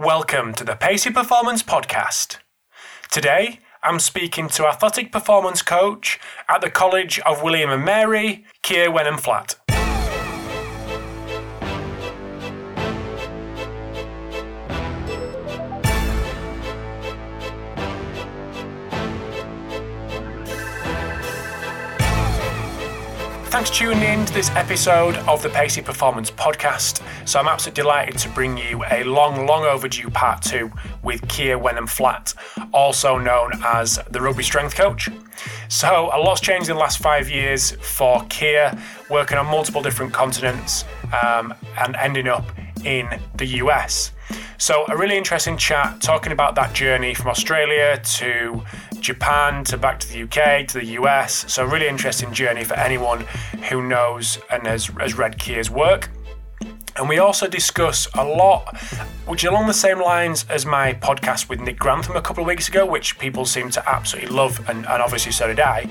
Welcome 0.00 0.54
to 0.54 0.64
the 0.64 0.76
Pacey 0.76 1.10
Performance 1.10 1.62
Podcast. 1.62 2.38
Today, 3.10 3.60
I'm 3.82 3.98
speaking 3.98 4.48
to 4.48 4.66
athletic 4.66 5.12
performance 5.12 5.60
coach 5.60 6.18
at 6.48 6.62
the 6.62 6.70
College 6.70 7.18
of 7.26 7.42
William 7.42 7.68
and 7.68 7.84
Mary, 7.84 8.46
Keir 8.62 8.90
Wenham 8.90 9.18
Flatt. 9.18 9.56
Thanks 23.50 23.68
for 23.68 23.76
tuning 23.78 24.04
in 24.04 24.24
to 24.26 24.32
this 24.32 24.48
episode 24.50 25.16
of 25.26 25.42
the 25.42 25.48
Pacey 25.48 25.82
Performance 25.82 26.30
Podcast. 26.30 27.02
So, 27.26 27.40
I'm 27.40 27.48
absolutely 27.48 27.82
delighted 27.82 28.16
to 28.18 28.28
bring 28.28 28.56
you 28.56 28.84
a 28.92 29.02
long, 29.02 29.44
long 29.44 29.64
overdue 29.64 30.08
part 30.08 30.40
two 30.40 30.70
with 31.02 31.26
Keir 31.26 31.58
Wenham 31.58 31.88
Flatt, 31.88 32.32
also 32.72 33.18
known 33.18 33.50
as 33.64 33.98
the 34.08 34.20
rugby 34.20 34.44
strength 34.44 34.76
coach. 34.76 35.08
So, 35.68 36.10
a 36.12 36.18
lot's 36.20 36.40
changed 36.40 36.70
in 36.70 36.76
the 36.76 36.80
last 36.80 36.98
five 36.98 37.28
years 37.28 37.72
for 37.72 38.22
Keir, 38.28 38.80
working 39.10 39.36
on 39.36 39.46
multiple 39.46 39.82
different 39.82 40.12
continents 40.12 40.84
um, 41.20 41.52
and 41.76 41.96
ending 41.96 42.28
up 42.28 42.44
in 42.84 43.08
the 43.34 43.46
US. 43.46 44.12
So, 44.58 44.84
a 44.88 44.96
really 44.96 45.18
interesting 45.18 45.56
chat 45.56 46.00
talking 46.00 46.30
about 46.30 46.54
that 46.54 46.72
journey 46.72 47.14
from 47.14 47.26
Australia 47.26 48.00
to 48.18 48.62
Japan 49.00 49.64
to 49.64 49.76
back 49.76 49.98
to 50.00 50.08
the 50.08 50.22
UK 50.22 50.66
to 50.68 50.78
the 50.78 50.86
US. 51.00 51.52
So, 51.52 51.64
really 51.64 51.88
interesting 51.88 52.32
journey 52.32 52.64
for 52.64 52.74
anyone 52.74 53.20
who 53.68 53.86
knows 53.86 54.38
and 54.50 54.66
has, 54.66 54.86
has 54.98 55.16
read 55.16 55.38
Keir's 55.38 55.70
work. 55.70 56.10
And 56.96 57.08
we 57.08 57.18
also 57.18 57.46
discuss 57.46 58.08
a 58.14 58.24
lot, 58.24 58.76
which 59.26 59.44
along 59.44 59.68
the 59.68 59.74
same 59.74 60.00
lines 60.00 60.44
as 60.50 60.66
my 60.66 60.92
podcast 60.92 61.48
with 61.48 61.60
Nick 61.60 61.78
Grantham 61.78 62.16
a 62.16 62.20
couple 62.20 62.42
of 62.42 62.48
weeks 62.48 62.68
ago, 62.68 62.84
which 62.84 63.18
people 63.18 63.46
seem 63.46 63.70
to 63.70 63.88
absolutely 63.88 64.30
love, 64.30 64.68
and, 64.68 64.78
and 64.86 65.02
obviously 65.02 65.32
so 65.32 65.46
did 65.46 65.60
I. 65.60 65.88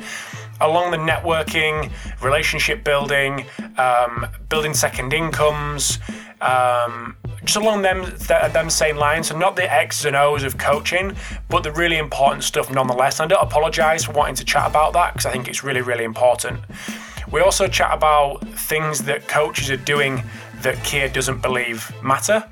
Along 0.61 0.91
the 0.91 0.97
networking, 0.97 1.91
relationship 2.21 2.83
building, 2.83 3.45
um, 3.77 4.27
building 4.49 4.73
second 4.73 5.13
incomes, 5.13 5.99
um, 6.41 7.15
just 7.49 7.63
along 7.63 7.81
them 7.81 8.05
th- 8.05 8.53
them 8.53 8.69
same 8.69 8.95
lines. 8.95 9.29
So 9.29 9.37
not 9.37 9.55
the 9.55 9.71
X's 9.71 10.05
and 10.05 10.15
O's 10.15 10.43
of 10.43 10.59
coaching, 10.59 11.15
but 11.49 11.63
the 11.63 11.71
really 11.71 11.97
important 11.97 12.43
stuff 12.43 12.71
nonetheless. 12.71 13.19
And 13.19 13.31
I 13.31 13.35
don't 13.35 13.43
apologise 13.43 14.03
for 14.03 14.11
wanting 14.11 14.35
to 14.35 14.45
chat 14.45 14.67
about 14.67 14.93
that 14.93 15.13
because 15.13 15.25
I 15.25 15.31
think 15.31 15.47
it's 15.47 15.63
really 15.63 15.81
really 15.81 16.03
important. 16.03 16.59
We 17.31 17.41
also 17.41 17.67
chat 17.67 17.91
about 17.91 18.47
things 18.49 18.99
that 19.03 19.27
coaches 19.27 19.71
are 19.71 19.77
doing 19.77 20.21
that 20.61 20.83
Keir 20.83 21.09
doesn't 21.09 21.41
believe 21.41 21.91
matter. 22.03 22.43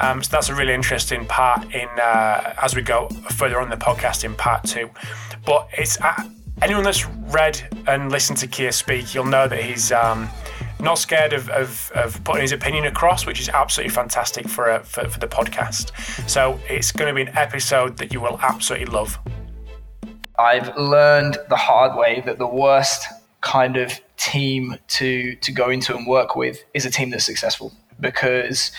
Um, 0.00 0.22
so 0.22 0.30
that's 0.30 0.48
a 0.48 0.54
really 0.54 0.72
interesting 0.72 1.26
part 1.26 1.64
in 1.74 1.88
uh, 2.00 2.54
as 2.62 2.74
we 2.74 2.80
go 2.80 3.08
further 3.30 3.60
on 3.60 3.68
the 3.68 3.76
podcast 3.76 4.24
in 4.24 4.34
part 4.34 4.64
two. 4.64 4.88
But 5.44 5.68
it's 5.76 6.00
uh, 6.00 6.24
anyone 6.62 6.84
that's 6.84 7.06
read 7.06 7.60
and 7.86 8.10
listened 8.10 8.38
to 8.38 8.46
Keir 8.46 8.72
speak, 8.72 9.14
you'll 9.14 9.26
know 9.26 9.46
that 9.46 9.62
he's. 9.62 9.92
Um, 9.92 10.30
not 10.80 10.98
scared 10.98 11.32
of, 11.32 11.48
of, 11.50 11.90
of, 11.94 12.22
putting 12.24 12.42
his 12.42 12.52
opinion 12.52 12.84
across, 12.84 13.26
which 13.26 13.40
is 13.40 13.48
absolutely 13.48 13.92
fantastic 13.92 14.48
for, 14.48 14.68
a, 14.70 14.84
for, 14.84 15.08
for 15.08 15.18
the 15.18 15.26
podcast. 15.26 15.90
So 16.28 16.58
it's 16.68 16.92
going 16.92 17.08
to 17.08 17.14
be 17.14 17.28
an 17.28 17.36
episode 17.36 17.96
that 17.98 18.12
you 18.12 18.20
will 18.20 18.38
absolutely 18.42 18.86
love. 18.86 19.18
I've 20.38 20.76
learned 20.76 21.36
the 21.48 21.56
hard 21.56 21.98
way 21.98 22.22
that 22.26 22.38
the 22.38 22.46
worst 22.46 23.06
kind 23.40 23.76
of 23.76 23.92
team 24.16 24.76
to 24.88 25.36
to 25.36 25.52
go 25.52 25.70
into 25.70 25.96
and 25.96 26.06
work 26.06 26.34
with 26.34 26.62
is 26.74 26.84
a 26.84 26.90
team 26.90 27.10
that's 27.10 27.24
successful 27.24 27.72
because 28.00 28.72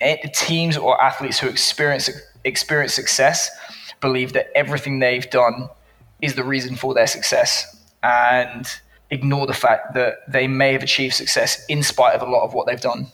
it, 0.00 0.32
teams 0.34 0.76
or 0.76 1.00
athletes 1.02 1.38
who 1.38 1.48
experience 1.48 2.10
experience 2.44 2.94
success 2.94 3.50
believe 4.00 4.32
that 4.32 4.50
everything 4.54 4.98
they've 4.98 5.28
done 5.30 5.68
is 6.22 6.34
the 6.34 6.44
reason 6.44 6.76
for 6.76 6.94
their 6.94 7.06
success 7.06 7.76
and 8.02 8.80
ignore 9.10 9.46
the 9.46 9.54
fact 9.54 9.94
that 9.94 10.16
they 10.28 10.46
may 10.46 10.72
have 10.72 10.82
achieved 10.82 11.14
success 11.14 11.64
in 11.66 11.82
spite 11.82 12.14
of 12.14 12.22
a 12.22 12.30
lot 12.30 12.44
of 12.44 12.54
what 12.54 12.66
they've 12.66 12.80
done. 12.80 13.06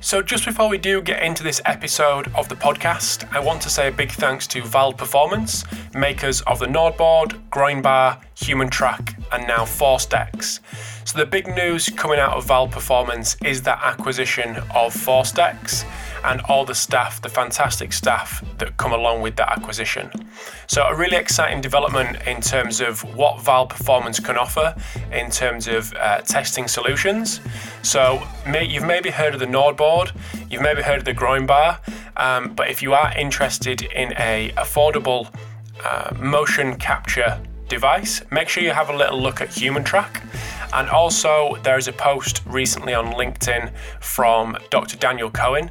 So, 0.00 0.20
just 0.20 0.44
before 0.44 0.68
we 0.68 0.76
do 0.76 1.00
get 1.00 1.22
into 1.22 1.42
this 1.42 1.62
episode 1.64 2.30
of 2.34 2.50
the 2.50 2.56
podcast, 2.56 3.26
I 3.34 3.40
want 3.40 3.62
to 3.62 3.70
say 3.70 3.88
a 3.88 3.90
big 3.90 4.10
thanks 4.10 4.46
to 4.48 4.60
Vald 4.60 4.98
Performance, 4.98 5.64
makers 5.94 6.42
of 6.42 6.58
the 6.58 6.66
NordBord, 6.66 7.48
Groin 7.48 7.80
Bar, 7.80 8.20
HumanTrak, 8.36 9.14
and 9.32 9.48
now 9.48 9.64
ForceDecks. 9.64 10.60
So, 11.06 11.18
the 11.18 11.26
big 11.26 11.46
news 11.46 11.90
coming 11.90 12.18
out 12.18 12.32
of 12.32 12.46
Vald 12.46 12.70
Performance 12.70 13.36
is 13.44 13.60
that 13.62 13.78
acquisition 13.82 14.56
of 14.74 14.94
ForceDecks 14.94 15.84
and 16.24 16.40
all 16.48 16.64
the 16.64 16.74
staff, 16.74 17.20
the 17.20 17.28
fantastic 17.28 17.92
staff 17.92 18.42
that 18.56 18.78
come 18.78 18.92
along 18.92 19.20
with 19.20 19.36
that 19.36 19.52
acquisition. 19.52 20.10
So, 20.66 20.82
a 20.84 20.96
really 20.96 21.18
exciting 21.18 21.60
development 21.60 22.26
in 22.26 22.40
terms 22.40 22.80
of 22.80 23.02
what 23.14 23.36
Vald 23.36 23.68
Performance 23.68 24.18
can 24.18 24.38
offer 24.38 24.74
in 25.12 25.30
terms 25.30 25.68
of 25.68 25.92
uh, 25.94 26.22
testing 26.22 26.66
solutions. 26.66 27.40
So, 27.82 28.26
may, 28.46 28.64
you've 28.64 28.86
maybe 28.86 29.10
heard 29.10 29.34
of 29.34 29.40
the 29.40 29.46
NordBord, 29.46 30.12
you've 30.50 30.62
maybe 30.62 30.80
heard 30.80 31.00
of 31.00 31.04
the 31.04 31.12
Groin 31.12 31.44
Bar, 31.44 31.80
um, 32.16 32.54
but 32.54 32.70
if 32.70 32.80
you 32.80 32.94
are 32.94 33.12
interested 33.18 33.82
in 33.82 34.14
a 34.16 34.52
affordable 34.56 35.28
uh, 35.84 36.14
motion 36.18 36.76
capture 36.76 37.38
device, 37.68 38.22
make 38.30 38.48
sure 38.48 38.62
you 38.62 38.70
have 38.70 38.88
a 38.88 38.96
little 38.96 39.20
look 39.20 39.42
at 39.42 39.48
HumanTrak. 39.48 40.22
And 40.74 40.88
also, 40.90 41.56
there's 41.62 41.86
a 41.86 41.92
post 41.92 42.42
recently 42.44 42.94
on 42.94 43.12
LinkedIn 43.12 43.72
from 44.00 44.58
Dr. 44.70 44.96
Daniel 44.96 45.30
Cohen, 45.30 45.70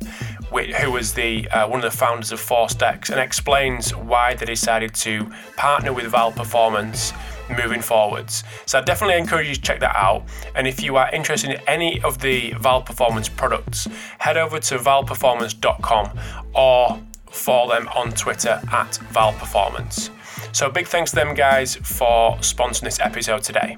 who 0.49 0.91
was 0.91 1.13
the 1.13 1.49
uh, 1.49 1.67
one 1.67 1.83
of 1.83 1.91
the 1.91 1.97
founders 1.97 2.31
of 2.31 2.39
ForceDecks, 2.39 3.09
and 3.09 3.19
explains 3.19 3.93
why 3.93 4.33
they 4.33 4.45
decided 4.45 4.93
to 4.95 5.29
partner 5.57 5.91
with 5.91 6.11
Vald 6.11 6.37
Performance 6.37 7.11
moving 7.49 7.81
forwards. 7.81 8.45
So 8.65 8.79
I 8.79 8.81
definitely 8.81 9.17
encourage 9.17 9.49
you 9.49 9.55
to 9.55 9.61
check 9.61 9.81
that 9.81 9.95
out. 9.95 10.23
And 10.55 10.67
if 10.67 10.81
you 10.81 10.95
are 10.95 11.13
interested 11.13 11.51
in 11.51 11.59
any 11.67 12.01
of 12.01 12.19
the 12.19 12.51
Vald 12.51 12.85
Performance 12.85 13.27
products, 13.27 13.87
head 14.19 14.37
over 14.37 14.59
to 14.59 14.77
valdperformance.com 14.77 16.19
or 16.55 17.01
follow 17.29 17.75
them 17.75 17.89
on 17.89 18.11
Twitter 18.11 18.61
at 18.71 18.99
Vald 19.11 19.37
Performance. 19.37 20.11
So 20.53 20.69
big 20.69 20.87
thanks 20.87 21.11
to 21.11 21.15
them 21.15 21.33
guys 21.33 21.75
for 21.75 22.37
sponsoring 22.37 22.81
this 22.81 22.99
episode 22.99 23.43
today. 23.43 23.77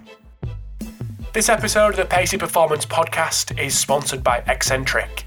This 1.35 1.50
episode 1.50 1.90
of 1.90 1.96
the 1.97 2.06
Pacey 2.06 2.38
Performance 2.38 2.85
podcast 2.85 3.59
is 3.59 3.78
sponsored 3.78 4.23
by 4.23 4.40
Exxentric. 4.47 5.23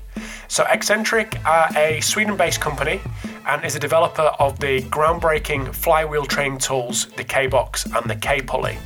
So, 0.48 0.64
Exxentric 0.64 1.44
are 1.44 1.68
a 1.76 2.00
Sweden 2.00 2.34
based 2.34 2.62
company 2.62 3.02
and 3.44 3.62
is 3.62 3.76
a 3.76 3.78
developer 3.78 4.22
of 4.38 4.58
the 4.58 4.80
groundbreaking 4.84 5.74
flywheel 5.74 6.24
training 6.24 6.60
tools, 6.60 7.08
the 7.18 7.24
K 7.24 7.46
Box 7.46 7.84
and 7.84 8.08
the 8.08 8.16
K 8.16 8.40
Pulley. 8.40 8.78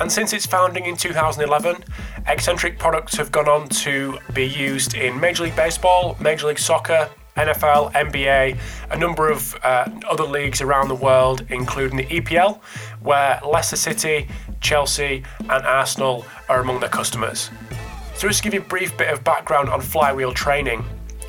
And 0.00 0.10
since 0.10 0.32
its 0.32 0.46
founding 0.46 0.86
in 0.86 0.96
2011, 0.96 1.84
Exxentric 2.26 2.76
products 2.76 3.16
have 3.18 3.30
gone 3.30 3.48
on 3.48 3.68
to 3.68 4.18
be 4.32 4.44
used 4.44 4.94
in 4.94 5.20
Major 5.20 5.44
League 5.44 5.54
Baseball, 5.54 6.16
Major 6.20 6.48
League 6.48 6.58
Soccer, 6.58 7.08
NFL, 7.36 7.92
NBA, 7.92 8.58
a 8.90 8.98
number 8.98 9.28
of 9.28 9.56
uh, 9.62 9.88
other 10.08 10.24
leagues 10.24 10.60
around 10.60 10.88
the 10.88 10.94
world, 10.94 11.44
including 11.50 11.96
the 11.96 12.06
EPL, 12.06 12.60
where 13.00 13.40
Leicester 13.44 13.76
City, 13.76 14.28
Chelsea, 14.64 15.22
and 15.40 15.64
Arsenal 15.64 16.26
are 16.48 16.60
among 16.60 16.80
their 16.80 16.88
customers. 16.88 17.50
So, 18.16 18.26
just 18.26 18.42
to 18.42 18.44
give 18.44 18.54
you 18.54 18.60
a 18.60 18.68
brief 18.68 18.96
bit 18.96 19.12
of 19.12 19.22
background 19.22 19.68
on 19.68 19.80
flywheel 19.80 20.32
training 20.32 20.84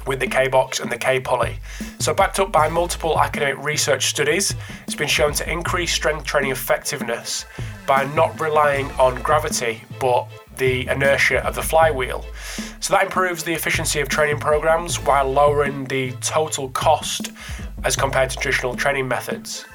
with 0.07 0.19
the 0.19 0.27
K 0.27 0.47
box 0.47 0.79
and 0.79 0.91
the 0.91 0.97
K 0.97 1.19
pulley. 1.19 1.57
So, 1.99 2.13
backed 2.13 2.39
up 2.39 2.51
by 2.51 2.69
multiple 2.69 3.19
academic 3.19 3.63
research 3.63 4.05
studies, 4.05 4.55
it's 4.83 4.95
been 4.95 5.07
shown 5.07 5.33
to 5.33 5.51
increase 5.51 5.91
strength 5.91 6.23
training 6.23 6.51
effectiveness 6.51 7.45
by 7.85 8.05
not 8.15 8.39
relying 8.39 8.89
on 8.91 9.21
gravity 9.21 9.81
but 9.99 10.27
the 10.57 10.87
inertia 10.87 11.45
of 11.45 11.55
the 11.55 11.61
flywheel. 11.61 12.25
So, 12.79 12.93
that 12.93 13.03
improves 13.03 13.43
the 13.43 13.53
efficiency 13.53 13.99
of 13.99 14.07
training 14.07 14.39
programs 14.39 14.97
while 14.97 15.29
lowering 15.29 15.85
the 15.85 16.11
total 16.21 16.69
cost 16.69 17.33
as 17.83 17.97
compared 17.97 18.29
to 18.29 18.37
traditional 18.37 18.75
training 18.75 19.07
methods. 19.07 19.65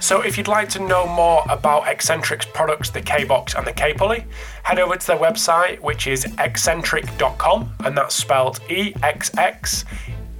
So, 0.00 0.22
if 0.22 0.38
you'd 0.38 0.48
like 0.48 0.68
to 0.70 0.78
know 0.78 1.06
more 1.08 1.42
about 1.48 1.84
Exxentric's 1.84 2.46
products, 2.46 2.90
the 2.90 3.00
K 3.00 3.24
Box 3.24 3.54
and 3.54 3.66
the 3.66 3.72
K 3.72 3.92
Pulley, 3.92 4.24
head 4.62 4.78
over 4.78 4.96
to 4.96 5.06
their 5.06 5.18
website, 5.18 5.80
which 5.80 6.06
is 6.06 6.24
exxentric.com, 6.24 7.72
and 7.84 7.96
that's 7.96 8.14
spelled 8.14 8.60
E 8.70 8.94
X 9.02 9.36
X 9.36 9.84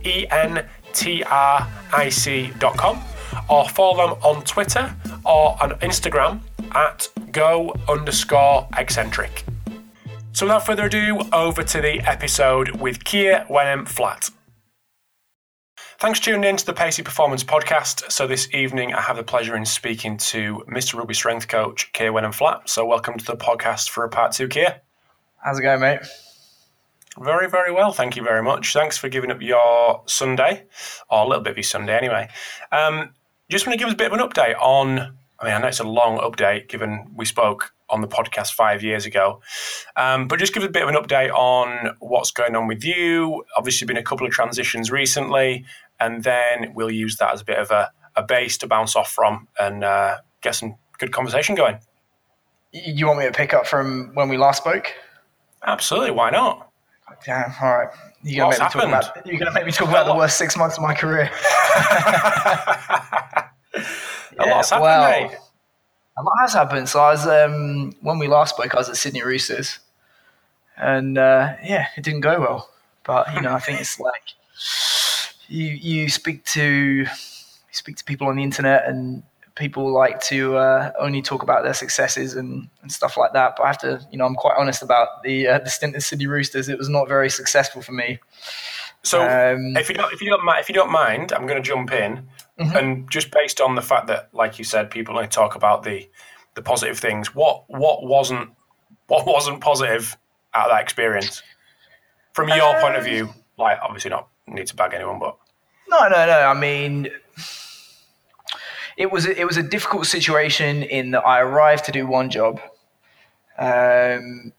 E 0.04 0.26
N 0.30 0.64
T 0.92 1.24
R 1.24 1.68
I 1.92 2.08
C.com, 2.08 3.02
or 3.48 3.68
follow 3.68 4.08
them 4.08 4.18
on 4.22 4.44
Twitter 4.44 4.94
or 5.24 5.60
on 5.62 5.72
Instagram 5.80 6.40
at 6.72 7.08
go 7.32 7.74
underscore 7.88 8.68
exxentric. 8.72 9.42
So, 10.32 10.46
without 10.46 10.64
further 10.64 10.84
ado, 10.84 11.20
over 11.32 11.64
to 11.64 11.80
the 11.80 12.00
episode 12.08 12.80
with 12.80 13.02
Keir 13.04 13.44
Wenham 13.50 13.86
Flatt. 13.86 14.30
Thanks 15.98 16.20
for 16.20 16.26
tuning 16.26 16.44
in 16.48 16.56
to 16.56 16.64
the 16.64 16.72
Pacey 16.72 17.02
Performance 17.02 17.42
Podcast. 17.42 18.12
So 18.12 18.28
this 18.28 18.48
evening 18.54 18.94
I 18.94 19.00
have 19.00 19.16
the 19.16 19.24
pleasure 19.24 19.56
in 19.56 19.64
speaking 19.64 20.16
to 20.18 20.62
Mr. 20.68 20.94
Rugby 20.94 21.12
Strength 21.12 21.48
Coach 21.48 21.92
Keir 21.92 22.12
Wenham 22.12 22.30
Flatt. 22.30 22.68
So 22.68 22.86
welcome 22.86 23.18
to 23.18 23.24
the 23.24 23.36
podcast 23.36 23.90
for 23.90 24.04
a 24.04 24.08
part 24.08 24.30
two, 24.30 24.46
Keir. 24.46 24.80
How's 25.38 25.58
it 25.58 25.62
going, 25.62 25.80
mate? 25.80 25.98
Very, 27.18 27.50
very 27.50 27.72
well. 27.72 27.90
Thank 27.90 28.14
you 28.14 28.22
very 28.22 28.44
much. 28.44 28.72
Thanks 28.72 28.96
for 28.96 29.08
giving 29.08 29.32
up 29.32 29.42
your 29.42 30.04
Sunday, 30.06 30.66
or 31.10 31.24
a 31.24 31.26
little 31.26 31.42
bit 31.42 31.50
of 31.50 31.56
your 31.56 31.64
Sunday 31.64 31.96
anyway. 31.96 32.28
Um, 32.70 33.10
just 33.50 33.66
want 33.66 33.76
to 33.76 33.78
give 33.78 33.88
us 33.88 33.94
a 33.94 33.96
bit 33.96 34.12
of 34.12 34.20
an 34.20 34.24
update 34.24 34.54
on. 34.60 35.00
I 35.40 35.44
mean, 35.44 35.54
I 35.54 35.58
know 35.58 35.66
it's 35.66 35.80
a 35.80 35.84
long 35.84 36.18
update 36.18 36.68
given 36.68 37.10
we 37.16 37.24
spoke 37.24 37.74
on 37.90 38.02
the 38.02 38.08
podcast 38.08 38.52
five 38.52 38.82
years 38.82 39.06
ago, 39.06 39.40
um, 39.96 40.28
but 40.28 40.38
just 40.38 40.52
give 40.52 40.62
us 40.62 40.68
a 40.68 40.72
bit 40.72 40.82
of 40.82 40.88
an 40.90 40.94
update 40.94 41.32
on 41.32 41.96
what's 42.00 42.30
going 42.30 42.54
on 42.54 42.68
with 42.68 42.84
you. 42.84 43.44
Obviously, 43.56 43.86
been 43.86 43.96
a 43.96 44.02
couple 44.02 44.26
of 44.26 44.32
transitions 44.32 44.90
recently, 44.92 45.64
and 46.00 46.22
then 46.22 46.72
we'll 46.74 46.90
use 46.90 47.16
that 47.16 47.32
as 47.32 47.40
a 47.40 47.44
bit 47.44 47.58
of 47.58 47.70
a, 47.70 47.90
a 48.16 48.22
base 48.22 48.58
to 48.58 48.66
bounce 48.66 48.96
off 48.96 49.10
from 49.10 49.48
and 49.58 49.84
uh, 49.84 50.18
get 50.40 50.54
some 50.54 50.76
good 50.98 51.12
conversation 51.12 51.54
going. 51.54 51.78
You 52.72 53.06
want 53.06 53.18
me 53.18 53.26
to 53.26 53.32
pick 53.32 53.54
up 53.54 53.66
from 53.66 54.10
when 54.14 54.28
we 54.28 54.36
last 54.36 54.58
spoke? 54.58 54.92
Absolutely. 55.64 56.10
Why 56.10 56.30
not? 56.30 56.70
Damn. 57.24 57.52
All 57.60 57.78
right. 57.78 57.88
You're 58.22 58.50
gonna, 58.50 58.50
make 58.50 58.60
me, 58.60 58.68
talk 58.68 58.84
about, 58.84 59.26
you're 59.26 59.38
gonna 59.38 59.52
make 59.52 59.66
me 59.66 59.72
talk 59.72 59.88
about 59.88 60.06
the 60.06 60.14
worst 60.14 60.36
six 60.36 60.56
months 60.56 60.76
of 60.76 60.82
my 60.82 60.94
career. 60.94 61.30
a 64.38 64.46
yeah, 64.46 64.54
lot's 64.54 64.70
happened, 64.70 64.82
well, 64.82 65.10
mate. 65.10 65.36
A 66.18 66.22
lot 66.22 66.34
has 66.40 66.52
happened. 66.52 66.88
So 66.88 67.00
I 67.00 67.12
was 67.12 67.26
um, 67.26 67.94
when 68.00 68.18
we 68.18 68.26
last 68.26 68.56
spoke, 68.56 68.74
I 68.74 68.78
was 68.78 68.88
at 68.88 68.96
Sydney 68.96 69.22
Roosters, 69.22 69.78
and 70.76 71.16
uh, 71.16 71.54
yeah, 71.62 71.86
it 71.96 72.02
didn't 72.02 72.20
go 72.20 72.40
well. 72.40 72.70
But 73.04 73.32
you 73.34 73.40
know, 73.40 73.54
I 73.54 73.60
think 73.60 73.80
it's 73.80 74.00
like 74.00 74.22
you 75.48 75.66
you 75.66 76.08
speak 76.08 76.44
to 76.44 76.62
you 76.62 77.06
speak 77.72 77.96
to 77.96 78.04
people 78.04 78.28
on 78.28 78.36
the 78.36 78.42
internet, 78.42 78.86
and 78.86 79.22
people 79.54 79.92
like 79.92 80.20
to 80.20 80.56
uh, 80.56 80.92
only 80.98 81.20
talk 81.20 81.42
about 81.42 81.64
their 81.64 81.74
successes 81.74 82.34
and, 82.34 82.68
and 82.80 82.92
stuff 82.92 83.16
like 83.16 83.32
that. 83.32 83.54
But 83.56 83.64
I 83.64 83.66
have 83.66 83.78
to, 83.78 84.00
you 84.10 84.16
know, 84.16 84.24
I'm 84.24 84.36
quite 84.36 84.54
honest 84.56 84.82
about 84.82 85.22
the 85.22 85.48
uh, 85.48 85.58
the 85.58 85.70
stint 85.70 85.96
at 85.96 86.02
Sydney 86.02 86.26
Roosters. 86.26 86.68
It 86.68 86.78
was 86.78 86.88
not 86.88 87.08
very 87.08 87.28
successful 87.28 87.82
for 87.82 87.92
me. 87.92 88.20
So, 89.02 89.22
um, 89.22 89.76
if 89.76 89.88
you 89.88 89.94
don't, 89.94 90.12
if 90.12 90.20
you 90.20 90.30
don't, 90.30 90.58
if 90.58 90.68
you 90.68 90.74
don't 90.74 90.92
mind, 90.92 91.32
I'm 91.32 91.46
going 91.46 91.62
to 91.62 91.66
jump 91.66 91.92
in, 91.92 92.28
mm-hmm. 92.58 92.76
and 92.76 93.10
just 93.10 93.30
based 93.30 93.60
on 93.60 93.74
the 93.74 93.82
fact 93.82 94.06
that, 94.08 94.28
like 94.32 94.58
you 94.58 94.64
said, 94.64 94.90
people 94.90 95.16
only 95.16 95.28
talk 95.28 95.54
about 95.54 95.82
the 95.82 96.08
the 96.54 96.62
positive 96.62 96.98
things. 96.98 97.34
What 97.34 97.64
what 97.68 98.04
wasn't 98.04 98.50
what 99.06 99.26
wasn't 99.26 99.60
positive 99.60 100.16
out 100.54 100.66
of 100.66 100.72
that 100.72 100.82
experience 100.82 101.42
from 102.32 102.48
your 102.48 102.76
um, 102.76 102.82
point 102.82 102.96
of 102.96 103.04
view? 103.04 103.28
Like, 103.56 103.78
obviously, 103.82 104.10
not 104.10 104.28
need 104.54 104.66
to 104.68 104.76
bag 104.76 104.94
anyone, 104.94 105.18
but 105.18 105.36
no, 105.88 106.08
no, 106.08 106.26
no. 106.26 106.38
I 106.40 106.54
mean 106.54 107.08
it 108.98 109.12
was 109.12 109.26
a, 109.26 109.40
it 109.40 109.46
was 109.46 109.56
a 109.56 109.62
difficult 109.62 110.06
situation 110.06 110.82
in 110.82 111.12
that 111.12 111.20
I 111.20 111.40
arrived 111.40 111.84
to 111.84 111.92
do 111.92 112.06
one 112.06 112.30
job, 112.30 112.60
um, 113.56 114.52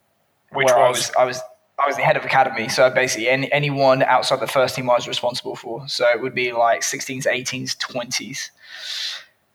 which 0.53 0.67
was? 0.67 0.75
I 0.75 0.89
was 0.89 1.11
I 1.19 1.25
was 1.25 1.41
I 1.77 1.87
was 1.87 1.97
the 1.97 2.03
head 2.03 2.15
of 2.15 2.23
academy, 2.23 2.69
so 2.69 2.89
basically 2.89 3.27
any, 3.27 3.51
anyone 3.51 4.01
outside 4.01 4.39
the 4.39 4.47
first 4.47 4.75
team 4.75 4.89
I 4.89 4.93
was 4.93 5.07
responsible 5.07 5.55
for. 5.55 5.87
So 5.87 6.07
it 6.07 6.21
would 6.21 6.33
be 6.33 6.51
like 6.53 6.81
16s, 6.81 7.25
18s, 7.25 7.77
20s, 7.77 8.49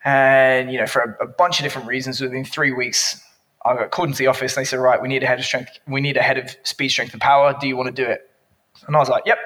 and 0.05 0.71
you 0.71 0.79
know 0.79 0.87
for 0.87 1.17
a, 1.19 1.25
a 1.25 1.27
bunch 1.27 1.59
of 1.59 1.65
different 1.65 1.89
reasons. 1.89 2.21
Within 2.21 2.45
three 2.45 2.73
weeks, 2.73 3.23
I 3.65 3.75
got 3.75 3.91
called 3.91 4.09
into 4.09 4.19
the 4.19 4.27
office. 4.27 4.55
and 4.55 4.61
They 4.61 4.67
said, 4.67 4.81
"Right, 4.81 5.01
we 5.01 5.09
need 5.09 5.23
a 5.23 5.27
head 5.27 5.39
of 5.39 5.47
strength. 5.47 5.71
We 5.87 6.03
need 6.03 6.19
a 6.19 6.23
head 6.23 6.37
of 6.37 6.55
speed, 6.63 6.91
strength, 6.91 7.15
and 7.15 7.23
power. 7.23 7.57
Do 7.59 7.67
you 7.67 7.77
want 7.77 7.95
to 7.95 8.05
do 8.05 8.09
it?" 8.09 8.31
And 8.87 8.95
I 8.95 8.99
was 8.99 9.09
like, 9.09 9.25
"Yep." 9.25 9.39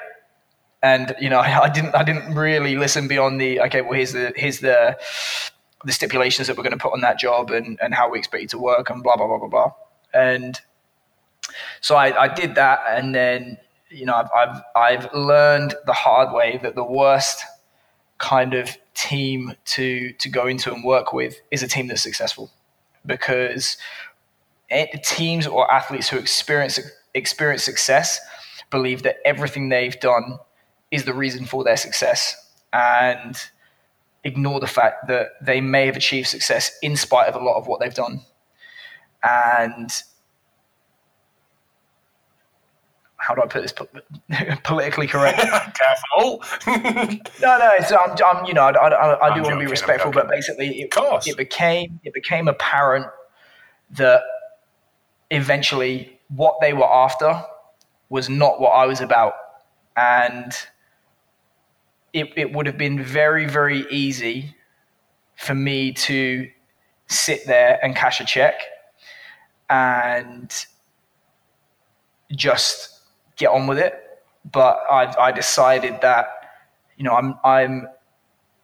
And 0.83 1.15
you 1.21 1.31
know 1.31 1.39
I, 1.41 1.69
didn't 1.69 1.95
I 1.95 2.03
didn't 2.03 2.35
really 2.35 2.77
listen 2.77 3.09
beyond 3.09 3.41
the 3.41 3.61
okay 3.63 3.83
well 3.83 3.95
here's 3.95 4.13
the 4.13 4.33
here's 4.37 4.61
the 4.61 4.99
the 5.85 5.93
stipulations 5.93 6.49
that 6.49 6.57
we're 6.57 6.65
going 6.65 6.73
to 6.73 6.79
put 6.79 6.93
on 6.93 7.01
that 7.03 7.19
job 7.19 7.51
and 7.51 7.79
and 7.83 7.95
how 7.95 8.11
we 8.11 8.19
expect 8.19 8.43
you 8.43 8.49
to 8.49 8.59
work 8.59 8.91
and 8.91 9.03
blah 9.03 9.17
blah 9.17 9.27
blah 9.27 9.39
blah 9.39 9.49
blah. 9.49 9.73
And 10.13 10.61
so 11.81 11.97
I, 11.97 12.25
I 12.25 12.29
did 12.29 12.55
that 12.57 12.81
and 12.89 13.15
then 13.15 13.59
you 13.91 14.07
know 14.07 14.15
I've, 14.15 14.31
I've 14.35 14.63
I've 14.75 15.15
learned 15.15 15.75
the 15.87 15.93
hard 15.93 16.33
way 16.33 16.59
that 16.63 16.75
the 16.75 16.85
worst 16.85 17.45
kind 18.19 18.55
of 18.55 18.77
team 18.95 19.55
to 19.65 20.13
to 20.13 20.29
go 20.29 20.47
into 20.47 20.73
and 20.73 20.85
work 20.85 21.13
with 21.13 21.41
is 21.51 21.63
a 21.63 21.69
team 21.69 21.87
that's 21.87 22.03
successful. 22.03 22.51
Because 23.07 23.77
teams 25.03 25.47
or 25.47 25.73
athletes 25.73 26.09
who 26.09 26.19
experience 26.19 26.79
experience 27.15 27.63
success 27.63 28.21
believe 28.71 29.03
that 29.05 29.17
everything 29.25 29.69
they've 29.69 29.99
done 30.01 30.39
is 30.91 31.05
the 31.05 31.15
reason 31.15 31.45
for 31.45 31.65
their 31.65 31.77
success 31.77 32.35
and 32.73 33.51
ignore 34.25 34.61
the 34.61 34.67
fact 34.67 35.09
that 35.09 35.29
they 35.41 35.61
may 35.61 35.87
have 35.87 35.97
achieved 35.97 36.29
success 36.29 36.77
in 36.83 36.97
spite 36.97 37.29
of 37.29 37.35
a 37.41 37.45
lot 37.45 37.57
of 37.57 37.67
what 37.67 37.81
they've 37.81 37.95
done. 37.95 38.23
And 39.23 39.91
how 43.19 43.35
do 43.35 43.43
I 43.43 43.47
put 43.47 43.63
this 43.63 43.75
politically 44.65 45.07
correct? 45.07 45.39
Careful. 45.75 46.43
no, 47.43 47.59
no. 47.59 47.75
So 47.87 47.99
I'm, 47.99 48.17
I'm 48.25 48.45
you 48.47 48.55
know, 48.55 48.63
I, 48.63 48.71
I, 48.71 49.31
I 49.31 49.35
do 49.35 49.43
want 49.43 49.55
to 49.55 49.59
be 49.59 49.67
respectful, 49.67 50.13
but 50.13 50.29
basically, 50.29 50.81
it, 50.81 50.95
it 51.27 51.37
became 51.37 52.01
it 52.05 52.15
became 52.15 52.49
apparent 52.49 53.07
that 53.91 54.23
eventually 55.31 56.19
what 56.29 56.57
they 56.61 56.73
were 56.73 56.91
after 56.91 57.45
was 58.09 58.29
not 58.29 58.61
what 58.61 58.71
I 58.71 58.87
was 58.87 59.01
about, 59.01 59.35
and 59.97 60.53
it, 62.13 62.33
it 62.37 62.53
would 62.53 62.67
have 62.67 62.79
been 62.79 63.03
very, 63.03 63.47
very 63.47 63.87
easy 63.91 64.55
for 65.37 65.55
me 65.55 65.93
to 65.93 66.49
sit 67.07 67.47
there 67.47 67.79
and 67.83 67.95
cash 67.95 68.21
a 68.21 68.25
check 68.25 68.61
and 69.71 70.67
just 72.33 73.01
get 73.37 73.49
on 73.49 73.67
with 73.67 73.79
it. 73.79 73.95
But 74.51 74.81
I, 74.91 75.15
I 75.19 75.33
decided 75.33 76.01
that, 76.01 76.27
you 76.97 77.05
know, 77.05 77.15
I'm, 77.15 77.35
I'm 77.45 77.89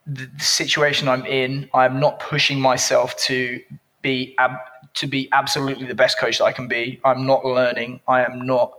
the, 0.05 0.25
the 0.25 0.43
situation 0.43 1.07
I'm 1.07 1.25
in. 1.25 1.69
I'm 1.73 1.99
not 1.99 2.19
pushing 2.19 2.59
myself 2.59 3.15
to 3.17 3.61
be 4.01 4.35
ab, 4.37 4.51
to 4.95 5.07
be 5.07 5.29
absolutely 5.31 5.85
the 5.87 5.95
best 5.95 6.19
coach 6.19 6.37
that 6.39 6.45
I 6.45 6.51
can 6.51 6.67
be. 6.67 6.99
I'm 7.03 7.25
not 7.25 7.45
learning. 7.45 8.01
I 8.07 8.23
am 8.23 8.45
not. 8.45 8.73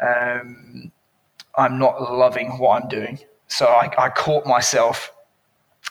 Um, 0.00 0.90
I'm 1.56 1.78
not 1.78 2.00
loving 2.12 2.58
what 2.58 2.82
I'm 2.82 2.88
doing. 2.88 3.18
So 3.52 3.66
I, 3.66 3.92
I 3.98 4.08
caught 4.08 4.46
myself 4.46 5.12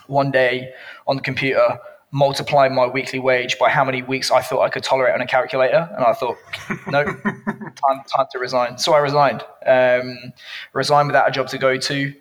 one 0.08 0.31
day 0.31 0.74
on 1.08 1.16
the 1.16 1.22
computer 1.22 1.80
multiplying 2.12 2.74
my 2.74 2.88
weekly 2.88 3.19
wage 3.19 3.58
by 3.60 3.69
how 3.69 3.86
many 3.86 4.02
weeks 4.02 4.31
I 4.31 4.42
thought 4.42 4.62
I 4.62 4.69
could 4.69 4.84
tolerate 4.84 5.13
on 5.13 5.22
a 5.22 5.28
calculator, 5.28 5.88
and 5.96 6.04
I 6.04 6.13
thought, 6.13 6.38
no, 6.88 7.04
time, 7.06 8.04
time 8.08 8.25
to 8.31 8.40
resign. 8.40 8.78
So 8.80 8.94
I 8.94 8.98
resigned. 8.98 9.46
Um, 9.66 10.34
resigned 10.74 11.08
without 11.08 11.30
a 11.30 11.31
job 11.31 11.48
to 11.50 11.58
go 11.60 11.78
to, 11.78 12.13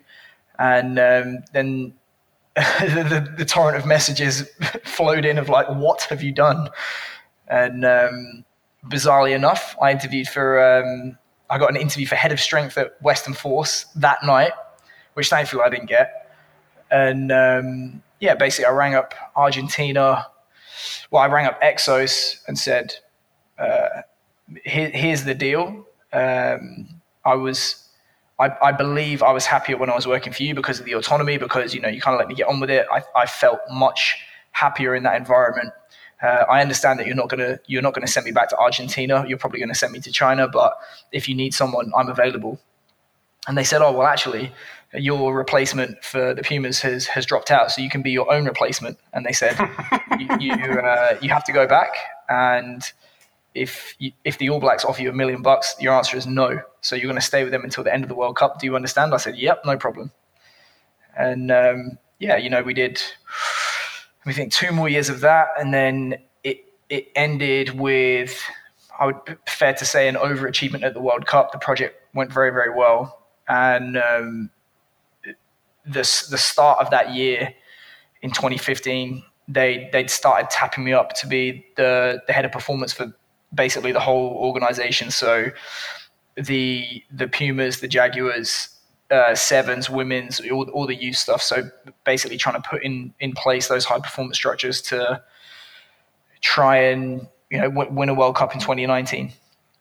and 0.59 0.99
um, 0.99 1.39
then 1.53 1.93
the, 2.55 3.05
the, 3.09 3.33
the, 3.39 3.45
torrent 3.45 3.77
of 3.77 3.85
messages 3.85 4.47
flowed 4.83 5.25
in 5.25 5.37
of 5.39 5.49
like, 5.49 5.67
"What 5.69 6.03
have 6.03 6.21
you 6.21 6.31
done?" 6.31 6.69
And 7.47 7.83
um, 7.83 8.45
bizarrely 8.85 9.35
enough, 9.35 9.75
I 9.81 9.91
interviewed 9.91 10.27
for. 10.27 10.61
Um, 10.63 11.17
I 11.49 11.57
got 11.57 11.69
an 11.69 11.75
interview 11.75 12.05
for 12.05 12.15
head 12.15 12.31
of 12.31 12.39
strength 12.39 12.77
at 12.77 12.93
Western 13.01 13.33
Force 13.33 13.85
that 13.95 14.23
night 14.23 14.53
which 15.13 15.29
thankfully 15.29 15.63
I 15.65 15.69
didn't 15.69 15.87
get. 15.87 16.21
And 16.89 17.31
um, 17.31 18.03
yeah, 18.19 18.35
basically, 18.35 18.65
I 18.65 18.71
rang 18.71 18.95
up 18.95 19.13
Argentina. 19.35 20.27
Well, 21.09 21.23
I 21.23 21.27
rang 21.27 21.45
up 21.45 21.61
Exos 21.61 22.41
and 22.47 22.57
said, 22.57 22.93
uh, 23.57 24.03
Here, 24.65 24.89
"Here's 24.89 25.23
the 25.23 25.33
deal. 25.33 25.85
Um, 26.13 26.89
I 27.23 27.35
was, 27.35 27.87
I, 28.39 28.51
I, 28.61 28.71
believe, 28.71 29.23
I 29.23 29.31
was 29.31 29.45
happier 29.45 29.77
when 29.77 29.89
I 29.89 29.95
was 29.95 30.07
working 30.07 30.33
for 30.33 30.43
you 30.43 30.53
because 30.53 30.79
of 30.79 30.85
the 30.85 30.95
autonomy. 30.95 31.37
Because 31.37 31.73
you 31.73 31.81
know, 31.81 31.87
you 31.87 32.01
kind 32.01 32.15
of 32.15 32.19
let 32.19 32.27
me 32.27 32.35
get 32.35 32.47
on 32.47 32.59
with 32.59 32.69
it. 32.69 32.85
I, 32.91 33.03
I 33.15 33.25
felt 33.25 33.59
much 33.71 34.17
happier 34.51 34.93
in 34.95 35.03
that 35.03 35.15
environment. 35.15 35.73
Uh, 36.21 36.45
I 36.49 36.61
understand 36.61 36.99
that 36.99 37.07
you're 37.07 37.15
not 37.15 37.29
gonna 37.29 37.59
you're 37.65 37.81
not 37.81 37.93
gonna 37.93 38.07
send 38.07 38.25
me 38.25 38.31
back 38.31 38.49
to 38.49 38.57
Argentina. 38.57 39.25
You're 39.27 39.39
probably 39.39 39.59
gonna 39.59 39.75
send 39.75 39.93
me 39.93 39.99
to 40.01 40.11
China. 40.11 40.47
But 40.47 40.77
if 41.11 41.27
you 41.29 41.35
need 41.35 41.53
someone, 41.53 41.91
I'm 41.95 42.09
available." 42.09 42.59
And 43.47 43.57
they 43.57 43.63
said, 43.63 43.81
"Oh 43.81 43.91
well, 43.91 44.07
actually, 44.07 44.51
your 44.93 45.35
replacement 45.35 46.03
for 46.03 46.33
the 46.33 46.43
Pumas 46.43 46.81
has 46.81 47.07
has 47.07 47.25
dropped 47.25 47.51
out, 47.51 47.71
so 47.71 47.81
you 47.81 47.89
can 47.89 48.01
be 48.01 48.11
your 48.11 48.31
own 48.31 48.45
replacement. 48.45 48.97
And 49.13 49.25
they 49.25 49.31
said 49.31 49.57
you 50.19 50.27
you, 50.39 50.53
uh, 50.53 51.17
you, 51.21 51.29
have 51.29 51.43
to 51.45 51.53
go 51.53 51.65
back, 51.65 51.91
and 52.29 52.83
if 53.53 53.95
you, 53.99 54.11
if 54.23 54.37
the 54.37 54.49
All 54.49 54.59
Blacks 54.59 54.83
offer 54.83 55.01
you 55.01 55.09
a 55.09 55.13
million 55.13 55.41
bucks, 55.41 55.75
your 55.79 55.93
answer 55.93 56.17
is 56.17 56.27
no. 56.27 56.61
So 56.81 56.95
you're 56.95 57.07
going 57.07 57.15
to 57.15 57.21
stay 57.21 57.43
with 57.43 57.51
them 57.51 57.63
until 57.63 57.83
the 57.83 57.93
end 57.93 58.03
of 58.03 58.09
the 58.09 58.15
World 58.15 58.35
Cup. 58.35 58.59
Do 58.59 58.65
you 58.65 58.75
understand? 58.75 59.13
I 59.13 59.17
said, 59.17 59.37
yep, 59.37 59.61
no 59.65 59.77
problem. 59.77 60.11
And 61.17 61.51
um, 61.51 61.97
yeah, 62.19 62.37
you 62.37 62.49
know, 62.49 62.61
we 62.61 62.73
did. 62.73 63.01
We 64.25 64.33
think 64.33 64.51
two 64.51 64.71
more 64.71 64.87
years 64.87 65.09
of 65.09 65.21
that, 65.21 65.47
and 65.57 65.73
then 65.73 66.15
it 66.43 66.65
it 66.89 67.07
ended 67.15 67.79
with. 67.79 68.41
I 68.99 69.07
would 69.07 69.15
fair 69.47 69.73
to 69.73 69.85
say 69.85 70.07
an 70.07 70.15
overachievement 70.15 70.83
at 70.83 70.93
the 70.93 71.01
World 71.01 71.25
Cup. 71.25 71.53
The 71.53 71.57
project 71.57 71.97
went 72.13 72.31
very, 72.31 72.51
very 72.51 72.69
well, 72.69 73.23
and 73.47 73.97
um, 73.97 74.49
the 75.85 76.01
the 76.29 76.37
start 76.37 76.79
of 76.79 76.89
that 76.91 77.13
year 77.13 77.53
in 78.21 78.31
2015, 78.31 79.23
they 79.47 79.89
they'd 79.91 80.09
started 80.09 80.49
tapping 80.49 80.83
me 80.83 80.93
up 80.93 81.13
to 81.15 81.27
be 81.27 81.65
the 81.75 82.21
the 82.27 82.33
head 82.33 82.45
of 82.45 82.51
performance 82.51 82.93
for 82.93 83.13
basically 83.53 83.91
the 83.91 83.99
whole 83.99 84.31
organization. 84.37 85.11
So 85.11 85.47
the 86.35 87.03
the 87.11 87.27
Pumas, 87.27 87.79
the 87.79 87.87
Jaguars, 87.87 88.69
uh, 89.09 89.35
sevens, 89.35 89.89
women's, 89.89 90.39
all, 90.49 90.69
all 90.69 90.87
the 90.87 90.95
youth 90.95 91.17
stuff. 91.17 91.41
So 91.41 91.69
basically, 92.05 92.37
trying 92.37 92.61
to 92.61 92.67
put 92.67 92.83
in 92.83 93.13
in 93.19 93.33
place 93.33 93.67
those 93.67 93.85
high 93.85 93.99
performance 93.99 94.37
structures 94.37 94.81
to 94.83 95.21
try 96.41 96.77
and 96.77 97.27
you 97.49 97.59
know 97.59 97.69
w- 97.69 97.91
win 97.91 98.09
a 98.09 98.13
World 98.13 98.35
Cup 98.35 98.53
in 98.53 98.59
2019. 98.59 99.31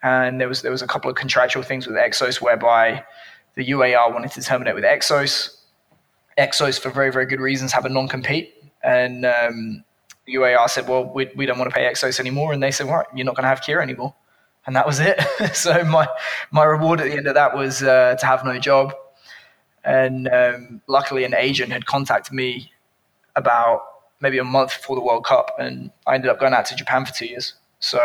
And 0.03 0.41
there 0.41 0.49
was 0.49 0.63
there 0.63 0.73
was 0.73 0.83
a 0.83 0.87
couple 0.87 1.11
of 1.11 1.17
contractual 1.17 1.63
things 1.63 1.87
with 1.87 1.97
Exos 1.97 2.41
whereby 2.41 3.05
the 3.55 3.67
UAR 3.71 4.13
wanted 4.13 4.33
to 4.33 4.43
terminate 4.43 4.75
with 4.75 4.85
Exos. 4.85 5.57
Exos, 6.41 6.81
for 6.81 6.91
very 6.91 7.13
very 7.13 7.27
good 7.27 7.41
reasons, 7.41 7.73
have 7.73 7.85
a 7.85 7.89
non 7.89 8.09
compete, 8.09 8.55
and 8.83 9.25
um, 9.27 9.85
UAR 10.29 10.69
said, 10.69 10.89
"Well, 10.89 11.05
we, 11.05 11.31
we 11.35 11.47
don't 11.47 11.59
want 11.59 11.71
to 11.71 11.75
pay 11.75 11.85
Exos 11.85 12.19
anymore," 12.21 12.53
and 12.53 12.63
they 12.63 12.71
said, 12.71 12.87
"Right, 12.87 13.07
you're 13.15 13.27
not 13.27 13.37
going 13.37 13.45
to 13.45 13.49
have 13.49 13.63
Keir 13.63 13.81
anymore." 13.81 14.15
And 14.67 14.77
that 14.77 14.87
was 14.87 15.01
it. 15.01 15.21
so 15.55 15.85
my 15.85 16.09
my 16.51 16.65
reward 16.65 17.01
at 17.01 17.05
the 17.05 17.17
end 17.17 17.27
of 17.27 17.35
that 17.35 17.57
was 17.57 17.83
uh, 17.83 18.17
to 18.19 18.27
have 18.27 18.45
no 18.45 18.59
job. 18.59 18.95
And 19.85 20.29
um, 20.29 20.83
luckily, 20.87 21.25
an 21.25 21.35
agent 21.35 21.73
had 21.73 21.87
contacted 21.87 22.35
me 22.35 22.73
about 23.37 23.83
maybe 24.21 24.39
a 24.39 24.45
month 24.45 24.77
before 24.77 24.97
the 24.97 25.03
World 25.03 25.25
Cup, 25.25 25.53
and 25.59 25.91
I 26.07 26.15
ended 26.15 26.31
up 26.31 26.39
going 26.39 26.53
out 26.53 26.67
to 26.67 26.77
Japan 26.77 27.07
for 27.07 27.13
two 27.13 27.27
years. 27.27 27.55
So, 27.79 28.01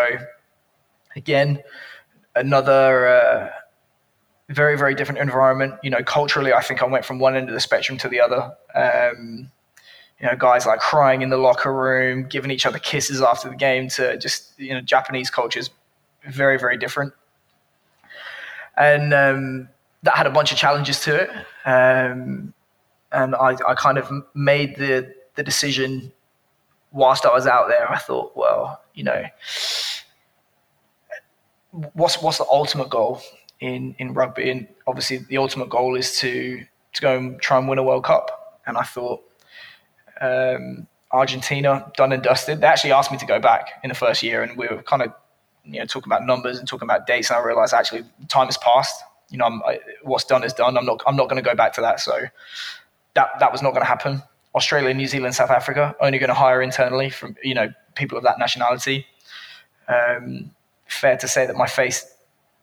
again, 1.15 1.61
another 2.35 3.07
uh, 3.07 3.49
very, 4.49 4.77
very 4.77 4.93
different 4.93 5.19
environment. 5.19 5.75
You 5.83 5.89
know, 5.89 6.03
culturally, 6.03 6.53
I 6.53 6.61
think 6.61 6.83
I 6.83 6.85
went 6.85 7.05
from 7.05 7.19
one 7.19 7.35
end 7.35 7.49
of 7.49 7.53
the 7.53 7.59
spectrum 7.59 7.97
to 7.99 8.09
the 8.09 8.21
other. 8.21 8.55
Um, 8.75 9.51
you 10.19 10.27
know, 10.27 10.35
guys 10.37 10.65
like 10.65 10.79
crying 10.79 11.21
in 11.21 11.29
the 11.29 11.37
locker 11.37 11.73
room, 11.73 12.27
giving 12.27 12.51
each 12.51 12.65
other 12.65 12.79
kisses 12.79 13.21
after 13.21 13.49
the 13.49 13.55
game, 13.55 13.89
to 13.89 14.17
just 14.17 14.57
you 14.57 14.73
know, 14.73 14.81
Japanese 14.81 15.29
cultures 15.29 15.69
very, 16.27 16.57
very 16.57 16.77
different. 16.77 17.13
And 18.77 19.13
um, 19.13 19.69
that 20.03 20.15
had 20.15 20.27
a 20.27 20.31
bunch 20.31 20.51
of 20.51 20.57
challenges 20.57 21.01
to 21.01 21.15
it. 21.15 21.29
Um, 21.65 22.53
and 23.11 23.35
I, 23.35 23.55
I 23.67 23.73
kind 23.75 23.97
of 23.97 24.11
made 24.33 24.75
the, 24.75 25.13
the 25.35 25.43
decision 25.43 26.11
whilst 26.91 27.25
I 27.25 27.33
was 27.33 27.47
out 27.47 27.67
there. 27.67 27.89
I 27.91 27.97
thought, 27.97 28.33
well, 28.35 28.81
you 28.93 29.03
know, 29.03 29.23
what's 31.93 32.21
what's 32.21 32.37
the 32.37 32.45
ultimate 32.49 32.89
goal 32.89 33.21
in 33.59 33.95
in 33.99 34.13
rugby? 34.13 34.49
And 34.49 34.67
obviously, 34.87 35.17
the 35.17 35.37
ultimate 35.37 35.69
goal 35.69 35.95
is 35.95 36.17
to 36.19 36.63
to 36.93 37.01
go 37.01 37.17
and 37.17 37.39
try 37.39 37.57
and 37.57 37.67
win 37.67 37.77
a 37.77 37.83
World 37.83 38.03
Cup. 38.03 38.61
And 38.67 38.77
I 38.77 38.83
thought, 38.83 39.21
um, 40.21 40.87
Argentina 41.11 41.91
done 41.95 42.11
and 42.11 42.23
dusted. 42.23 42.61
They 42.61 42.67
actually 42.67 42.93
asked 42.93 43.11
me 43.11 43.17
to 43.17 43.25
go 43.25 43.39
back 43.39 43.79
in 43.83 43.89
the 43.89 43.95
first 43.95 44.23
year, 44.23 44.43
and 44.43 44.57
we 44.57 44.67
were 44.67 44.81
kind 44.81 45.01
of 45.01 45.13
you 45.63 45.79
know 45.79 45.85
talking 45.85 46.11
about 46.11 46.25
numbers 46.25 46.59
and 46.59 46.67
talking 46.67 46.87
about 46.87 47.07
dates. 47.07 47.29
And 47.29 47.37
I 47.37 47.43
realized 47.43 47.73
actually 47.73 48.03
time 48.27 48.47
has 48.47 48.57
passed 48.57 49.03
you 49.29 49.37
know, 49.37 49.61
I, 49.65 49.79
what's 50.03 50.25
done 50.25 50.43
is 50.43 50.53
done. 50.53 50.77
I'm 50.77 50.85
not, 50.85 51.01
I'm 51.05 51.15
not 51.15 51.29
going 51.29 51.41
to 51.41 51.47
go 51.47 51.55
back 51.55 51.73
to 51.73 51.81
that. 51.81 51.99
So 51.99 52.25
that, 53.13 53.29
that 53.39 53.51
was 53.51 53.61
not 53.61 53.71
going 53.71 53.81
to 53.81 53.87
happen. 53.87 54.21
Australia, 54.53 54.93
New 54.93 55.07
Zealand, 55.07 55.35
South 55.35 55.49
Africa, 55.49 55.95
only 55.99 56.17
going 56.17 56.29
to 56.29 56.35
hire 56.35 56.61
internally 56.61 57.09
from, 57.09 57.35
you 57.43 57.53
know, 57.53 57.73
people 57.95 58.17
of 58.17 58.23
that 58.23 58.39
nationality. 58.39 59.05
Um, 59.87 60.51
fair 60.87 61.17
to 61.17 61.27
say 61.27 61.45
that 61.45 61.55
my 61.55 61.67
face 61.67 62.14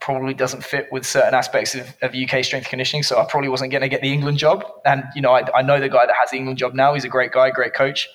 probably 0.03 0.33
doesn't 0.33 0.63
fit 0.63 0.91
with 0.91 1.05
certain 1.05 1.33
aspects 1.33 1.75
of, 1.75 1.95
of 2.01 2.13
UK 2.13 2.43
strength 2.43 2.67
conditioning. 2.67 3.03
So 3.03 3.17
I 3.19 3.25
probably 3.25 3.47
wasn't 3.47 3.71
going 3.71 3.83
to 3.83 3.87
get 3.87 4.01
the 4.01 4.11
England 4.11 4.37
job. 4.37 4.65
And, 4.85 5.05
you 5.15 5.21
know, 5.21 5.31
I, 5.31 5.43
I 5.55 5.61
know 5.61 5.79
the 5.79 5.87
guy 5.87 6.05
that 6.05 6.15
has 6.19 6.31
the 6.31 6.37
England 6.37 6.59
job 6.59 6.73
now. 6.73 6.93
He's 6.93 7.05
a 7.05 7.09
great 7.09 7.31
guy, 7.31 7.49
great 7.51 7.73
coach. 7.73 8.09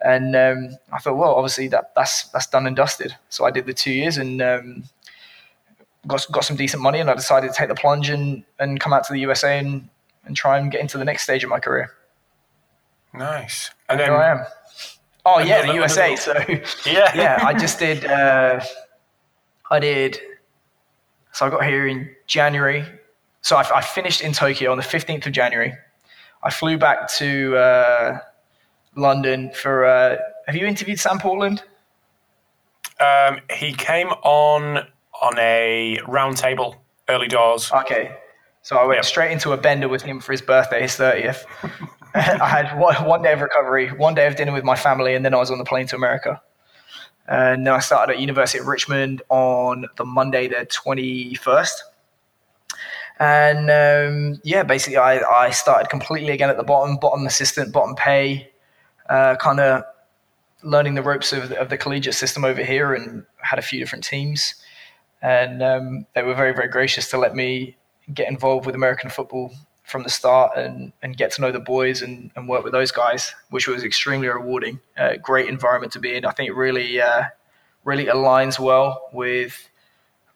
And 0.00 0.36
um, 0.36 0.76
I 0.92 0.98
thought, 0.98 1.16
well, 1.16 1.34
obviously 1.34 1.66
that, 1.68 1.92
that's, 1.96 2.28
that's 2.28 2.46
done 2.46 2.68
and 2.68 2.76
dusted. 2.76 3.16
So 3.30 3.44
I 3.44 3.50
did 3.50 3.66
the 3.66 3.74
two 3.74 3.90
years 3.90 4.16
and 4.16 4.40
um, 4.40 4.84
got 6.06 6.26
got 6.30 6.44
some 6.44 6.56
decent 6.56 6.82
money, 6.82 7.00
and 7.00 7.10
I 7.10 7.14
decided 7.14 7.48
to 7.48 7.54
take 7.54 7.68
the 7.68 7.74
plunge 7.74 8.08
and 8.08 8.44
and 8.58 8.80
come 8.80 8.92
out 8.92 9.04
to 9.04 9.12
the 9.12 9.20
USA 9.20 9.58
and 9.58 9.88
and 10.24 10.36
try 10.36 10.58
and 10.58 10.70
get 10.70 10.80
into 10.80 10.98
the 10.98 11.04
next 11.04 11.22
stage 11.22 11.44
of 11.44 11.50
my 11.50 11.60
career. 11.60 11.90
Nice. 13.14 13.70
And 13.88 13.98
then 13.98 14.10
I 14.10 14.26
am. 14.26 14.44
Oh 15.24 15.38
yeah, 15.40 15.66
the 15.66 15.74
USA. 15.74 16.16
So 16.16 16.32
yeah, 16.86 17.14
yeah. 17.14 17.38
I 17.42 17.54
just 17.54 17.78
did. 17.78 18.04
Uh, 18.04 18.60
I 19.70 19.78
did. 19.78 20.18
So 21.38 21.46
I 21.46 21.50
got 21.50 21.64
here 21.64 21.86
in 21.86 22.10
January. 22.26 22.84
So 23.42 23.54
I, 23.54 23.64
I 23.76 23.80
finished 23.80 24.22
in 24.22 24.32
Tokyo 24.32 24.72
on 24.72 24.76
the 24.76 24.82
fifteenth 24.82 25.24
of 25.24 25.30
January. 25.30 25.72
I 26.42 26.50
flew 26.50 26.76
back 26.76 27.08
to 27.12 27.56
uh, 27.56 28.18
London 28.96 29.52
for. 29.52 29.84
Uh, 29.84 30.16
have 30.48 30.56
you 30.56 30.66
interviewed 30.66 30.98
Sam 30.98 31.20
Portland? 31.20 31.62
Um, 32.98 33.38
he 33.52 33.72
came 33.72 34.08
on 34.08 34.78
on 35.22 35.38
a 35.38 36.00
round 36.08 36.38
table 36.38 36.74
early 37.08 37.28
doors. 37.28 37.70
Okay. 37.70 38.16
So 38.62 38.76
I 38.76 38.84
went 38.84 38.98
yep. 38.98 39.04
straight 39.04 39.30
into 39.30 39.52
a 39.52 39.56
bender 39.56 39.88
with 39.88 40.02
him 40.02 40.18
for 40.18 40.32
his 40.32 40.42
birthday, 40.42 40.82
his 40.82 40.96
30th. 40.96 41.44
I 42.14 42.48
had 42.48 42.76
one, 42.76 42.96
one, 43.04 43.22
day 43.22 43.32
of 43.32 43.40
recovery, 43.40 43.90
one 43.90 44.16
day 44.16 44.26
of 44.26 44.34
dinner 44.34 44.52
with 44.52 44.64
my 44.64 44.74
family, 44.74 45.14
and 45.14 45.24
then 45.24 45.34
I 45.34 45.36
was 45.38 45.52
on 45.52 45.58
the 45.58 45.64
plane 45.64 45.86
to 45.86 45.94
America. 45.96 46.42
And 47.28 47.66
then 47.66 47.74
I 47.74 47.80
started 47.80 48.14
at 48.14 48.20
University 48.20 48.58
of 48.58 48.66
Richmond 48.66 49.22
on 49.28 49.86
the 49.96 50.04
Monday, 50.04 50.48
the 50.48 50.66
21st. 50.66 51.70
And 53.20 53.70
um, 53.70 54.40
yeah, 54.44 54.62
basically, 54.62 54.96
I, 54.96 55.18
I 55.18 55.50
started 55.50 55.90
completely 55.90 56.32
again 56.32 56.50
at 56.50 56.56
the 56.56 56.64
bottom, 56.64 56.96
bottom 56.96 57.26
assistant, 57.26 57.72
bottom 57.72 57.94
pay, 57.94 58.50
uh, 59.10 59.36
kind 59.36 59.60
of 59.60 59.82
learning 60.62 60.94
the 60.94 61.02
ropes 61.02 61.32
of, 61.32 61.52
of 61.52 61.68
the 61.68 61.76
collegiate 61.76 62.14
system 62.14 62.44
over 62.44 62.64
here 62.64 62.94
and 62.94 63.24
had 63.36 63.58
a 63.58 63.62
few 63.62 63.78
different 63.78 64.04
teams 64.04 64.54
and 65.22 65.62
um, 65.62 66.06
they 66.14 66.22
were 66.22 66.34
very 66.34 66.52
very 66.52 66.68
gracious 66.68 67.10
to 67.10 67.18
let 67.18 67.34
me 67.34 67.76
get 68.12 68.28
involved 68.28 68.66
with 68.66 68.74
American 68.74 69.10
football 69.10 69.52
from 69.88 70.02
the 70.02 70.10
start 70.10 70.56
and, 70.56 70.92
and 71.02 71.16
get 71.16 71.32
to 71.32 71.40
know 71.40 71.50
the 71.50 71.58
boys 71.58 72.02
and, 72.02 72.30
and 72.36 72.48
work 72.48 72.62
with 72.62 72.72
those 72.72 72.92
guys, 72.92 73.34
which 73.50 73.66
was 73.66 73.82
extremely 73.82 74.28
rewarding. 74.28 74.80
Uh, 74.96 75.16
great 75.22 75.48
environment 75.48 75.92
to 75.94 75.98
be 75.98 76.14
in. 76.14 76.26
I 76.26 76.30
think 76.32 76.48
it 76.50 76.54
really 76.54 77.00
uh, 77.00 77.24
really 77.84 78.04
aligns 78.04 78.58
well 78.58 79.08
with 79.12 79.68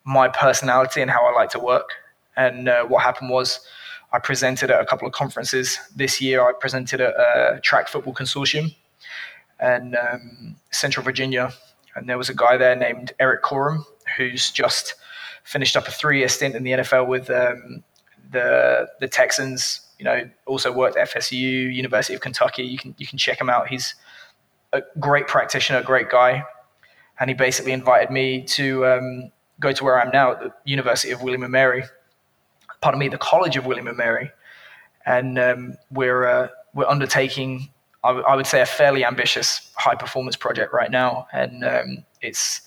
my 0.03 0.27
personality 0.27 1.01
and 1.01 1.11
how 1.11 1.25
I 1.25 1.33
like 1.33 1.49
to 1.51 1.59
work. 1.59 1.91
And 2.35 2.67
uh, 2.67 2.85
what 2.85 3.03
happened 3.03 3.29
was 3.29 3.59
I 4.11 4.19
presented 4.19 4.71
at 4.71 4.81
a 4.81 4.85
couple 4.85 5.07
of 5.07 5.13
conferences 5.13 5.79
this 5.95 6.19
year. 6.19 6.41
I 6.41 6.51
presented 6.59 6.99
at 6.99 7.13
a 7.13 7.59
track 7.61 7.87
football 7.87 8.13
consortium 8.13 8.75
and 9.59 9.95
um, 9.95 10.55
Central 10.71 11.03
Virginia, 11.03 11.53
and 11.95 12.09
there 12.09 12.17
was 12.17 12.29
a 12.29 12.33
guy 12.33 12.57
there 12.57 12.75
named 12.75 13.13
Eric 13.19 13.43
Corum 13.43 13.85
who's 14.17 14.49
just 14.49 14.95
finished 15.43 15.75
up 15.75 15.87
a 15.87 15.91
three-year 15.91 16.27
stint 16.27 16.55
in 16.55 16.63
the 16.63 16.71
NFL 16.71 17.07
with 17.07 17.29
um, 17.29 17.83
the 18.33 18.89
the 18.99 19.07
Texans. 19.07 19.79
You 19.99 20.05
know, 20.05 20.29
also 20.45 20.71
worked 20.73 20.97
at 20.97 21.07
FSU, 21.09 21.73
University 21.73 22.13
of 22.13 22.19
Kentucky. 22.19 22.63
You 22.63 22.77
can 22.77 22.93
you 22.97 23.07
can 23.07 23.17
check 23.17 23.39
him 23.39 23.49
out. 23.49 23.69
He's 23.69 23.95
a 24.73 24.81
great 24.99 25.27
practitioner, 25.27 25.79
a 25.79 25.83
great 25.83 26.09
guy, 26.09 26.43
and 27.19 27.29
he 27.29 27.33
basically 27.33 27.71
invited 27.71 28.09
me 28.09 28.43
to 28.43 28.85
um, 28.85 29.31
go 29.59 29.71
to 29.71 29.83
where 29.83 30.01
I'm 30.01 30.09
now 30.11 30.31
at 30.33 30.39
the 30.41 30.51
University 30.65 31.13
of 31.13 31.21
William 31.21 31.43
and 31.43 31.51
Mary. 31.51 31.83
Pardon 32.81 32.99
me, 32.99 33.07
the 33.07 33.17
College 33.17 33.55
of 33.55 33.65
William 33.65 33.87
and 33.87 33.95
Mary, 33.95 34.31
and 35.05 35.39
um, 35.39 35.77
we're 35.89 36.25
uh, 36.25 36.47
we're 36.73 36.87
undertaking. 36.87 37.69
I, 38.03 38.09
w- 38.09 38.25
I 38.27 38.35
would 38.35 38.47
say 38.47 38.59
a 38.59 38.65
fairly 38.65 39.05
ambitious 39.05 39.71
high 39.77 39.95
performance 39.95 40.35
project 40.35 40.73
right 40.73 40.91
now, 40.91 41.27
and 41.31 41.63
um, 41.63 42.05
it's 42.21 42.61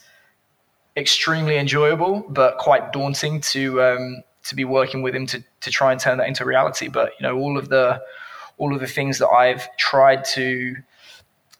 extremely 0.97 1.59
enjoyable, 1.59 2.25
but 2.31 2.57
quite 2.57 2.93
daunting 2.93 3.41
to 3.43 3.83
um, 3.83 4.23
to 4.49 4.55
be 4.55 4.65
working 4.65 5.03
with 5.03 5.15
him 5.15 5.26
to 5.26 5.43
to 5.61 5.71
try 5.71 5.93
and 5.93 6.00
turn 6.00 6.19
that 6.19 6.29
into 6.29 6.45
reality. 6.45 6.88
But 6.88 7.12
you 7.19 7.26
know, 7.26 7.37
all 7.37 7.59
of 7.59 7.69
the 7.69 8.03
all 8.59 8.75
of 8.75 8.81
the 8.81 8.87
things 8.87 9.19
that 9.19 9.29
I've 9.29 9.69
tried 9.76 10.25
to 10.25 10.76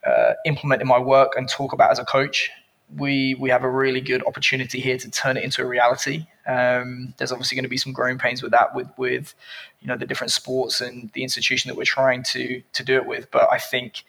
uh, 0.05 0.33
implement 0.45 0.81
in 0.81 0.89
my 0.89 0.99
work 0.99 1.33
and 1.37 1.49
talk 1.49 1.73
about 1.73 1.91
as 1.91 1.99
a 1.99 2.05
coach, 2.05 2.51
we 2.97 3.35
we 3.35 3.51
have 3.51 3.65
a 3.65 3.71
really 3.71 4.01
good 4.01 4.25
opportunity 4.27 4.81
here 4.81 4.99
to 4.99 5.11
turn 5.11 5.37
it 5.37 5.45
into 5.45 5.63
a 5.63 5.67
reality. 5.67 6.27
Um, 6.47 7.15
there's 7.19 7.33
obviously 7.33 7.57
going 7.57 7.65
to 7.65 7.69
be 7.69 7.77
some 7.77 7.93
growing 7.93 8.19
pains 8.19 8.43
with 8.43 8.53
that, 8.53 8.75
with 8.75 8.89
with 8.97 9.35
you 9.81 9.89
know 9.89 9.97
the 9.97 10.07
different 10.07 10.31
sports 10.31 10.81
and 10.81 11.11
the 11.13 11.23
institution 11.23 11.69
that 11.69 11.77
we're 11.77 11.85
trying 11.85 12.23
to 12.25 12.63
to 12.73 12.85
do 12.85 12.97
it 12.97 13.07
with. 13.07 13.31
But 13.31 13.49
I 13.53 13.59
think 13.59 14.05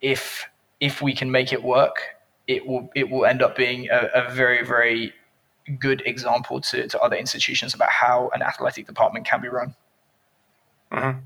if 0.00 0.48
if 0.80 1.00
we 1.00 1.14
can 1.14 1.30
make 1.30 1.52
it 1.52 1.62
work 1.62 2.14
it 2.46 2.66
will 2.66 2.90
it 2.94 3.10
will 3.10 3.24
end 3.24 3.42
up 3.42 3.56
being 3.56 3.88
a, 3.90 4.10
a 4.14 4.30
very 4.30 4.64
very 4.64 5.12
good 5.78 6.02
example 6.06 6.60
to, 6.60 6.86
to 6.88 7.00
other 7.00 7.16
institutions 7.16 7.74
about 7.74 7.90
how 7.90 8.30
an 8.34 8.42
athletic 8.42 8.86
department 8.86 9.26
can 9.26 9.40
be 9.40 9.48
run. 9.48 9.74
Mm-hmm. 10.92 11.20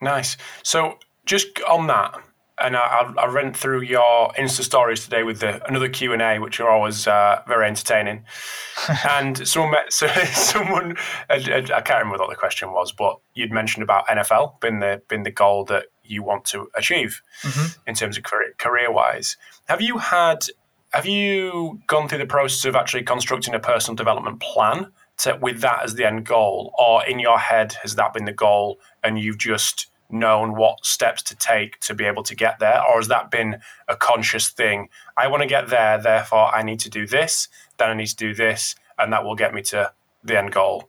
Nice. 0.00 0.36
So 0.62 0.98
just 1.24 1.60
on 1.62 1.86
that, 1.86 2.20
and 2.58 2.76
I, 2.76 3.12
I, 3.18 3.26
ran 3.26 3.52
through 3.52 3.82
your 3.82 4.30
Insta 4.38 4.62
stories 4.62 5.02
today 5.02 5.24
with 5.24 5.40
the, 5.40 5.66
another 5.66 5.88
Q 5.88 6.12
and 6.12 6.22
A, 6.22 6.38
which 6.38 6.60
are 6.60 6.70
always 6.70 7.06
uh, 7.06 7.42
very 7.48 7.66
entertaining. 7.66 8.24
and 9.10 9.46
someone, 9.46 9.80
so, 9.88 10.06
someone, 10.06 10.96
I, 11.28 11.36
I, 11.36 11.80
can't 11.80 12.04
remember 12.04 12.18
what 12.18 12.30
the 12.30 12.36
question 12.36 12.70
was, 12.72 12.92
but 12.92 13.18
you'd 13.34 13.50
mentioned 13.50 13.82
about 13.82 14.06
NFL 14.06 14.60
being 14.60 14.80
the 14.80 15.02
being 15.08 15.24
the 15.24 15.32
goal 15.32 15.64
that 15.64 15.86
you 16.04 16.22
want 16.22 16.44
to 16.46 16.68
achieve 16.76 17.22
mm-hmm. 17.42 17.88
in 17.88 17.94
terms 17.94 18.16
of 18.16 18.22
career 18.22 18.54
career 18.58 18.92
wise. 18.92 19.36
Have 19.66 19.80
you 19.80 19.98
had? 19.98 20.46
Have 20.94 21.06
you 21.06 21.80
gone 21.88 22.06
through 22.06 22.18
the 22.18 22.26
process 22.26 22.64
of 22.66 22.76
actually 22.76 23.02
constructing 23.02 23.52
a 23.52 23.58
personal 23.58 23.96
development 23.96 24.38
plan 24.38 24.92
to, 25.16 25.36
with 25.42 25.60
that 25.60 25.82
as 25.82 25.94
the 25.94 26.06
end 26.06 26.24
goal, 26.24 26.72
or 26.78 27.04
in 27.04 27.18
your 27.18 27.36
head 27.36 27.72
has 27.82 27.96
that 27.96 28.14
been 28.14 28.26
the 28.26 28.32
goal, 28.32 28.78
and 29.02 29.18
you've 29.18 29.38
just 29.38 29.88
known 30.08 30.54
what 30.54 30.86
steps 30.86 31.20
to 31.22 31.34
take 31.34 31.80
to 31.80 31.94
be 31.94 32.04
able 32.04 32.22
to 32.22 32.36
get 32.36 32.60
there, 32.60 32.80
or 32.86 32.98
has 32.98 33.08
that 33.08 33.28
been 33.28 33.56
a 33.88 33.96
conscious 33.96 34.50
thing? 34.50 34.88
I 35.16 35.26
want 35.26 35.42
to 35.42 35.48
get 35.48 35.68
there, 35.68 35.98
therefore 36.00 36.54
I 36.54 36.62
need 36.62 36.78
to 36.80 36.90
do 36.90 37.08
this, 37.08 37.48
then 37.76 37.90
I 37.90 37.94
need 37.94 38.06
to 38.06 38.16
do 38.16 38.32
this, 38.32 38.76
and 38.96 39.12
that 39.12 39.24
will 39.24 39.34
get 39.34 39.52
me 39.52 39.62
to 39.62 39.90
the 40.22 40.38
end 40.38 40.52
goal. 40.52 40.88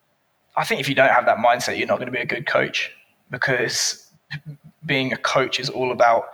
I 0.55 0.65
think 0.65 0.81
if 0.81 0.87
you 0.87 0.93
don't 0.93 1.09
have 1.09 1.25
that 1.25 1.39
mindset, 1.39 1.79
you're 1.79 1.87
not 1.87 1.97
going 1.97 2.11
to 2.11 2.11
be 2.11 2.21
a 2.21 2.27
good 2.27 2.45
coach 2.45 2.91
because 3.31 4.07
being 4.85 5.13
a 5.13 5.17
coach 5.17 5.59
is 5.59 5.71
all 5.71 5.91
about 5.91 6.25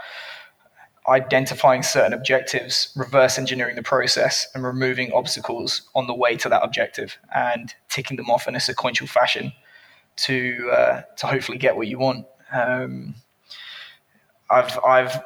identifying 1.07 1.81
certain 1.81 2.13
objectives, 2.13 2.91
reverse 2.95 3.39
engineering 3.39 3.75
the 3.75 3.83
process, 3.83 4.47
and 4.53 4.63
removing 4.63 5.11
obstacles 5.13 5.89
on 5.95 6.07
the 6.07 6.13
way 6.13 6.35
to 6.35 6.49
that 6.49 6.63
objective 6.63 7.17
and 7.33 7.73
ticking 7.89 8.17
them 8.17 8.29
off 8.29 8.47
in 8.47 8.55
a 8.55 8.59
sequential 8.59 9.07
fashion 9.07 9.51
to 10.17 10.69
uh, 10.71 11.01
to 11.17 11.27
hopefully 11.27 11.57
get 11.57 11.75
what 11.75 11.87
you 11.87 11.97
want. 11.97 12.25
Um, 12.51 13.15
I've 14.49 14.77
I've 14.85 15.21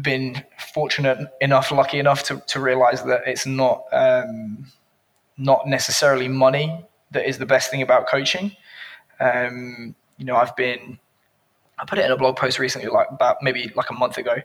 been 0.00 0.44
fortunate 0.58 1.28
enough, 1.40 1.70
lucky 1.70 1.98
enough 1.98 2.22
to, 2.24 2.42
to 2.46 2.60
realize 2.60 3.02
that 3.04 3.22
it's 3.26 3.46
not 3.46 3.84
um, 3.92 4.66
not 5.36 5.66
necessarily 5.66 6.28
money 6.28 6.84
that 7.10 7.26
is 7.26 7.38
the 7.38 7.46
best 7.46 7.70
thing 7.70 7.82
about 7.82 8.06
coaching. 8.08 8.56
Um, 9.20 9.94
you 10.16 10.24
know, 10.24 10.36
I've 10.36 10.56
been 10.56 10.98
I 11.78 11.84
put 11.84 11.98
it 11.98 12.04
in 12.04 12.10
a 12.10 12.16
blog 12.16 12.36
post 12.36 12.58
recently, 12.58 12.88
like 12.88 13.08
about 13.10 13.36
maybe 13.42 13.70
like 13.76 13.90
a 13.90 13.94
month 13.94 14.18
ago. 14.18 14.36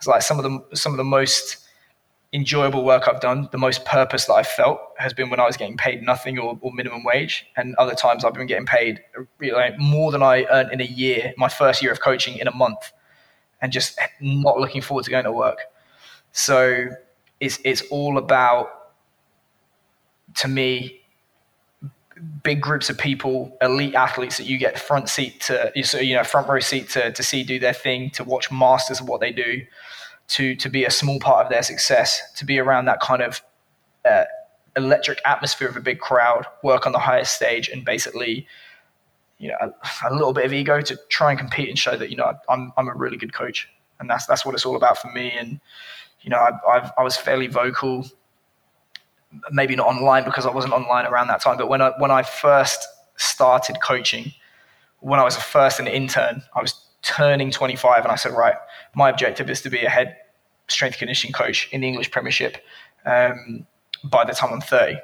It's 0.00 0.06
like 0.06 0.22
some 0.22 0.38
of 0.38 0.44
the 0.44 0.76
some 0.76 0.94
of 0.94 0.96
the 0.96 1.04
most 1.04 1.58
enjoyable 2.32 2.84
work 2.84 3.06
I've 3.06 3.20
done, 3.20 3.50
the 3.52 3.58
most 3.58 3.84
purpose 3.84 4.24
that 4.24 4.32
I've 4.32 4.46
felt 4.46 4.80
has 4.96 5.12
been 5.12 5.28
when 5.28 5.40
I 5.40 5.44
was 5.44 5.58
getting 5.58 5.76
paid 5.76 6.02
nothing 6.02 6.38
or, 6.38 6.58
or 6.62 6.72
minimum 6.72 7.04
wage, 7.04 7.44
and 7.54 7.74
other 7.76 7.94
times 7.94 8.24
I've 8.24 8.32
been 8.32 8.46
getting 8.46 8.64
paid 8.64 9.02
you 9.42 9.52
know, 9.52 9.70
more 9.76 10.10
than 10.10 10.22
I 10.22 10.44
earned 10.44 10.72
in 10.72 10.80
a 10.80 10.84
year, 10.84 11.34
my 11.36 11.50
first 11.50 11.82
year 11.82 11.92
of 11.92 12.00
coaching 12.00 12.38
in 12.38 12.48
a 12.48 12.54
month, 12.54 12.92
and 13.60 13.70
just 13.70 14.00
not 14.22 14.58
looking 14.58 14.80
forward 14.80 15.04
to 15.04 15.10
going 15.10 15.24
to 15.24 15.32
work. 15.32 15.58
So 16.32 16.86
it's 17.38 17.58
it's 17.62 17.82
all 17.90 18.16
about 18.16 18.70
to 20.36 20.48
me 20.48 20.99
big 22.42 22.60
groups 22.60 22.90
of 22.90 22.98
people, 22.98 23.56
elite 23.60 23.94
athletes 23.94 24.36
that 24.36 24.46
you 24.46 24.58
get 24.58 24.78
front 24.78 25.08
seat 25.08 25.40
to, 25.42 25.72
so 25.82 25.98
you 25.98 26.14
know, 26.14 26.24
front 26.24 26.48
row 26.48 26.60
seat 26.60 26.88
to, 26.90 27.12
to 27.12 27.22
see 27.22 27.42
do 27.42 27.58
their 27.58 27.72
thing, 27.72 28.10
to 28.10 28.24
watch 28.24 28.50
masters 28.50 29.00
of 29.00 29.08
what 29.08 29.20
they 29.20 29.32
do, 29.32 29.62
to 30.28 30.54
to 30.56 30.68
be 30.68 30.84
a 30.84 30.90
small 30.90 31.18
part 31.20 31.44
of 31.44 31.50
their 31.50 31.62
success, 31.62 32.20
to 32.36 32.44
be 32.44 32.58
around 32.58 32.84
that 32.86 33.00
kind 33.00 33.22
of 33.22 33.42
uh, 34.08 34.24
electric 34.76 35.20
atmosphere 35.24 35.68
of 35.68 35.76
a 35.76 35.80
big 35.80 36.00
crowd, 36.00 36.46
work 36.62 36.86
on 36.86 36.92
the 36.92 36.98
highest 36.98 37.34
stage, 37.34 37.68
and 37.68 37.84
basically, 37.84 38.46
you 39.38 39.48
know, 39.48 39.56
a, 39.60 39.72
a, 40.08 40.14
little 40.14 40.32
bit 40.32 40.44
of 40.44 40.52
ego 40.52 40.80
to 40.80 40.98
try 41.08 41.30
and 41.30 41.38
compete 41.38 41.68
and 41.68 41.78
show 41.78 41.96
that 41.96 42.10
you 42.10 42.16
know 42.16 42.32
I'm 42.48 42.72
I'm 42.76 42.88
a 42.88 42.94
really 42.94 43.16
good 43.16 43.32
coach, 43.32 43.68
and 43.98 44.08
that's 44.08 44.26
that's 44.26 44.44
what 44.44 44.54
it's 44.54 44.66
all 44.66 44.76
about 44.76 44.98
for 44.98 45.10
me. 45.12 45.32
And 45.32 45.60
you 46.22 46.30
know, 46.30 46.38
I 46.38 46.50
I've, 46.70 46.92
I 46.98 47.02
was 47.02 47.16
fairly 47.16 47.46
vocal 47.46 48.06
maybe 49.50 49.76
not 49.76 49.86
online 49.86 50.24
because 50.24 50.46
I 50.46 50.50
wasn't 50.50 50.74
online 50.74 51.06
around 51.06 51.28
that 51.28 51.40
time, 51.40 51.56
but 51.56 51.68
when 51.68 51.80
I 51.80 51.92
when 51.98 52.10
I 52.10 52.22
first 52.22 52.86
started 53.16 53.80
coaching, 53.82 54.32
when 55.00 55.20
I 55.20 55.24
was 55.24 55.36
a 55.36 55.40
first 55.40 55.80
an 55.80 55.86
intern, 55.86 56.42
I 56.54 56.60
was 56.60 56.74
turning 57.02 57.50
25 57.50 58.04
and 58.04 58.12
I 58.12 58.16
said, 58.16 58.32
right, 58.32 58.56
my 58.94 59.08
objective 59.08 59.48
is 59.48 59.62
to 59.62 59.70
be 59.70 59.80
a 59.80 59.88
head 59.88 60.16
strength 60.68 60.98
conditioning 60.98 61.32
coach 61.32 61.68
in 61.72 61.80
the 61.80 61.88
English 61.88 62.10
Premiership 62.10 62.58
um, 63.06 63.66
by 64.04 64.24
the 64.24 64.32
time 64.32 64.52
I'm 64.52 64.60
30. 64.60 64.96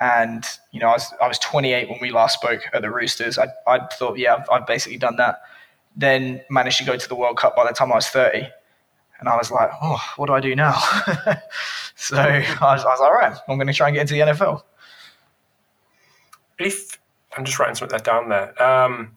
And 0.00 0.44
you 0.72 0.80
know, 0.80 0.88
I 0.88 0.92
was 0.92 1.14
I 1.20 1.28
was 1.28 1.38
28 1.38 1.88
when 1.88 1.98
we 2.00 2.10
last 2.10 2.40
spoke 2.40 2.62
at 2.72 2.82
the 2.82 2.90
Roosters. 2.90 3.38
I 3.38 3.48
I 3.66 3.86
thought, 3.86 4.18
yeah, 4.18 4.34
I've, 4.34 4.50
I've 4.50 4.66
basically 4.66 4.98
done 4.98 5.16
that. 5.16 5.42
Then 5.94 6.40
managed 6.48 6.78
to 6.78 6.84
go 6.84 6.96
to 6.96 7.08
the 7.08 7.14
World 7.14 7.36
Cup 7.36 7.54
by 7.54 7.66
the 7.66 7.72
time 7.72 7.92
I 7.92 7.96
was 7.96 8.08
30 8.08 8.48
and 9.22 9.28
I 9.28 9.36
was 9.36 9.52
like, 9.52 9.70
oh, 9.80 10.00
what 10.16 10.26
do 10.26 10.32
I 10.32 10.40
do 10.40 10.56
now? 10.56 10.72
so 11.94 12.16
I 12.16 12.40
was, 12.60 12.84
I 12.84 12.88
was 12.88 13.00
like, 13.00 13.00
all 13.00 13.14
right, 13.14 13.36
I'm 13.46 13.56
going 13.56 13.68
to 13.68 13.72
try 13.72 13.86
and 13.86 13.94
get 13.94 14.00
into 14.00 14.14
the 14.14 14.20
NFL. 14.20 14.64
If 16.58 16.98
I'm 17.36 17.44
just 17.44 17.56
writing 17.60 17.76
something 17.76 18.00
down 18.00 18.30
there, 18.30 18.60
um, 18.60 19.12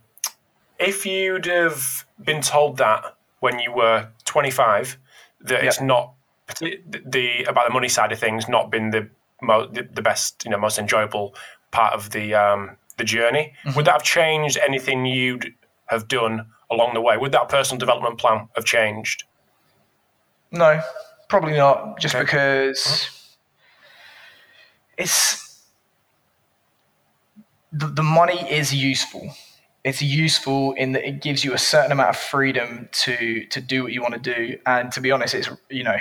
if 0.78 1.08
you'd 1.08 1.48
have 1.48 2.06
been 2.24 2.44
told 2.44 2.78
that 2.78 3.18
when 3.39 3.58
you 3.58 3.74
were 3.74 4.10
25, 4.26 5.00
that 5.41 5.63
it's 5.63 5.82
not 5.82 6.13
the 6.60 7.44
about 7.48 7.68
the 7.68 7.74
money 7.74 7.89
side 7.89 8.12
of 8.12 8.20
things 8.20 8.48
not 8.48 8.70
been 8.70 8.91
the 8.91 9.10
mo- 9.41 9.68
the, 9.68 9.89
the 9.91 10.04
best, 10.04 10.46
you 10.46 10.52
know, 10.52 10.60
most 10.60 10.78
enjoyable 10.78 11.34
part 11.72 11.96
of 11.96 12.12
the 12.12 12.36
um, 12.36 12.78
the 12.98 13.04
journey, 13.04 13.54
mm-hmm. 13.63 13.76
would 13.76 13.86
that 13.86 13.94
have 13.94 14.04
changed 14.04 14.60
anything 14.63 15.08
you'd 15.08 15.52
have 15.88 16.08
done 16.08 16.46
along 16.70 16.94
the 16.94 17.02
way? 17.02 17.18
Would 17.18 17.32
that 17.32 17.50
personal 17.50 17.80
development 17.80 18.20
plan 18.20 18.48
have 18.56 18.65
changed? 18.65 19.24
No, 20.56 20.82
probably 21.28 21.58
not. 21.58 22.00
Just 22.00 22.15
okay. 22.15 22.24
because 22.24 23.10
it's 24.98 25.65
the, 27.74 27.88
the 27.88 28.04
money 28.04 28.39
is 28.50 28.74
useful. 28.74 29.36
It's 29.84 30.02
useful 30.02 30.72
in 30.74 30.94
that 30.94 31.06
it 31.06 31.22
gives 31.22 31.44
you 31.44 31.54
a 31.54 31.58
certain 31.58 31.91
amount 31.91 32.10
of 32.10 32.18
freedom 32.18 32.88
to 33.04 33.46
to 33.48 33.62
do 33.62 33.84
what 33.84 33.91
you 33.91 34.02
want 34.02 34.13
to 34.13 34.20
do. 34.20 34.58
And 34.65 34.91
to 34.94 35.02
be 35.02 35.12
honest, 35.12 35.36
it's 35.36 35.50
you 35.70 35.84
know 35.84 35.98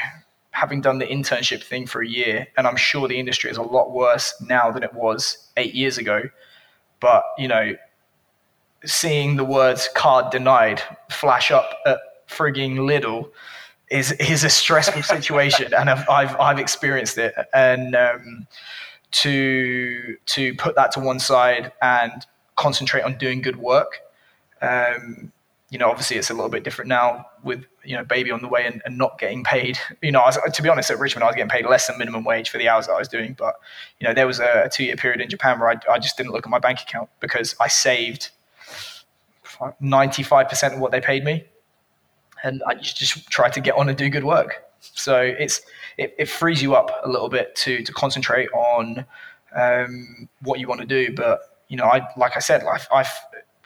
having 0.53 0.81
done 0.81 0.99
the 0.99 1.07
internship 1.07 1.65
thing 1.65 1.85
for 1.85 2.01
a 2.01 2.07
year, 2.07 2.47
and 2.57 2.65
I'm 2.65 2.77
sure 2.77 3.09
the 3.09 3.19
industry 3.19 3.51
is 3.51 3.57
a 3.57 3.63
lot 3.63 3.91
worse 3.91 4.33
now 4.41 4.71
than 4.71 4.85
it 4.85 4.95
was 4.95 5.49
eight 5.57 5.75
years 5.75 5.99
ago. 5.99 6.23
But 7.01 7.25
you 7.39 7.49
know, 7.49 7.75
seeing 8.85 9.35
the 9.35 9.45
words 9.45 9.89
"card 9.97 10.31
denied" 10.31 10.81
flash 11.11 11.51
up 11.51 11.81
at 11.85 11.99
frigging 12.29 12.77
Lidl 12.77 13.31
is 13.91 14.13
is 14.13 14.45
a 14.45 14.51
stressful 14.51 15.03
situation, 15.17 15.73
and 15.75 15.91
I've, 15.91 16.09
I've, 16.09 16.37
I've 16.41 16.59
experienced 16.59 17.19
it. 17.19 17.35
And 17.53 17.95
um, 17.95 18.47
to 19.15 20.17
to 20.27 20.55
put 20.55 20.75
that 20.75 20.91
to 20.93 21.01
one 21.01 21.21
side 21.21 21.73
and 21.81 22.27
concentrate 22.57 23.03
on 23.03 23.17
doing 23.17 23.43
good 23.43 23.57
work. 23.57 24.01
Um, 24.61 25.33
you 25.71 25.79
know, 25.79 25.89
obviously 25.89 26.17
it's 26.17 26.31
a 26.31 26.35
little 26.35 26.51
bit 26.51 26.63
different 26.63 26.89
now 26.89 27.27
with 27.43 27.65
you 27.85 27.97
know 27.97 28.05
baby 28.05 28.31
on 28.31 28.43
the 28.43 28.49
way 28.49 28.67
and, 28.67 28.83
and 28.85 28.99
not 28.99 29.19
getting 29.19 29.45
paid. 29.45 29.79
You 30.03 30.11
know, 30.11 30.21
was, 30.21 30.39
to 30.53 30.63
be 30.63 30.69
honest, 30.69 30.91
at 30.91 30.99
Richmond 30.99 31.25
I 31.25 31.27
was 31.29 31.37
getting 31.37 31.49
paid 31.49 31.67
less 31.67 31.87
than 31.87 31.97
minimum 31.97 32.25
wage 32.25 32.51
for 32.51 32.59
the 32.59 32.69
hours 32.69 32.87
that 32.87 32.95
I 32.95 32.99
was 32.99 33.09
doing. 33.09 33.35
But 33.39 33.55
you 34.01 34.09
know, 34.09 34.15
there 34.15 34.27
was 34.27 34.41
a, 34.41 34.65
a 34.65 34.69
two 34.69 34.85
year 34.85 34.97
period 34.97 35.21
in 35.21 35.29
Japan 35.29 35.61
where 35.61 35.71
I, 35.71 35.77
I 35.91 35.99
just 35.99 36.17
didn't 36.17 36.33
look 36.33 36.45
at 36.45 36.51
my 36.51 36.59
bank 36.59 36.81
account 36.81 37.09
because 37.21 37.55
I 37.61 37.69
saved 37.69 38.31
ninety 39.81 40.25
five 40.25 40.49
percent 40.49 40.75
of 40.75 40.81
what 40.81 40.91
they 40.91 41.01
paid 41.01 41.25
me 41.25 41.45
and 42.45 42.63
I 42.67 42.75
just 42.75 43.29
try 43.31 43.49
to 43.49 43.61
get 43.61 43.75
on 43.75 43.89
and 43.89 43.99
do 43.99 44.09
good 44.09 44.25
work. 44.25 44.65
So 44.81 45.19
it's 45.21 45.63
it, 45.97 46.15
it 46.19 46.29
frees 46.29 46.63
you 46.63 46.75
up 46.75 46.91
a 47.03 47.09
little 47.09 47.29
bit 47.29 47.57
to 47.57 47.83
to 47.83 47.93
concentrate 47.93 48.51
on 48.53 49.05
um, 49.57 50.29
what 50.43 50.61
you 50.61 50.69
want 50.69 50.83
to 50.83 50.87
do. 50.87 51.13
But 51.15 51.41
you 51.69 51.77
know, 51.77 51.85
I 51.85 52.07
like 52.17 52.37
I 52.37 52.41
said, 52.41 52.63
I've, 52.65 52.87
I've 52.93 53.13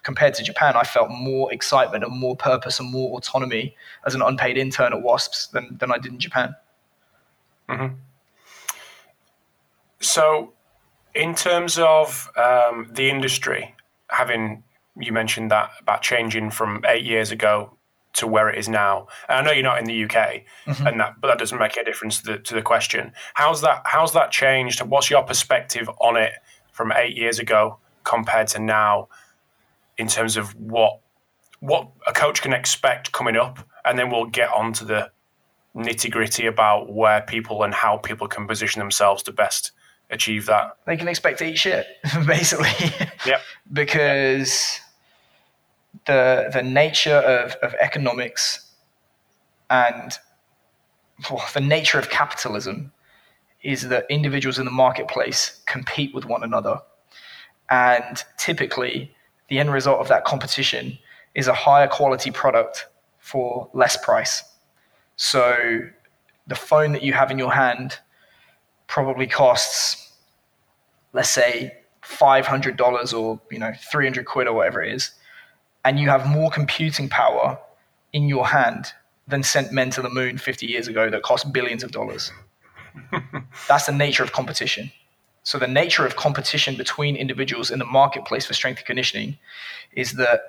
compared 0.03 0.35
to 0.35 0.43
Japan, 0.43 0.77
I 0.77 0.85
felt 0.85 1.11
more 1.11 1.53
excitement 1.53 2.05
and 2.05 2.17
more 2.19 2.37
purpose 2.37 2.79
and 2.79 2.91
more 2.91 3.17
autonomy 3.19 3.77
as 4.07 4.15
an 4.15 4.23
unpaid 4.23 4.57
intern 4.57 4.93
at 4.93 5.03
Wasps 5.03 5.49
than 5.49 5.77
than 5.79 5.91
I 5.91 5.99
did 5.99 6.13
in 6.13 6.21
Japan. 6.21 6.55
Mm-hmm. 7.69 7.95
So, 10.01 10.53
in 11.15 11.35
terms 11.35 11.79
of 11.79 12.31
um, 12.37 12.89
the 12.93 13.11
industry, 13.11 13.75
having 14.09 14.63
you 14.97 15.13
mentioned 15.13 15.51
that 15.51 15.71
about 15.81 16.03
changing 16.03 16.51
from 16.51 16.85
eight 16.87 17.05
years 17.05 17.31
ago 17.33 17.78
to 18.19 18.27
where 18.27 18.49
it 18.49 18.59
is 18.59 18.69
now. 18.69 19.09
And 19.29 19.39
I 19.39 19.43
know 19.43 19.53
you're 19.53 19.63
not 19.63 19.79
in 19.79 19.85
the 19.85 20.05
UK, 20.05 20.45
mm-hmm. 20.67 20.87
and 20.87 21.01
that, 21.01 21.21
but 21.21 21.29
that 21.29 21.39
doesn't 21.39 21.59
make 21.59 21.77
a 21.77 21.85
difference 21.85 22.21
to 22.23 22.33
the, 22.33 22.39
to 22.39 22.55
the 22.55 22.63
question. 22.63 23.13
How's 23.35 23.61
that? 23.63 23.83
How's 23.85 24.13
that 24.13 24.31
changed? 24.31 24.81
What's 24.83 25.11
your 25.11 25.23
perspective 25.23 25.89
on 26.01 26.17
it 26.17 26.33
from 26.73 26.93
eight 26.93 27.17
years 27.17 27.39
ago 27.39 27.79
compared 28.05 28.49
to 28.49 28.59
now, 28.59 29.09
in 29.97 30.09
terms 30.09 30.37
of 30.37 30.55
what 30.55 31.01
what 31.61 31.89
a 32.07 32.13
coach 32.13 32.41
can 32.43 32.53
expect 32.53 33.13
coming 33.13 33.37
up, 33.37 33.59
and 33.85 33.99
then 33.99 34.11
we'll 34.11 34.27
get 34.27 34.51
on 34.51 34.73
to 34.75 34.85
the 34.85 35.11
nitty 35.77 36.11
gritty 36.11 36.47
about 36.47 36.93
where 36.93 37.21
people 37.23 37.63
and 37.63 37.75
how 37.75 37.97
people 37.97 38.27
can 38.27 38.47
position 38.47 38.81
themselves 38.81 39.23
to 39.25 39.33
best 39.33 39.73
achieve 40.11 40.47
that. 40.47 40.77
They 40.87 40.97
can 40.97 41.09
expect 41.09 41.39
to 41.39 41.47
eat 41.47 41.59
shit, 41.59 41.87
basically. 42.27 42.71
Yep. 43.27 43.41
because 43.73 44.81
the 46.07 46.51
the 46.53 46.63
nature 46.63 47.17
of, 47.17 47.53
of 47.63 47.75
economics 47.81 48.73
and 49.71 50.19
well, 51.31 51.45
the 51.53 51.61
nature 51.61 51.99
of 51.99 52.11
capitalism 52.11 52.93
is 53.63 53.89
that 53.89 54.07
individuals 54.09 54.59
in 54.59 54.65
the 54.65 54.71
marketplace 54.71 55.61
compete 55.67 56.15
with 56.15 56.25
one 56.25 56.45
another. 56.45 56.79
And 57.71 58.23
typically, 58.37 59.15
the 59.49 59.59
end 59.59 59.73
result 59.73 60.01
of 60.01 60.09
that 60.09 60.25
competition 60.25 60.99
is 61.35 61.49
a 61.49 61.55
higher 61.55 61.89
quality 61.89 62.31
product 62.31 62.87
for 63.19 63.69
less 63.75 63.97
price. 63.97 64.45
So, 65.17 65.81
the 66.47 66.55
phone 66.55 66.93
that 66.93 67.03
you 67.03 67.13
have 67.13 67.31
in 67.31 67.39
your 67.39 67.53
hand 67.53 67.99
probably 68.87 69.27
costs, 69.27 70.13
let's 71.13 71.29
say, 71.29 71.75
$500 72.03 73.19
or 73.19 73.41
you 73.51 73.59
know 73.59 73.73
300 73.91 74.25
quid 74.25 74.47
or 74.47 74.55
whatever 74.55 74.83
it 74.83 74.95
is 74.95 75.11
and 75.89 75.99
you 75.99 76.11
have 76.11 76.27
more 76.27 76.51
computing 76.51 77.09
power 77.09 77.59
in 78.13 78.29
your 78.29 78.47
hand 78.47 78.93
than 79.27 79.43
sent 79.43 79.73
men 79.73 79.89
to 79.89 80.03
the 80.03 80.11
moon 80.11 80.37
50 80.37 80.67
years 80.67 80.87
ago 80.87 81.09
that 81.09 81.23
cost 81.23 81.51
billions 81.51 81.83
of 81.83 81.93
dollars. 81.93 82.31
That's 83.69 83.87
the 83.87 83.93
nature 83.93 84.23
of 84.23 84.33
competition. 84.33 84.93
So 85.45 85.59
the 85.59 85.67
nature 85.67 86.05
of 86.05 86.15
competition 86.15 86.77
between 86.77 87.17
individuals 87.17 87.71
in 87.71 87.79
the 87.79 87.87
marketplace 87.87 88.45
for 88.45 88.53
strength 88.53 88.81
and 88.81 88.87
conditioning 88.87 89.39
is 89.93 90.13
that 90.13 90.43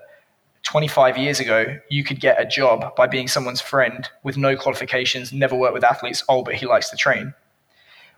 25 0.63 1.17
years 1.17 1.39
ago 1.39 1.77
you 1.89 2.03
could 2.03 2.19
get 2.19 2.41
a 2.41 2.45
job 2.45 2.93
by 2.97 3.07
being 3.07 3.29
someone's 3.29 3.61
friend 3.61 4.09
with 4.23 4.35
no 4.35 4.57
qualifications 4.57 5.31
never 5.31 5.55
worked 5.55 5.73
with 5.73 5.85
athletes 5.85 6.21
oh 6.27 6.43
but 6.43 6.55
he 6.55 6.65
likes 6.65 6.89
to 6.89 6.97
train. 6.97 7.33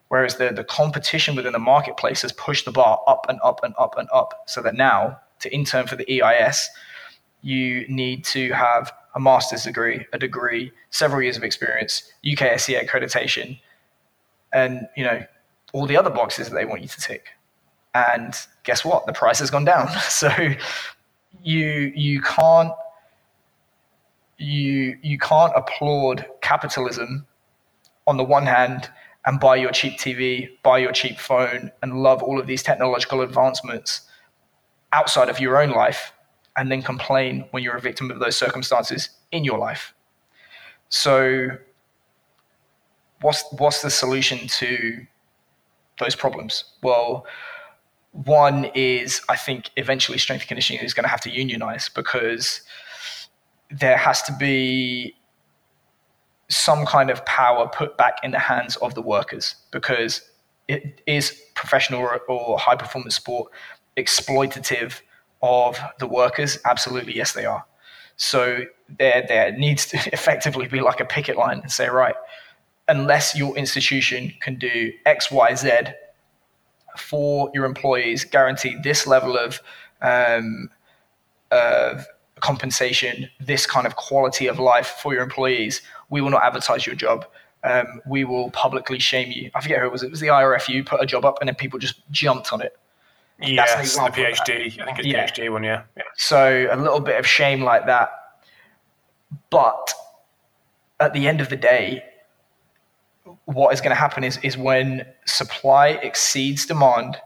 Whereas 0.08 0.38
the, 0.38 0.50
the 0.50 0.64
competition 0.64 1.36
within 1.36 1.54
the 1.54 1.60
marketplace 1.60 2.24
has 2.24 2.32
pushed 2.32 2.66
the 2.66 2.72
bar 2.72 3.00
up 3.06 3.28
and 3.30 3.40
up 3.44 3.64
and 3.64 3.76
up 3.78 3.96
and 3.96 4.10
up 4.12 4.46
so 4.48 4.60
that 4.64 4.74
now, 4.74 5.20
to 5.42 5.54
intern 5.54 5.86
for 5.86 5.96
the 5.96 6.24
EIS, 6.24 6.68
you 7.42 7.86
need 7.88 8.24
to 8.26 8.52
have 8.52 8.92
a 9.16 9.20
master's 9.20 9.64
degree, 9.64 10.06
a 10.14 10.20
degree, 10.20 10.72
several 10.90 11.22
years 11.22 11.38
of 11.38 11.44
experience, 11.44 12.12
UKSC 12.26 12.80
accreditation, 12.82 13.60
and 14.54 14.88
you 14.96 15.04
know 15.04 15.24
all 15.74 15.86
the 15.86 15.98
other 15.98 16.10
boxes 16.10 16.50
that 16.50 16.56
they 16.56 16.66
want 16.66 16.82
you 16.82 16.88
to 16.88 17.02
tick. 17.02 17.28
And 17.94 18.36
guess 18.64 18.86
what? 18.86 19.06
The 19.06 19.14
price 19.14 19.40
has 19.40 19.50
gone 19.50 19.66
down. 19.66 19.90
So 20.10 20.30
you 21.44 21.92
you 21.96 22.22
can't 22.22 22.74
you 24.38 24.98
you 25.02 25.18
can't 25.18 25.54
applaud 25.56 26.26
capitalism 26.42 27.26
on 28.08 28.18
the 28.18 28.24
one 28.24 28.46
hand 28.46 28.90
and 29.26 29.40
buy 29.40 29.56
your 29.56 29.72
cheap 29.72 29.98
TV, 30.00 30.50
buy 30.64 30.80
your 30.80 30.92
cheap 30.92 31.20
phone, 31.20 31.72
and 31.82 32.02
love 32.02 32.24
all 32.24 32.40
of 32.40 32.48
these 32.48 32.64
technological 32.64 33.22
advancements 33.22 34.02
outside 34.92 35.30
of 35.30 35.40
your 35.40 35.62
own 35.62 35.70
life, 35.70 36.12
and 36.58 36.72
then 36.72 36.82
complain 36.82 37.46
when 37.52 37.64
you're 37.64 37.76
a 37.76 37.82
victim 37.82 38.12
of 38.12 38.20
those 38.20 38.36
circumstances 38.36 39.10
in 39.32 39.44
your 39.44 39.58
life. 39.58 39.94
So, 40.90 41.48
what's 43.22 43.44
what's 43.58 43.82
the 43.82 43.90
solution 43.90 44.48
to 44.48 45.06
those 46.00 46.16
problems? 46.16 46.66
Well, 46.84 47.26
one 48.12 48.66
is 48.76 49.22
I 49.30 49.38
think 49.38 49.70
eventually 49.78 50.18
strength 50.18 50.48
conditioning 50.48 50.84
is 50.84 50.94
going 50.94 51.06
to 51.06 51.10
have 51.10 51.22
to 51.22 51.30
unionize 51.30 51.90
because 51.90 52.62
there 53.70 53.98
has 53.98 54.22
to 54.24 54.36
be 54.38 55.16
some 56.50 56.86
kind 56.86 57.10
of 57.10 57.26
power 57.26 57.70
put 57.70 57.98
back 57.98 58.16
in 58.24 58.32
the 58.32 58.40
hands 58.40 58.76
of 58.78 58.94
the 58.94 59.02
workers 59.02 59.56
because 59.72 60.22
it 60.68 61.02
is 61.08 61.42
professional 61.56 62.02
or, 62.02 62.20
or 62.28 62.60
high 62.60 62.76
performance 62.76 63.16
sport 63.16 63.52
exploitative 63.96 65.02
of 65.42 65.80
the 66.00 66.08
workers? 66.08 66.60
Absolutely, 66.66 67.16
yes, 67.16 67.34
they 67.34 67.46
are. 67.46 67.66
So 68.18 68.66
there, 69.00 69.26
there 69.28 69.52
needs 69.58 69.86
to 69.88 69.98
effectively 70.14 70.68
be 70.68 70.82
like 70.82 71.00
a 71.00 71.06
picket 71.06 71.38
line 71.38 71.60
and 71.60 71.72
say, 71.72 71.90
right, 71.90 72.16
unless 72.88 73.36
your 73.36 73.56
institution 73.58 74.34
can 74.42 74.56
do 74.56 74.92
X, 75.06 75.32
Y, 75.32 75.56
Z 75.56 75.70
for 76.98 77.50
your 77.54 77.66
employees, 77.66 78.26
guarantee 78.26 78.78
this 78.84 79.08
level 79.08 79.38
of 79.38 79.62
um, 80.02 80.70
of 81.52 82.06
compensation, 82.40 83.30
this 83.40 83.66
kind 83.66 83.86
of 83.86 83.96
quality 83.96 84.48
of 84.48 84.60
life 84.60 84.98
for 85.02 85.14
your 85.14 85.24
employees, 85.24 85.82
we 86.10 86.22
will 86.22 86.32
not 86.32 86.44
advertise 86.44 86.86
your 86.86 86.96
job. 86.96 87.26
Um, 87.64 88.02
we 88.08 88.24
will 88.24 88.50
publicly 88.52 88.98
shame 88.98 89.32
you. 89.32 89.52
I 89.54 89.62
forget 89.62 89.80
who 89.80 89.86
it 89.86 89.92
was. 89.92 90.02
It 90.02 90.10
was 90.10 90.20
the 90.20 90.28
IRFU 90.28 90.86
put 90.86 91.02
a 91.02 91.06
job 91.06 91.24
up 91.24 91.38
and 91.40 91.48
then 91.48 91.56
people 91.56 91.78
just 91.78 92.02
jumped 92.10 92.52
on 92.52 92.62
it. 92.62 92.76
Yes, 93.42 93.96
the 93.96 94.02
PhD. 94.02 94.80
I 94.80 94.86
think 94.86 95.00
it's 95.00 95.08
yeah. 95.08 95.28
PhD 95.28 95.52
one, 95.52 95.64
yeah. 95.64 95.84
yeah. 95.98 96.04
So 96.16 96.68
a 96.72 96.76
little 96.76 97.00
bit 97.00 97.20
of 97.20 97.26
shame 97.26 97.64
like 97.64 97.86
that. 97.88 98.12
But 99.50 99.94
at 101.00 101.14
the 101.14 101.28
end 101.28 101.42
of 101.42 101.50
the 101.50 101.56
day, 101.56 102.04
what 103.46 103.74
is 103.74 103.82
going 103.82 103.92
to 103.92 104.00
happen 104.00 104.24
is, 104.24 104.38
is 104.44 104.58
when 104.58 105.06
supply 105.26 105.90
exceeds 105.90 106.66
demand, 106.66 107.18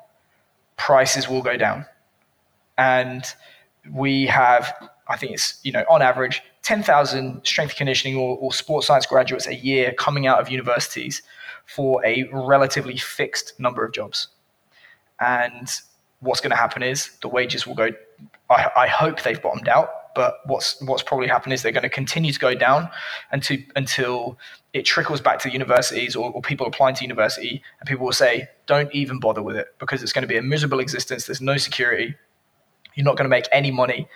prices 0.78 1.28
will 1.28 1.42
go 1.42 1.58
down. 1.58 1.86
And 2.78 3.24
we 3.92 4.26
have, 4.28 4.74
I 5.08 5.18
think 5.18 5.34
it's, 5.34 5.60
you 5.64 5.72
know, 5.72 5.84
on 5.90 6.02
average, 6.02 6.42
10,000 6.64 7.46
strength 7.46 7.76
conditioning 7.76 8.18
or, 8.18 8.38
or 8.38 8.52
sports 8.52 8.88
science 8.88 9.06
graduates 9.06 9.48
a 9.48 9.56
year 9.56 9.94
coming 9.94 10.28
out 10.28 10.40
of 10.40 10.50
universities 10.50 11.22
for 11.66 12.04
a 12.06 12.30
relatively 12.32 12.98
fixed 12.98 13.60
number 13.60 13.86
of 13.86 13.94
jobs. 13.94 14.28
And 15.20 15.70
what's 16.26 16.42
going 16.42 16.52
to 16.52 16.58
happen 16.58 16.84
is 16.84 17.12
the 17.22 17.28
wages 17.30 17.66
will 17.66 17.76
go. 17.76 17.90
I, 18.50 18.70
I, 18.76 18.88
hope 18.88 19.22
they've 19.22 19.42
bottomed 19.42 19.68
out, 19.68 20.14
but 20.16 20.40
what's 20.46 20.82
what's 20.82 21.04
probably 21.04 21.28
happened 21.28 21.54
is 21.54 21.62
they're 21.62 21.72
going 21.72 21.84
to 21.84 21.90
continue 21.90 22.32
to 22.32 22.40
go 22.40 22.54
down 22.54 22.90
until 23.32 23.58
until 23.76 24.38
it 24.74 24.84
trickles 24.84 25.22
back 25.22 25.40
to 25.40 25.50
universities 25.50 26.16
or, 26.16 26.32
or 26.32 26.42
people 26.42 26.66
applying 26.68 26.96
to 26.96 27.04
university, 27.04 27.62
and 27.80 27.88
people 27.88 28.06
will 28.06 28.14
say, 28.14 28.50
"Don't 28.66 28.94
even 28.94 29.20
bother 29.20 29.42
with 29.42 29.56
it 29.56 29.68
because 29.80 30.04
it's 30.04 30.14
going 30.14 30.24
to 30.24 30.28
be 30.28 30.38
a 30.38 30.42
miserable 30.42 30.80
existence. 30.80 31.26
There's 31.26 31.42
no 31.42 31.58
security. 31.58 32.16
You're 32.96 33.06
not 33.06 33.18
going 33.18 33.26
to 33.26 33.30
make 33.30 33.48
any 33.52 33.72
money, 33.72 34.08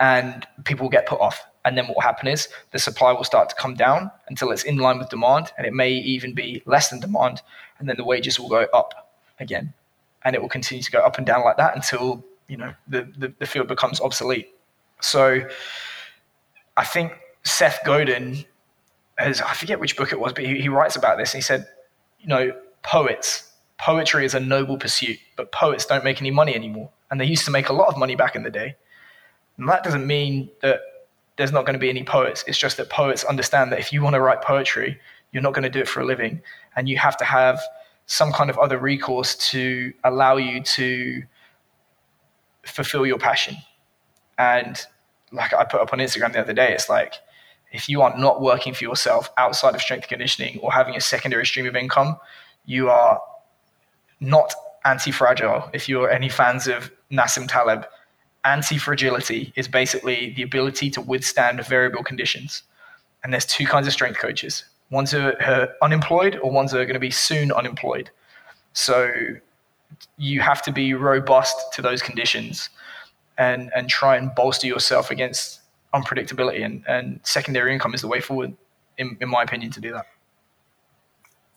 and 0.00 0.46
people 0.64 0.84
will 0.84 0.90
get 0.90 1.06
put 1.06 1.20
off." 1.20 1.46
And 1.64 1.78
then 1.78 1.86
what 1.86 1.96
will 1.96 2.02
happen 2.02 2.28
is 2.28 2.48
the 2.72 2.78
supply 2.78 3.12
will 3.12 3.24
start 3.24 3.48
to 3.48 3.54
come 3.56 3.74
down 3.74 4.10
until 4.28 4.50
it's 4.50 4.64
in 4.64 4.76
line 4.76 4.98
with 4.98 5.08
demand, 5.08 5.52
and 5.56 5.66
it 5.66 5.72
may 5.72 5.92
even 5.92 6.34
be 6.34 6.62
less 6.66 6.90
than 6.90 7.00
demand, 7.00 7.40
and 7.78 7.88
then 7.88 7.96
the 7.96 8.04
wages 8.04 8.38
will 8.38 8.50
go 8.50 8.66
up 8.74 9.04
again, 9.40 9.72
and 10.24 10.34
it 10.34 10.42
will 10.42 10.48
continue 10.48 10.82
to 10.82 10.90
go 10.90 11.00
up 11.00 11.18
and 11.18 11.26
down 11.26 11.44
like 11.44 11.56
that 11.56 11.74
until 11.74 12.24
you 12.48 12.56
know 12.56 12.74
the, 12.88 13.08
the, 13.16 13.32
the 13.38 13.46
field 13.46 13.68
becomes 13.68 14.00
obsolete. 14.00 14.54
So 15.00 15.40
I 16.76 16.84
think 16.84 17.12
Seth 17.42 17.80
Godin 17.84 18.44
has 19.18 19.40
I 19.40 19.54
forget 19.54 19.80
which 19.80 19.96
book 19.96 20.12
it 20.12 20.20
was, 20.20 20.32
but 20.32 20.44
he, 20.44 20.60
he 20.60 20.68
writes 20.68 20.96
about 20.96 21.18
this. 21.18 21.32
He 21.32 21.40
said, 21.40 21.66
you 22.20 22.28
know, 22.28 22.52
poets, 22.82 23.52
poetry 23.78 24.24
is 24.24 24.34
a 24.34 24.40
noble 24.40 24.76
pursuit, 24.76 25.18
but 25.36 25.52
poets 25.52 25.86
don't 25.86 26.04
make 26.04 26.20
any 26.20 26.30
money 26.30 26.54
anymore, 26.54 26.90
and 27.10 27.20
they 27.20 27.24
used 27.26 27.44
to 27.44 27.50
make 27.50 27.68
a 27.68 27.72
lot 27.72 27.88
of 27.88 27.96
money 27.96 28.14
back 28.14 28.34
in 28.34 28.42
the 28.42 28.50
day. 28.50 28.76
And 29.56 29.68
that 29.68 29.84
doesn't 29.84 30.06
mean 30.06 30.50
that 30.62 30.80
there's 31.36 31.52
not 31.52 31.64
going 31.64 31.74
to 31.74 31.80
be 31.80 31.90
any 31.90 32.04
poets. 32.04 32.44
It's 32.46 32.58
just 32.58 32.76
that 32.76 32.90
poets 32.90 33.24
understand 33.24 33.72
that 33.72 33.78
if 33.78 33.92
you 33.92 34.02
want 34.02 34.14
to 34.14 34.20
write 34.20 34.42
poetry, 34.42 34.98
you're 35.32 35.42
not 35.42 35.52
going 35.52 35.64
to 35.64 35.70
do 35.70 35.80
it 35.80 35.88
for 35.88 36.00
a 36.00 36.04
living. 36.04 36.40
And 36.76 36.88
you 36.88 36.96
have 36.98 37.16
to 37.18 37.24
have 37.24 37.60
some 38.06 38.32
kind 38.32 38.50
of 38.50 38.58
other 38.58 38.78
recourse 38.78 39.34
to 39.50 39.92
allow 40.04 40.36
you 40.36 40.62
to 40.62 41.22
fulfill 42.64 43.06
your 43.06 43.18
passion. 43.18 43.56
And 44.38 44.80
like 45.32 45.54
I 45.54 45.64
put 45.64 45.80
up 45.80 45.92
on 45.92 45.98
Instagram 45.98 46.32
the 46.32 46.40
other 46.40 46.52
day, 46.52 46.72
it's 46.72 46.88
like 46.88 47.14
if 47.72 47.88
you 47.88 48.02
are 48.02 48.16
not 48.16 48.40
working 48.40 48.74
for 48.74 48.84
yourself 48.84 49.30
outside 49.36 49.74
of 49.74 49.80
strength 49.80 50.08
conditioning 50.08 50.58
or 50.60 50.72
having 50.72 50.96
a 50.96 51.00
secondary 51.00 51.46
stream 51.46 51.66
of 51.66 51.74
income, 51.76 52.16
you 52.66 52.88
are 52.88 53.20
not 54.20 54.54
anti 54.84 55.10
fragile. 55.10 55.68
If 55.72 55.88
you're 55.88 56.10
any 56.10 56.28
fans 56.28 56.68
of 56.68 56.90
Nassim 57.10 57.48
Taleb, 57.48 57.86
anti 58.44 58.78
fragility 58.78 59.52
is 59.56 59.66
basically 59.66 60.34
the 60.34 60.42
ability 60.42 60.90
to 60.90 61.00
withstand 61.00 61.64
variable 61.66 62.04
conditions. 62.04 62.62
And 63.22 63.32
there's 63.32 63.46
two 63.46 63.66
kinds 63.66 63.86
of 63.86 63.92
strength 63.92 64.18
coaches 64.18 64.64
ones 64.94 65.10
who 65.10 65.18
are 65.18 65.74
unemployed 65.82 66.38
or 66.42 66.50
ones 66.50 66.72
who 66.72 66.78
are 66.78 66.84
going 66.84 66.94
to 66.94 67.00
be 67.00 67.10
soon 67.10 67.52
unemployed. 67.52 68.10
So 68.72 69.10
you 70.16 70.40
have 70.40 70.62
to 70.62 70.72
be 70.72 70.94
robust 70.94 71.56
to 71.74 71.82
those 71.82 72.00
conditions 72.00 72.70
and, 73.36 73.70
and 73.76 73.88
try 73.88 74.16
and 74.16 74.34
bolster 74.34 74.66
yourself 74.66 75.10
against 75.10 75.60
unpredictability. 75.92 76.64
And, 76.64 76.84
and 76.86 77.20
secondary 77.24 77.72
income 77.72 77.94
is 77.94 78.00
the 78.00 78.08
way 78.08 78.20
forward, 78.20 78.56
in, 78.96 79.16
in 79.20 79.28
my 79.28 79.42
opinion, 79.42 79.70
to 79.72 79.80
do 79.80 79.92
that. 79.92 80.06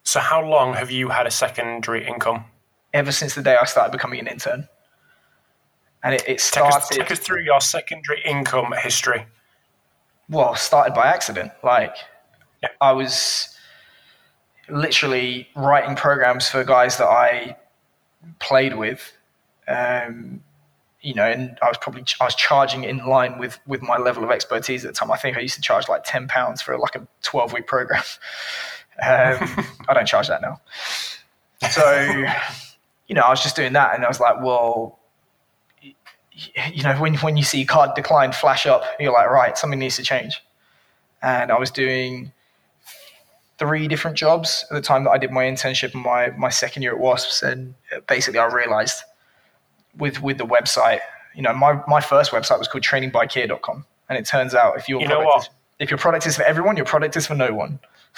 So, 0.04 0.20
how 0.20 0.44
long 0.46 0.74
have 0.74 0.90
you 0.90 1.10
had 1.10 1.28
a 1.28 1.32
secondary 1.32 2.08
income? 2.08 2.46
Ever 2.94 3.12
since 3.12 3.36
the 3.36 3.42
day 3.42 3.58
I 3.62 3.66
started 3.66 3.92
becoming 3.92 4.20
an 4.20 4.28
intern 4.28 4.68
and 6.04 6.16
it, 6.16 6.24
it 6.28 6.40
started. 6.42 6.72
Take 6.72 6.82
us, 6.82 6.90
take 6.90 7.12
us 7.12 7.20
through 7.20 7.44
your 7.44 7.62
secondary 7.62 8.22
income 8.24 8.74
history. 8.82 9.26
Well, 10.30 10.56
started 10.56 10.94
by 10.94 11.08
accident. 11.08 11.52
Like, 11.64 11.96
yeah. 12.62 12.70
I 12.82 12.92
was 12.92 13.56
literally 14.70 15.48
writing 15.56 15.96
programs 15.96 16.50
for 16.50 16.64
guys 16.64 16.98
that 16.98 17.08
I 17.08 17.58
played 18.40 18.78
with. 18.78 19.14
Um, 19.68 20.42
you 21.02 21.14
know, 21.14 21.26
and 21.26 21.58
I 21.62 21.68
was 21.68 21.78
probably 21.78 22.04
I 22.20 22.26
was 22.26 22.36
charging 22.36 22.84
in 22.84 23.06
line 23.06 23.38
with 23.38 23.60
with 23.68 23.82
my 23.82 23.98
level 23.98 24.24
of 24.24 24.32
expertise 24.32 24.84
at 24.84 24.94
the 24.94 25.00
time. 25.00 25.12
I 25.12 25.18
think 25.18 25.38
I 25.38 25.42
used 25.42 25.56
to 25.56 25.62
charge 25.62 25.88
like 25.88 26.02
ten 26.04 26.28
pounds 26.28 26.62
for 26.62 26.78
like 26.78 26.96
a 26.96 27.08
twelve 27.24 27.54
week 27.54 27.68
program. 27.68 28.04
Um, 29.00 29.64
I 29.88 29.94
don't 29.94 30.08
charge 30.08 30.28
that 30.28 30.42
now. 30.42 30.60
So, 31.70 32.26
you 33.08 33.14
know, 33.14 33.22
I 33.22 33.30
was 33.30 33.44
just 33.44 33.56
doing 33.56 33.74
that, 33.74 33.94
and 33.94 34.04
I 34.04 34.08
was 34.08 34.20
like, 34.20 34.42
well, 34.42 34.98
you 36.72 36.84
know, 36.84 36.96
when, 36.96 37.16
when 37.18 37.38
you 37.38 37.44
see 37.44 37.66
card 37.66 37.92
decline 37.96 38.32
flash 38.32 38.66
up, 38.66 38.84
you're 39.00 39.14
like, 39.14 39.30
right, 39.30 39.58
something 39.58 39.80
needs 39.80 39.96
to 39.98 40.04
change. 40.04 40.44
And 41.22 41.52
I 41.52 41.58
was 41.58 41.72
doing 41.72 42.32
three 43.58 43.88
different 43.88 44.18
jobs 44.18 44.66
at 44.70 44.76
the 44.76 44.82
time 44.82 45.04
that 45.06 45.12
I 45.12 45.18
did 45.18 45.32
my 45.32 45.46
internship 45.46 45.94
in 45.94 46.02
my, 46.02 46.30
my 46.38 46.50
second 46.50 46.84
year 46.84 46.94
at 46.94 47.02
WASPs. 47.02 47.42
And 47.44 47.74
uh, 47.96 48.00
basically, 48.08 48.40
I 48.40 48.46
realized 48.46 49.04
with 49.98 50.22
with 50.22 50.38
the 50.38 50.46
website. 50.46 51.00
You 51.36 51.44
know, 51.44 51.54
my 51.54 51.82
my 51.88 52.02
first 52.02 52.32
website 52.32 52.60
was 52.60 52.68
called 52.68 52.84
trainingbykea.com, 52.84 53.86
and 54.10 54.18
it 54.18 54.26
turns 54.26 54.56
out 54.56 54.78
if 54.78 54.90
your 54.90 55.02
You 55.02 55.08
product 55.08 55.44
is, 55.44 55.50
if 55.80 55.92
your 55.92 55.98
product 56.00 56.26
is 56.26 56.36
for 56.38 56.44
everyone, 56.44 56.78
your 56.78 56.86
product 56.86 57.16
is 57.16 57.28
for 57.28 57.36
no 57.36 57.54
one. 57.54 57.80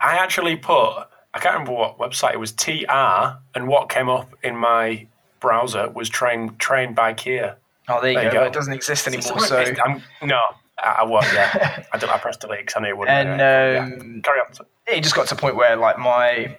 I 0.00 0.16
actually 0.20 0.56
put, 0.56 1.06
I 1.34 1.38
can't 1.40 1.54
remember 1.54 1.72
what 1.72 1.98
website 1.98 2.34
it 2.34 2.40
was, 2.40 2.52
TR, 2.52 3.38
and 3.54 3.68
what 3.68 3.88
came 3.88 4.08
up 4.08 4.30
in 4.42 4.56
my 4.56 5.06
browser 5.40 5.88
was 5.90 6.08
train, 6.08 6.54
trained 6.58 6.94
by 6.94 7.14
Keir. 7.14 7.56
Oh, 7.88 8.00
there 8.00 8.10
you 8.10 8.16
There 8.16 8.24
you 8.26 8.32
go. 8.32 8.40
go. 8.40 8.46
It 8.46 8.52
doesn't 8.52 8.72
exist 8.72 9.06
anymore. 9.06 9.40
So, 9.40 9.64
So, 9.64 9.74
I'm, 9.84 10.02
no, 10.22 10.40
I, 10.78 10.98
I 11.00 11.04
won't, 11.04 11.26
yeah. 11.32 11.84
I, 11.92 11.98
don't, 11.98 12.10
I 12.10 12.18
pressed 12.18 12.40
delete 12.40 12.60
because 12.60 12.76
I 12.76 12.80
knew 12.80 12.88
it 12.88 12.96
wouldn't. 12.96 13.16
and 13.16 13.40
um, 13.40 14.14
yeah. 14.14 14.20
Carry 14.22 14.40
on. 14.40 14.46
it 14.86 15.02
just 15.02 15.14
got 15.14 15.28
to 15.28 15.34
the 15.34 15.40
point 15.40 15.56
where 15.56 15.76
like 15.76 15.98
my 15.98 16.56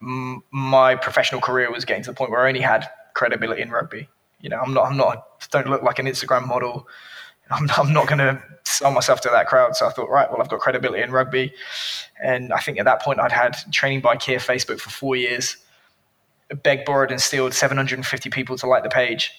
my 0.00 0.94
professional 0.96 1.40
career 1.40 1.70
was 1.70 1.84
getting 1.84 2.02
to 2.02 2.10
the 2.10 2.16
point 2.16 2.30
where 2.30 2.40
I 2.40 2.48
only 2.48 2.60
had 2.60 2.88
credibility 3.14 3.62
in 3.62 3.70
rugby. 3.70 4.08
You 4.40 4.48
know, 4.48 4.58
I'm 4.58 4.72
not 4.72 4.86
I'm 4.86 4.96
not 4.96 5.50
don't 5.50 5.68
look 5.68 5.82
like 5.82 5.98
an 5.98 6.06
Instagram 6.06 6.46
model. 6.46 6.88
I'm, 7.50 7.68
I'm 7.76 7.92
not 7.92 8.06
going 8.06 8.18
to 8.18 8.42
sell 8.64 8.92
myself 8.92 9.20
to 9.22 9.28
that 9.30 9.48
crowd. 9.48 9.74
So 9.74 9.86
I 9.86 9.90
thought, 9.90 10.08
right, 10.08 10.30
well, 10.30 10.40
I've 10.40 10.48
got 10.48 10.60
credibility 10.60 11.02
in 11.02 11.10
rugby, 11.10 11.52
and 12.22 12.52
I 12.52 12.60
think 12.60 12.78
at 12.78 12.84
that 12.84 13.02
point 13.02 13.20
I'd 13.20 13.32
had 13.32 13.56
training 13.72 14.00
by 14.00 14.16
Keir 14.16 14.38
Facebook 14.38 14.78
for 14.78 14.90
four 14.90 15.16
years, 15.16 15.56
begged, 16.62 16.84
borrowed, 16.84 17.10
and 17.10 17.20
stealed 17.20 17.52
750 17.52 18.30
people 18.30 18.56
to 18.58 18.66
like 18.66 18.84
the 18.84 18.88
page. 18.88 19.32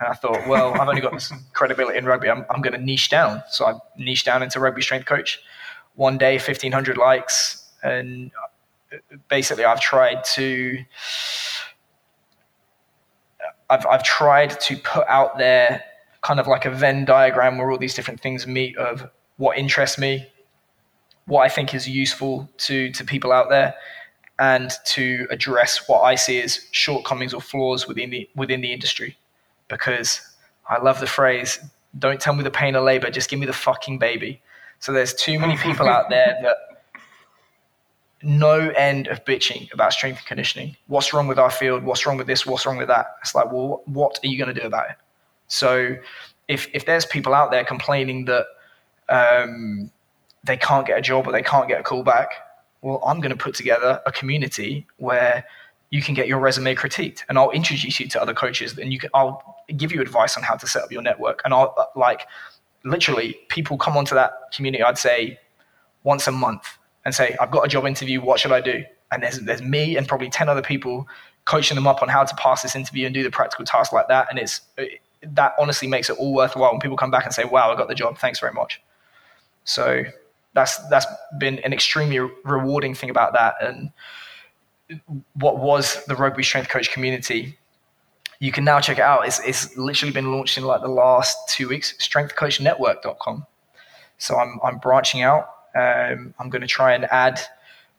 And 0.00 0.08
I 0.08 0.14
thought, 0.14 0.46
well, 0.46 0.74
I've 0.74 0.88
only 0.88 1.00
got 1.00 1.12
this 1.12 1.32
credibility 1.52 1.98
in 1.98 2.04
rugby. 2.04 2.28
I'm, 2.28 2.44
I'm 2.50 2.60
going 2.60 2.74
to 2.74 2.80
niche 2.80 3.08
down. 3.08 3.42
So 3.48 3.66
I 3.66 3.74
niched 3.96 4.26
down 4.26 4.42
into 4.42 4.60
rugby 4.60 4.82
strength 4.82 5.06
coach. 5.06 5.40
One 5.94 6.18
day, 6.18 6.34
1,500 6.34 6.98
likes. 6.98 7.70
And 7.82 8.30
basically, 9.28 9.64
I've 9.64 9.80
tried 9.80 10.24
to. 10.34 10.84
I've, 13.68 13.86
I've 13.86 14.02
tried 14.02 14.60
to 14.60 14.76
put 14.76 15.06
out 15.08 15.38
there 15.38 15.82
kind 16.22 16.38
of 16.38 16.46
like 16.46 16.64
a 16.64 16.70
Venn 16.70 17.04
diagram 17.04 17.58
where 17.58 17.70
all 17.70 17.78
these 17.78 17.94
different 17.94 18.20
things 18.20 18.46
meet 18.46 18.76
of 18.76 19.08
what 19.38 19.58
interests 19.58 19.98
me, 19.98 20.26
what 21.26 21.42
I 21.42 21.48
think 21.48 21.74
is 21.74 21.88
useful 21.88 22.48
to, 22.58 22.90
to 22.92 23.04
people 23.04 23.32
out 23.32 23.48
there, 23.48 23.74
and 24.38 24.72
to 24.86 25.26
address 25.30 25.88
what 25.88 26.02
I 26.02 26.14
see 26.14 26.40
as 26.40 26.66
shortcomings 26.70 27.32
or 27.32 27.40
flaws 27.40 27.88
within 27.88 28.10
the 28.10 28.28
within 28.36 28.60
the 28.60 28.72
industry. 28.72 29.16
Because 29.68 30.20
I 30.68 30.78
love 30.78 31.00
the 31.00 31.06
phrase, 31.06 31.58
don't 31.98 32.20
tell 32.20 32.34
me 32.34 32.42
the 32.42 32.50
pain 32.50 32.74
of 32.76 32.84
labor, 32.84 33.10
just 33.10 33.30
give 33.30 33.38
me 33.38 33.46
the 33.46 33.52
fucking 33.52 33.98
baby. 33.98 34.42
So 34.78 34.92
there's 34.92 35.14
too 35.14 35.38
many 35.38 35.56
people 35.66 35.88
out 35.88 36.10
there 36.10 36.38
that 36.42 36.56
no 38.22 38.70
end 38.70 39.06
of 39.08 39.24
bitching 39.24 39.72
about 39.72 39.92
strength 39.92 40.18
and 40.18 40.26
conditioning. 40.26 40.76
What's 40.86 41.12
wrong 41.12 41.28
with 41.28 41.38
our 41.38 41.50
field? 41.50 41.84
What's 41.84 42.06
wrong 42.06 42.16
with 42.16 42.26
this? 42.26 42.46
What's 42.46 42.66
wrong 42.66 42.76
with 42.76 42.88
that? 42.88 43.16
It's 43.20 43.34
like, 43.34 43.52
well, 43.52 43.82
what 43.86 44.18
are 44.22 44.26
you 44.26 44.38
going 44.38 44.52
to 44.52 44.60
do 44.60 44.66
about 44.66 44.90
it? 44.90 44.96
So 45.48 45.96
if 46.48 46.68
if 46.74 46.86
there's 46.86 47.06
people 47.06 47.34
out 47.34 47.50
there 47.50 47.64
complaining 47.64 48.24
that 48.26 48.46
um, 49.08 49.90
they 50.44 50.56
can't 50.56 50.86
get 50.86 50.98
a 50.98 51.02
job 51.02 51.26
or 51.26 51.32
they 51.32 51.42
can't 51.42 51.68
get 51.68 51.80
a 51.80 51.82
call 51.82 52.02
back, 52.02 52.30
well, 52.82 53.02
I'm 53.06 53.20
going 53.20 53.30
to 53.30 53.36
put 53.36 53.54
together 53.54 54.00
a 54.06 54.12
community 54.12 54.86
where 54.96 55.44
you 55.90 56.02
can 56.02 56.14
get 56.14 56.26
your 56.26 56.38
resume 56.38 56.74
critiqued, 56.74 57.22
and 57.28 57.38
I'll 57.38 57.50
introduce 57.50 58.00
you 58.00 58.08
to 58.08 58.20
other 58.20 58.34
coaches, 58.34 58.76
and 58.78 58.92
you 58.92 58.98
can 58.98 59.10
I'll 59.14 59.56
give 59.76 59.92
you 59.92 60.00
advice 60.00 60.36
on 60.36 60.42
how 60.42 60.56
to 60.56 60.66
set 60.66 60.82
up 60.82 60.92
your 60.92 61.02
network, 61.02 61.42
and 61.44 61.54
I'll 61.54 61.74
uh, 61.76 61.84
like 61.94 62.26
literally 62.84 63.38
people 63.48 63.76
come 63.76 63.96
onto 63.96 64.14
that 64.14 64.32
community. 64.52 64.82
I'd 64.82 64.98
say 64.98 65.38
once 66.02 66.26
a 66.26 66.32
month 66.32 66.78
and 67.04 67.14
say, 67.14 67.36
I've 67.40 67.50
got 67.50 67.64
a 67.64 67.68
job 67.68 67.86
interview. 67.86 68.20
What 68.20 68.40
should 68.40 68.52
I 68.52 68.60
do? 68.60 68.84
And 69.12 69.22
there's 69.22 69.40
there's 69.40 69.62
me 69.62 69.96
and 69.96 70.08
probably 70.08 70.28
ten 70.28 70.48
other 70.48 70.62
people 70.62 71.06
coaching 71.44 71.76
them 71.76 71.86
up 71.86 72.02
on 72.02 72.08
how 72.08 72.24
to 72.24 72.34
pass 72.36 72.62
this 72.62 72.74
interview 72.74 73.06
and 73.06 73.14
do 73.14 73.22
the 73.22 73.30
practical 73.30 73.64
tasks 73.64 73.92
like 73.92 74.08
that. 74.08 74.26
And 74.28 74.38
it's 74.38 74.60
it, 74.76 75.00
that 75.22 75.54
honestly 75.58 75.88
makes 75.88 76.10
it 76.10 76.18
all 76.18 76.34
worthwhile 76.34 76.72
when 76.72 76.80
people 76.80 76.96
come 76.96 77.10
back 77.10 77.24
and 77.24 77.32
say, 77.32 77.44
"Wow, 77.44 77.72
I 77.72 77.76
got 77.76 77.88
the 77.88 77.94
job. 77.94 78.18
Thanks 78.18 78.40
very 78.40 78.52
much." 78.52 78.82
So 79.64 80.02
that's 80.54 80.78
that's 80.88 81.06
been 81.38 81.58
an 81.60 81.72
extremely 81.72 82.18
rewarding 82.44 82.94
thing 82.94 83.10
about 83.10 83.32
that. 83.34 83.54
And 83.60 83.92
what 85.34 85.58
was 85.58 86.04
the 86.06 86.16
rugby 86.16 86.42
strength 86.42 86.68
coach 86.68 86.90
community? 86.90 87.58
You 88.38 88.52
can 88.52 88.64
now 88.64 88.80
check 88.80 88.98
it 88.98 89.02
out. 89.02 89.26
It's, 89.26 89.40
it's 89.40 89.76
literally 89.76 90.12
been 90.12 90.30
launched 90.30 90.58
in 90.58 90.64
like 90.64 90.82
the 90.82 90.88
last 90.88 91.36
two 91.48 91.68
weeks. 91.68 91.94
Strengthcoachnetwork.com. 91.98 93.46
So 94.18 94.36
I'm 94.36 94.58
I'm 94.62 94.78
branching 94.78 95.22
out. 95.22 95.48
Um, 95.74 96.34
I'm 96.38 96.48
going 96.48 96.62
to 96.62 96.66
try 96.66 96.94
and 96.94 97.04
add 97.06 97.40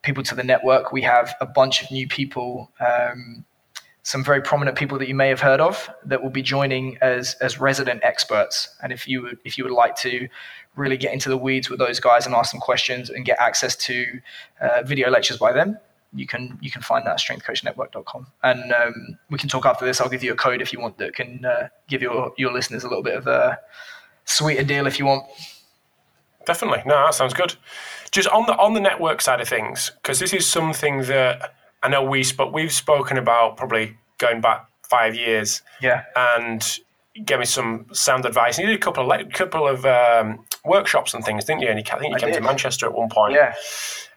people 0.01 0.23
to 0.23 0.35
the 0.35 0.43
network. 0.43 0.91
We 0.91 1.01
have 1.03 1.35
a 1.41 1.45
bunch 1.45 1.83
of 1.83 1.91
new 1.91 2.07
people, 2.07 2.71
um, 2.79 3.45
some 4.03 4.23
very 4.23 4.41
prominent 4.41 4.77
people 4.77 4.97
that 4.99 5.07
you 5.07 5.15
may 5.15 5.27
have 5.27 5.41
heard 5.41 5.59
of 5.59 5.89
that 6.05 6.23
will 6.23 6.29
be 6.29 6.41
joining 6.41 6.97
as 7.01 7.35
as 7.35 7.59
resident 7.59 8.01
experts. 8.03 8.75
And 8.81 8.91
if 8.91 9.07
you 9.07 9.21
would, 9.21 9.37
if 9.43 9.57
you 9.57 9.63
would 9.63 9.73
like 9.73 9.95
to 9.97 10.27
really 10.75 10.97
get 10.97 11.13
into 11.13 11.29
the 11.29 11.37
weeds 11.37 11.69
with 11.69 11.79
those 11.79 11.99
guys 11.99 12.25
and 12.25 12.33
ask 12.33 12.51
them 12.51 12.61
questions 12.61 13.09
and 13.09 13.25
get 13.25 13.37
access 13.39 13.75
to 13.75 14.05
uh, 14.61 14.83
video 14.83 15.09
lectures 15.09 15.37
by 15.37 15.51
them, 15.51 15.77
you 16.17 16.27
can 16.27 16.57
you 16.61 16.71
can 16.71 16.81
find 16.81 17.05
that 17.05 17.11
at 17.13 17.19
strengthcoachnetwork.com. 17.19 18.27
And 18.43 18.71
um, 18.73 19.17
we 19.29 19.37
can 19.37 19.49
talk 19.49 19.65
after 19.65 19.85
this. 19.85 20.01
I'll 20.01 20.09
give 20.09 20.23
you 20.23 20.33
a 20.33 20.35
code 20.35 20.61
if 20.61 20.73
you 20.73 20.79
want 20.79 20.97
that 20.97 21.15
can 21.15 21.45
uh, 21.45 21.67
give 21.87 22.01
your 22.01 22.33
your 22.37 22.51
listeners 22.51 22.83
a 22.83 22.87
little 22.87 23.03
bit 23.03 23.15
of 23.15 23.27
a 23.27 23.59
sweeter 24.25 24.63
deal 24.63 24.87
if 24.87 24.99
you 24.99 25.05
want. 25.05 25.23
Definitely. 26.45 26.81
No, 26.85 26.95
that 27.05 27.13
sounds 27.13 27.33
good. 27.33 27.55
Just 28.11 28.29
on 28.29 28.45
the 28.45 28.55
on 28.57 28.73
the 28.73 28.79
network 28.79 29.21
side 29.21 29.41
of 29.41 29.49
things, 29.49 29.91
because 30.01 30.19
this 30.19 30.33
is 30.33 30.45
something 30.45 31.03
that 31.03 31.53
I 31.83 31.89
know 31.89 32.03
we 32.03 32.23
spoke 32.23 32.53
we've 32.53 32.71
spoken 32.71 33.17
about 33.17 33.57
probably 33.57 33.97
going 34.17 34.41
back 34.41 34.65
five 34.89 35.13
years, 35.15 35.61
Yeah. 35.81 36.03
and 36.15 36.79
gave 37.25 37.39
me 37.39 37.45
some 37.45 37.85
sound 37.91 38.25
advice. 38.25 38.57
And 38.57 38.65
you 38.67 38.73
did 38.73 38.81
a 38.81 38.83
couple 38.83 39.03
of 39.03 39.09
le- 39.09 39.29
couple 39.31 39.67
of 39.67 39.85
um, 39.85 40.45
workshops 40.63 41.13
and 41.13 41.23
things, 41.25 41.43
didn't 41.43 41.61
you? 41.63 41.67
And 41.67 41.77
you, 41.77 41.83
I 41.93 41.99
think 41.99 42.11
you 42.11 42.15
I 42.15 42.19
came 42.19 42.33
to. 42.33 42.39
Manchester 42.41 42.85
at 42.85 42.93
one 42.93 43.09
point. 43.09 43.33
Yeah. 43.33 43.53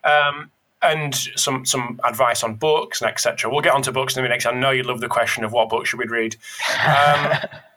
Um, 0.09 0.51
and 0.83 1.14
some 1.14 1.64
some 1.64 2.01
advice 2.05 2.43
on 2.43 2.55
books 2.55 3.01
and 3.01 3.11
etc. 3.11 3.51
We'll 3.51 3.61
get 3.61 3.75
onto 3.75 3.93
books 3.93 4.16
in 4.16 4.25
a 4.25 4.29
minute. 4.29 4.47
I 4.47 4.53
know 4.53 4.71
you 4.71 4.83
love 4.83 5.01
the 5.01 5.09
question 5.09 5.45
of 5.45 5.53
what 5.53 5.69
book 5.69 5.87
should 5.87 5.99
we 5.99 6.07
read. 6.07 6.37
Um, 6.87 7.33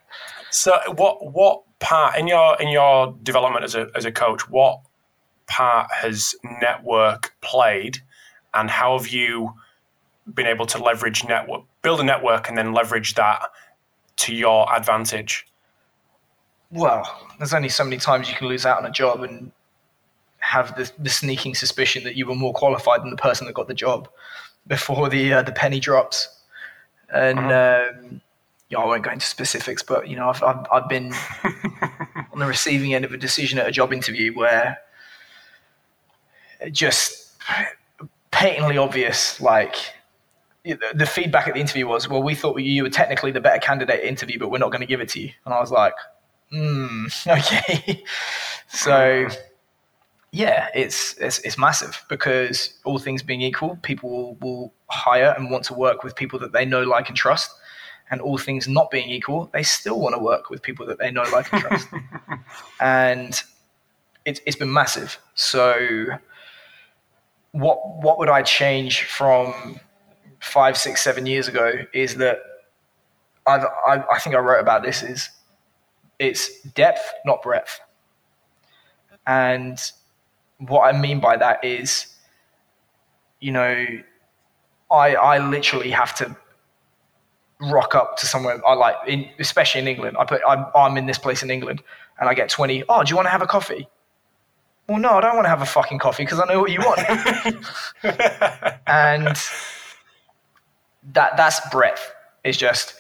so, 0.51 0.79
what 0.95 1.33
what 1.33 1.63
part 1.79 2.17
in 2.17 2.27
your 2.27 2.59
in 2.61 2.69
your 2.69 3.15
development 3.23 3.63
as 3.63 3.75
a 3.75 3.87
as 3.95 4.05
a 4.05 4.11
coach? 4.11 4.49
What 4.49 4.79
part 5.47 5.91
has 5.91 6.35
network 6.61 7.35
played, 7.41 7.99
and 8.53 8.69
how 8.69 8.97
have 8.97 9.09
you 9.09 9.53
been 10.33 10.47
able 10.47 10.65
to 10.65 10.81
leverage 10.81 11.25
network, 11.25 11.63
build 11.81 11.99
a 11.99 12.03
network, 12.03 12.47
and 12.47 12.57
then 12.57 12.71
leverage 12.71 13.15
that 13.15 13.41
to 14.15 14.33
your 14.33 14.73
advantage? 14.73 15.45
Well, 16.71 17.27
there's 17.37 17.53
only 17.53 17.69
so 17.69 17.83
many 17.83 17.97
times 17.97 18.29
you 18.29 18.35
can 18.35 18.47
lose 18.47 18.65
out 18.65 18.79
on 18.79 18.85
a 18.85 18.91
job 18.91 19.21
and 19.21 19.51
have 20.53 20.75
the, 20.75 20.91
the 20.99 21.09
sneaking 21.09 21.55
suspicion 21.55 22.03
that 22.03 22.15
you 22.15 22.27
were 22.27 22.35
more 22.35 22.53
qualified 22.53 23.01
than 23.01 23.09
the 23.09 23.17
person 23.17 23.47
that 23.47 23.53
got 23.53 23.67
the 23.67 23.73
job 23.73 24.07
before 24.67 25.09
the 25.09 25.33
uh, 25.33 25.41
the 25.41 25.51
penny 25.51 25.79
drops. 25.79 26.29
And 27.11 27.39
um, 27.39 28.21
yeah, 28.69 28.77
I 28.77 28.85
won't 28.85 29.03
go 29.03 29.11
into 29.11 29.25
specifics, 29.25 29.81
but 29.81 30.07
you 30.07 30.15
know, 30.15 30.29
I've 30.29 30.43
I've, 30.43 30.65
I've 30.71 30.89
been 30.89 31.11
on 32.31 32.37
the 32.37 32.45
receiving 32.45 32.93
end 32.93 33.03
of 33.03 33.11
a 33.13 33.17
decision 33.17 33.57
at 33.57 33.67
a 33.67 33.71
job 33.71 33.91
interview 33.91 34.33
where 34.33 34.77
it 36.61 36.71
just 36.71 37.31
patently 38.29 38.77
obvious, 38.77 39.41
like 39.41 39.75
the 40.63 40.77
the 40.93 41.07
feedback 41.07 41.47
at 41.47 41.55
the 41.55 41.59
interview 41.59 41.87
was, 41.87 42.07
well, 42.07 42.21
we 42.21 42.35
thought 42.35 42.59
you 42.59 42.83
were 42.83 42.89
technically 42.89 43.31
the 43.31 43.41
better 43.41 43.59
candidate 43.59 44.03
interview, 44.03 44.37
but 44.37 44.51
we're 44.51 44.59
not 44.59 44.71
going 44.71 44.81
to 44.81 44.87
give 44.87 45.01
it 45.01 45.09
to 45.09 45.19
you. 45.19 45.31
And 45.45 45.53
I 45.53 45.59
was 45.59 45.71
like, 45.71 45.95
hmm, 46.51 47.07
okay. 47.27 48.03
so 48.67 49.27
yeah, 50.33 50.69
it's, 50.73 51.15
it's 51.19 51.37
it's 51.39 51.59
massive 51.59 52.03
because 52.09 52.73
all 52.85 52.97
things 52.97 53.21
being 53.21 53.41
equal, 53.41 53.77
people 53.83 54.09
will, 54.09 54.35
will 54.41 54.73
hire 54.87 55.31
and 55.37 55.51
want 55.51 55.63
to 55.65 55.75
work 55.75 56.03
with 56.03 56.15
people 56.15 56.39
that 56.39 56.51
they 56.51 56.65
know, 56.65 56.81
like, 56.81 57.07
and 57.07 57.15
trust. 57.15 57.51
And 58.09 58.19
all 58.19 58.39
things 58.39 58.67
not 58.67 58.89
being 58.89 59.09
equal, 59.09 59.49
they 59.53 59.61
still 59.61 59.99
want 59.99 60.15
to 60.15 60.19
work 60.19 60.49
with 60.49 60.63
people 60.63 60.87
that 60.87 60.97
they 60.97 61.11
know, 61.11 61.21
like, 61.31 61.53
and 61.53 61.61
trust. 61.61 61.87
and 62.81 63.43
it's 64.25 64.41
it's 64.47 64.55
been 64.55 64.73
massive. 64.73 65.19
So 65.35 66.07
what 67.51 68.01
what 68.01 68.17
would 68.17 68.29
I 68.29 68.41
change 68.41 69.03
from 69.03 69.79
five, 70.39 70.77
six, 70.77 71.03
seven 71.03 71.27
years 71.27 71.47
ago 71.47 71.73
is 71.93 72.15
that 72.15 72.39
I've, 73.45 73.65
I, 73.87 74.03
I 74.11 74.19
think 74.19 74.35
I 74.35 74.39
wrote 74.39 74.59
about 74.61 74.81
this 74.81 75.03
is 75.03 75.29
it's 76.17 76.61
depth, 76.61 77.13
not 77.23 77.43
breadth. 77.43 77.79
And 79.27 79.79
what 80.67 80.81
I 80.93 80.97
mean 80.97 81.19
by 81.19 81.37
that 81.37 81.63
is, 81.63 82.07
you 83.39 83.51
know, 83.51 83.85
I 84.91 85.15
I 85.15 85.37
literally 85.39 85.91
have 85.91 86.15
to 86.15 86.35
rock 87.59 87.95
up 87.95 88.17
to 88.17 88.25
somewhere 88.25 88.61
I 88.67 88.73
like, 88.73 88.95
in, 89.07 89.29
especially 89.39 89.81
in 89.81 89.87
England. 89.87 90.17
I 90.19 90.25
put 90.25 90.41
I'm, 90.47 90.65
I'm 90.75 90.97
in 90.97 91.05
this 91.05 91.17
place 91.17 91.43
in 91.43 91.49
England, 91.49 91.81
and 92.19 92.29
I 92.29 92.33
get 92.33 92.49
twenty. 92.49 92.83
Oh, 92.89 93.03
do 93.03 93.09
you 93.09 93.15
want 93.15 93.27
to 93.27 93.31
have 93.31 93.41
a 93.41 93.47
coffee? 93.47 93.87
Well, 94.87 94.99
no, 94.99 95.11
I 95.11 95.21
don't 95.21 95.35
want 95.35 95.45
to 95.45 95.49
have 95.49 95.61
a 95.61 95.65
fucking 95.65 95.99
coffee 95.99 96.23
because 96.23 96.39
I 96.39 96.45
know 96.45 96.59
what 96.59 96.71
you 96.71 96.79
want. 96.79 96.99
and 98.87 99.37
that 101.13 101.37
that's 101.37 101.69
breadth. 101.69 102.13
is 102.43 102.57
just 102.57 102.95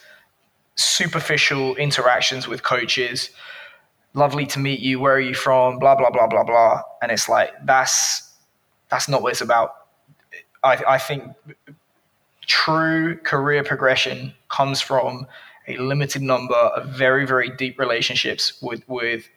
superficial 0.75 1.75
interactions 1.75 2.47
with 2.47 2.63
coaches. 2.63 3.29
Lovely 4.13 4.45
to 4.47 4.59
meet 4.59 4.79
you. 4.79 4.99
Where 4.99 5.13
are 5.13 5.19
you 5.19 5.33
from? 5.33 5.79
Blah 5.79 5.95
blah 5.95 6.11
blah 6.11 6.27
blah 6.27 6.43
blah. 6.43 6.81
And 7.01 7.11
it's 7.11 7.27
like 7.27 7.51
that's 7.65 8.33
that's 8.89 9.09
not 9.09 9.21
what 9.21 9.31
it's 9.31 9.41
about. 9.41 9.75
I, 10.63 10.83
I 10.87 10.97
think 10.97 11.23
true 12.45 13.17
career 13.17 13.63
progression 13.63 14.33
comes 14.49 14.81
from 14.81 15.27
a 15.67 15.77
limited 15.77 16.21
number 16.21 16.55
of 16.55 16.89
very 16.89 17.25
very 17.25 17.49
deep 17.49 17.79
relationships 17.79 18.61
with 18.61 18.83
with 18.87 19.29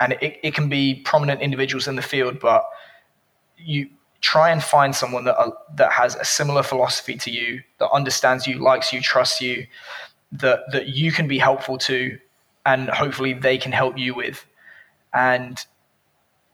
and 0.00 0.14
it, 0.22 0.38
it 0.42 0.54
can 0.54 0.68
be 0.68 1.02
prominent 1.04 1.42
individuals 1.42 1.86
in 1.86 1.96
the 1.96 2.02
field 2.02 2.40
but 2.40 2.64
you 3.58 3.88
try 4.22 4.50
and 4.50 4.62
find 4.62 4.94
someone 4.94 5.24
that 5.24 5.38
uh, 5.38 5.50
that 5.74 5.92
has 5.92 6.16
a 6.16 6.24
similar 6.24 6.62
philosophy 6.62 7.14
to 7.14 7.30
you 7.30 7.60
that 7.78 7.90
understands 7.90 8.46
you 8.46 8.58
likes 8.58 8.92
you 8.92 9.00
trusts 9.00 9.40
you 9.40 9.66
that 10.32 10.60
that 10.72 10.88
you 10.88 11.12
can 11.12 11.28
be 11.28 11.38
helpful 11.38 11.76
to 11.76 12.18
and 12.64 12.88
hopefully 12.88 13.32
they 13.32 13.58
can 13.58 13.72
help 13.72 13.98
you 13.98 14.14
with. 14.14 14.46
And 15.12 15.64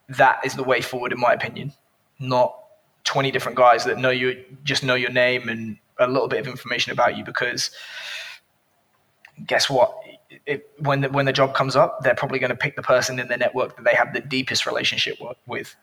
that 0.09 0.41
is 0.45 0.55
the 0.55 0.63
way 0.63 0.81
forward 0.81 1.13
in 1.13 1.21
my 1.21 1.33
opinion. 1.33 1.73
Not 2.19 2.57
20 3.05 3.31
different 3.31 3.57
guys 3.57 3.85
that 3.85 3.99
know 3.99 4.11
you 4.11 4.45
just 4.65 4.83
know 4.83 4.95
your 4.95 5.11
name 5.11 5.49
and 5.49 5.79
a 5.99 6.07
little 6.07 6.29
bit 6.29 6.41
of 6.41 6.47
information 6.47 6.93
about 6.93 7.17
you 7.17 7.25
because 7.25 7.71
guess 9.47 9.69
what? 9.69 9.97
It, 10.45 10.69
when 10.79 11.03
the, 11.03 11.09
when 11.09 11.25
the 11.25 11.33
job 11.33 11.55
comes 11.55 11.77
up 11.77 12.03
they're 12.03 12.15
probably 12.15 12.39
going 12.39 12.51
to 12.51 12.57
pick 12.57 12.77
the 12.77 12.83
person 12.83 13.19
in 13.19 13.29
their 13.29 13.39
network 13.39 13.77
that 13.77 13.85
they 13.85 13.95
have 13.95 14.13
the 14.13 14.21
deepest 14.21 14.67
relationship 14.67 15.19
with. 15.47 15.75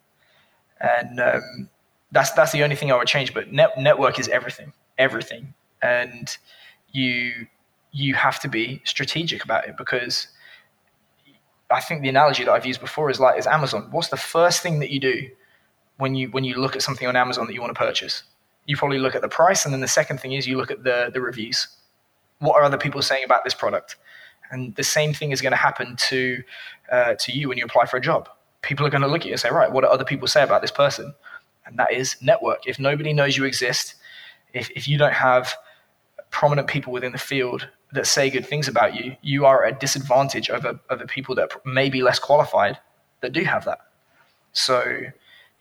And 0.80 1.20
um, 1.20 1.70
that's 2.12 2.32
that's 2.32 2.52
the 2.52 2.64
only 2.64 2.76
thing 2.76 2.92
I 2.92 2.98
would 2.98 3.08
change 3.08 3.34
but 3.34 3.52
net, 3.52 3.72
network 3.78 4.20
is 4.20 4.28
everything 4.28 4.74
everything. 4.98 5.54
And 5.82 6.36
you 6.92 7.48
you 7.94 8.14
have 8.16 8.40
to 8.42 8.50
be 8.50 8.82
strategic 8.84 9.44
about 9.44 9.66
it 9.68 9.78
because 9.78 10.28
I 11.72 11.80
think 11.80 12.02
the 12.02 12.10
analogy 12.10 12.44
that 12.44 12.52
I've 12.52 12.66
used 12.66 12.82
before 12.82 13.10
is 13.10 13.20
like 13.20 13.40
is 13.40 13.48
Amazon 13.48 13.88
what's 13.92 14.10
the 14.10 14.18
first 14.18 14.62
thing 14.62 14.80
that 14.80 14.90
you 14.90 15.00
do 15.00 15.30
when 15.98 16.16
you 16.16 16.30
when 16.30 16.44
you 16.44 16.56
look 16.56 16.76
at 16.76 16.82
something 16.82 17.08
on 17.08 17.16
Amazon 17.16 17.48
that 17.48 17.54
you 17.54 17.62
want 17.62 17.74
to 17.74 17.80
purchase. 17.80 18.24
You 18.66 18.78
probably 18.78 19.00
look 19.00 19.16
at 19.16 19.22
the 19.22 19.30
price, 19.30 19.66
and 19.66 19.74
then 19.74 19.82
the 19.82 19.88
second 19.88 20.20
thing 20.20 20.34
is 20.34 20.48
you 20.48 20.58
look 20.58 20.72
at 20.72 20.84
the 20.84 21.10
the 21.14 21.22
reviews. 21.22 21.68
What 22.40 22.56
are 22.56 22.64
other 22.64 22.78
people 22.78 23.02
saying 23.02 23.24
about 23.24 23.44
this 23.44 23.54
product? 23.54 23.96
And 24.52 24.76
the 24.76 24.84
same 24.84 25.14
thing 25.14 25.32
is 25.32 25.42
going 25.42 25.52
to 25.52 25.58
happen 25.58 25.96
to 26.10 26.44
uh, 26.92 27.16
to 27.16 27.32
you 27.32 27.50
when 27.50 27.58
you 27.58 27.66
apply 27.66 27.86
for 27.86 27.98
a 27.98 28.02
job. 28.02 28.30
People 28.62 28.86
are 28.86 28.90
going 28.90 29.02
to 29.02 29.08
look 29.08 29.22
at 29.22 29.26
you 29.26 29.34
and 29.34 29.40
say, 29.40 29.50
right, 29.50 29.72
what 29.72 29.82
do 29.82 29.88
other 29.88 30.06
people 30.06 30.28
say 30.28 30.44
about 30.44 30.62
this 30.62 30.72
person? 30.72 31.14
And 31.66 31.78
that 31.78 31.92
is 31.92 32.16
network. 32.22 32.68
If 32.68 32.80
nobody 32.80 33.14
knows 33.14 33.36
you 33.36 33.46
exist, 33.46 33.96
if, 34.54 34.70
if 34.72 34.88
you 34.88 34.98
don't 34.98 35.14
have 35.14 35.54
prominent 36.30 36.68
people 36.68 36.94
within 36.94 37.12
the 37.12 37.18
field 37.18 37.68
that 37.94 38.08
say 38.08 38.30
good 38.30 38.46
things 38.46 38.68
about 38.68 38.96
you, 38.96 39.16
you 39.22 39.46
are 39.46 39.66
at 39.66 39.76
a 39.76 39.80
disadvantage 39.80 40.50
over, 40.50 40.80
over 40.90 41.06
people 41.06 41.36
that 41.36 41.52
may 41.66 41.90
be 41.90 42.02
less 42.02 42.20
qualified 42.20 42.78
that 43.22 43.32
do 43.32 43.44
have 43.44 43.66
that. 43.66 43.80
So 44.52 44.84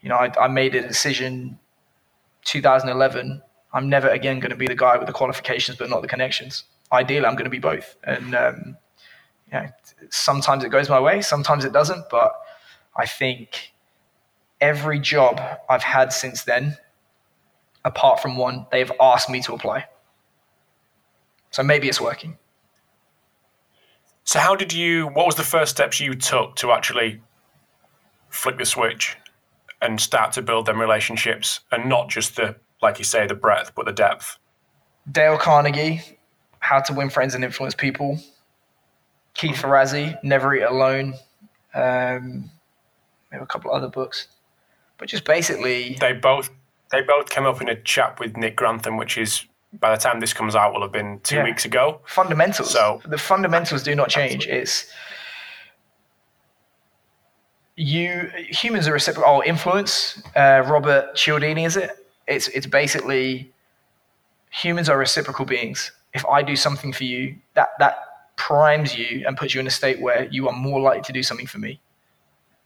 you 0.03 0.09
know, 0.09 0.16
I, 0.16 0.33
I 0.38 0.49
made 0.49 0.75
a 0.75 0.87
decision 0.87 1.59
2011. 2.45 3.40
I'm 3.73 3.88
never 3.88 4.09
again 4.09 4.40
going 4.40 4.51
to 4.51 4.57
be 4.57 4.66
the 4.66 4.75
guy 4.75 4.97
with 4.99 5.07
the 5.07 5.12
qualifications 5.12 5.79
but 5.79 5.88
not 5.88 6.03
the 6.03 6.09
connections. 6.09 6.64
Ideally, 6.92 7.25
I'm 7.25 7.35
going 7.35 7.45
to 7.45 7.51
be 7.51 7.59
both. 7.59 7.97
And 8.05 8.35
um, 8.35 8.77
know, 9.53 9.68
sometimes 10.11 10.64
it 10.64 10.71
goes 10.71 10.88
my 10.88 11.01
way, 11.01 11.23
sometimes 11.23 11.64
it 11.64 11.73
doesn't. 11.73 12.09
But 12.11 12.35
I 12.97 13.07
think 13.07 13.73
every 14.61 14.99
job 14.99 15.40
I've 15.71 15.83
had 15.83 16.12
since 16.12 16.42
then, 16.42 16.77
apart 17.85 18.21
from 18.21 18.37
one, 18.37 18.66
they've 18.71 18.92
asked 19.01 19.31
me 19.31 19.40
to 19.42 19.55
apply. 19.55 19.87
So 21.53 21.62
maybe 21.62 21.88
it's 21.88 22.01
working. 22.01 22.37
So, 24.25 24.38
how 24.41 24.57
did 24.57 24.73
you? 24.73 25.07
What 25.07 25.27
was 25.27 25.37
the 25.37 25.43
first 25.45 25.73
steps 25.73 26.01
you 26.01 26.15
took 26.15 26.57
to 26.57 26.73
actually 26.73 27.21
flick 28.31 28.59
the 28.59 28.65
switch? 28.65 29.17
and 29.83 30.01
start 30.01 30.33
to 30.33 30.43
build 30.43 30.65
them 30.65 30.81
relationships 30.81 31.61
and 31.73 31.88
not 31.88 32.09
just 32.09 32.37
the, 32.37 32.55
like 32.81 32.99
you 32.99 33.05
say, 33.05 33.27
the 33.27 33.35
breadth, 33.35 33.73
but 33.75 33.85
the 33.85 33.93
depth. 33.93 34.38
Dale 35.11 35.37
Carnegie, 35.37 36.01
How 36.61 36.81
to 36.81 36.95
Win 36.95 37.11
Friends 37.11 37.35
and 37.35 37.45
Influence 37.45 37.75
People. 37.75 38.19
Keith 39.35 39.57
Ferrazzi, 39.57 40.17
Never 40.23 40.55
Eat 40.55 40.62
Alone. 40.62 41.15
Um, 41.75 42.51
maybe 43.31 43.43
a 43.43 43.47
couple 43.47 43.73
other 43.73 43.88
books, 43.88 44.29
but 44.99 45.09
just 45.09 45.25
basically 45.25 45.97
they 46.01 46.12
both 46.12 46.51
they 46.91 47.01
both 47.01 47.31
came 47.31 47.47
up 47.47 47.62
in 47.62 47.69
a 47.71 47.81
chat 47.81 48.21
with 48.21 48.37
Nick 48.37 48.57
Grantham, 48.57 48.99
which 48.99 49.17
is 49.17 49.47
by 49.81 49.95
the 49.95 50.01
time 50.01 50.21
this 50.21 50.33
comes 50.33 50.55
out 50.55 50.73
will 50.73 50.83
have 50.83 50.93
been 50.93 51.21
two 51.21 51.37
yeah. 51.37 51.45
weeks 51.45 51.65
ago. 51.65 52.01
Fundamentals. 52.05 52.71
So 52.71 53.01
the 53.07 53.19
fundamentals 53.19 53.83
do 53.83 53.95
not 53.95 54.09
change. 54.09 54.47
Absolutely. 54.47 54.63
It's 54.63 54.93
you 57.77 58.31
humans 58.35 58.87
are 58.87 58.93
reciprocal. 58.93 59.31
Oh, 59.31 59.43
influence. 59.43 60.23
Uh, 60.37 60.63
Robert 60.67 61.15
Cialdini, 61.15 61.65
is 61.65 61.77
it? 61.77 61.91
It's 62.29 62.49
it's 62.49 62.67
basically 62.67 63.51
humans 64.51 64.89
are 64.89 64.99
reciprocal 64.99 65.47
beings. 65.47 65.91
If 66.13 66.27
I 66.27 66.43
do 66.43 66.57
something 66.57 66.93
for 66.93 67.05
you, 67.05 67.37
that 67.55 67.71
that 67.79 67.97
primes 68.37 68.97
you 68.97 69.25
and 69.27 69.37
puts 69.37 69.55
you 69.55 69.61
in 69.61 69.67
a 69.67 69.71
state 69.71 70.01
where 70.01 70.25
you 70.31 70.49
are 70.49 70.55
more 70.55 70.81
likely 70.81 71.03
to 71.03 71.13
do 71.13 71.23
something 71.23 71.47
for 71.47 71.59
me. 71.59 71.81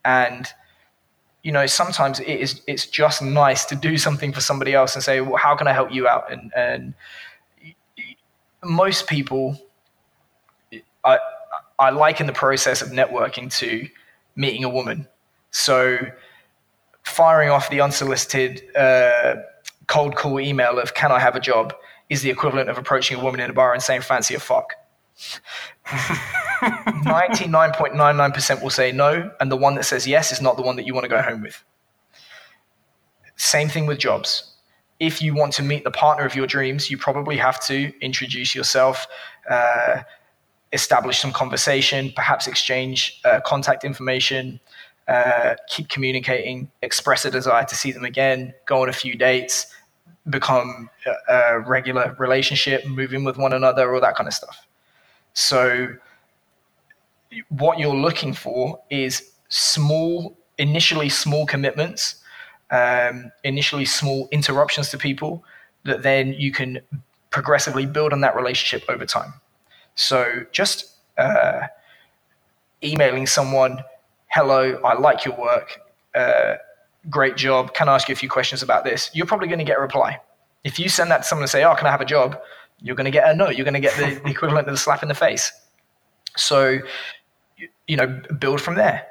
And 0.04 0.46
you 1.46 1.52
know, 1.52 1.64
sometimes 1.66 2.18
it 2.18 2.26
is 2.26 2.60
it's 2.66 2.86
just 2.86 3.22
nice 3.22 3.64
to 3.66 3.76
do 3.76 3.96
something 3.96 4.32
for 4.32 4.40
somebody 4.40 4.74
else 4.74 4.96
and 4.96 5.04
say, 5.04 5.20
well, 5.20 5.36
how 5.36 5.54
can 5.54 5.68
I 5.68 5.72
help 5.72 5.92
you 5.92 6.08
out? 6.08 6.24
And 6.32 6.52
and 6.56 6.92
most 8.64 9.06
people, 9.06 9.56
I 11.04 11.20
I 11.78 11.90
liken 11.90 12.26
the 12.26 12.32
process 12.32 12.82
of 12.82 12.88
networking 12.88 13.48
to 13.60 13.88
meeting 14.34 14.64
a 14.64 14.68
woman. 14.68 15.06
So 15.52 15.98
firing 17.04 17.50
off 17.50 17.70
the 17.70 17.80
unsolicited 17.80 18.64
uh, 18.74 19.36
cold 19.86 20.16
call 20.16 20.40
email 20.40 20.80
of 20.80 20.94
"Can 20.94 21.12
I 21.12 21.20
have 21.20 21.36
a 21.36 21.40
job?" 21.40 21.72
is 22.08 22.22
the 22.22 22.30
equivalent 22.30 22.70
of 22.70 22.76
approaching 22.76 23.20
a 23.20 23.22
woman 23.22 23.38
in 23.38 23.50
a 23.50 23.52
bar 23.52 23.72
and 23.72 23.80
saying 23.80 24.00
"Fancy 24.00 24.34
a 24.34 24.40
fuck." 24.40 24.72
99.99% 25.86 28.62
will 28.62 28.70
say 28.70 28.92
no, 28.92 29.30
and 29.40 29.50
the 29.50 29.56
one 29.56 29.74
that 29.76 29.84
says 29.84 30.06
yes 30.06 30.32
is 30.32 30.40
not 30.40 30.56
the 30.56 30.62
one 30.62 30.76
that 30.76 30.86
you 30.86 30.94
want 30.94 31.04
to 31.04 31.08
go 31.08 31.22
home 31.22 31.42
with. 31.42 31.62
Same 33.36 33.68
thing 33.68 33.86
with 33.86 33.98
jobs. 33.98 34.52
If 34.98 35.20
you 35.20 35.34
want 35.34 35.52
to 35.54 35.62
meet 35.62 35.84
the 35.84 35.90
partner 35.90 36.24
of 36.24 36.34
your 36.34 36.46
dreams, 36.46 36.90
you 36.90 36.96
probably 36.96 37.36
have 37.36 37.60
to 37.66 37.92
introduce 38.00 38.54
yourself, 38.54 39.06
uh, 39.50 40.02
establish 40.72 41.18
some 41.18 41.32
conversation, 41.32 42.12
perhaps 42.16 42.46
exchange 42.46 43.20
uh, 43.24 43.40
contact 43.44 43.84
information, 43.84 44.58
uh, 45.06 45.54
keep 45.68 45.88
communicating, 45.88 46.70
express 46.82 47.24
a 47.24 47.30
desire 47.30 47.64
to 47.64 47.74
see 47.74 47.92
them 47.92 48.04
again, 48.04 48.52
go 48.66 48.82
on 48.82 48.88
a 48.88 48.92
few 48.92 49.14
dates, 49.14 49.66
become 50.28 50.90
a, 51.06 51.32
a 51.32 51.60
regular 51.60 52.16
relationship, 52.18 52.84
moving 52.86 53.22
with 53.22 53.36
one 53.36 53.52
another, 53.52 53.94
all 53.94 54.00
that 54.00 54.16
kind 54.16 54.26
of 54.26 54.34
stuff. 54.34 54.65
So, 55.36 55.88
what 57.50 57.78
you're 57.78 57.94
looking 57.94 58.32
for 58.32 58.80
is 58.88 59.32
small, 59.50 60.34
initially 60.56 61.10
small 61.10 61.44
commitments, 61.44 62.22
um, 62.70 63.30
initially 63.44 63.84
small 63.84 64.28
interruptions 64.32 64.88
to 64.90 64.98
people 64.98 65.44
that 65.84 66.02
then 66.02 66.32
you 66.32 66.52
can 66.52 66.80
progressively 67.28 67.84
build 67.84 68.14
on 68.14 68.22
that 68.22 68.34
relationship 68.34 68.88
over 68.88 69.04
time. 69.04 69.34
So 69.94 70.46
just 70.52 70.92
uh, 71.18 71.66
emailing 72.82 73.26
someone, 73.26 73.80
hello, 74.28 74.80
I 74.82 74.98
like 74.98 75.26
your 75.26 75.38
work, 75.38 75.78
uh, 76.14 76.54
great 77.10 77.36
job, 77.36 77.74
can 77.74 77.90
I 77.90 77.94
ask 77.94 78.08
you 78.08 78.14
a 78.14 78.16
few 78.16 78.30
questions 78.30 78.62
about 78.62 78.84
this? 78.84 79.10
You're 79.12 79.26
probably 79.26 79.48
going 79.48 79.58
to 79.58 79.66
get 79.66 79.76
a 79.76 79.82
reply. 79.82 80.18
If 80.64 80.78
you 80.78 80.88
send 80.88 81.10
that 81.10 81.18
to 81.18 81.24
someone 81.24 81.42
and 81.42 81.50
say, 81.50 81.62
oh, 81.62 81.74
can 81.74 81.86
I 81.86 81.90
have 81.90 82.00
a 82.00 82.06
job? 82.06 82.40
You're 82.80 82.96
going 82.96 83.06
to 83.06 83.10
get 83.10 83.28
a 83.28 83.34
no. 83.34 83.48
You're 83.48 83.64
going 83.64 83.74
to 83.74 83.80
get 83.80 83.96
the, 83.96 84.20
the 84.22 84.30
equivalent 84.30 84.68
of 84.68 84.74
the 84.74 84.78
slap 84.78 85.02
in 85.02 85.08
the 85.08 85.14
face. 85.14 85.52
So, 86.36 86.78
you 87.86 87.96
know, 87.96 88.20
build 88.38 88.60
from 88.60 88.74
there. 88.74 89.06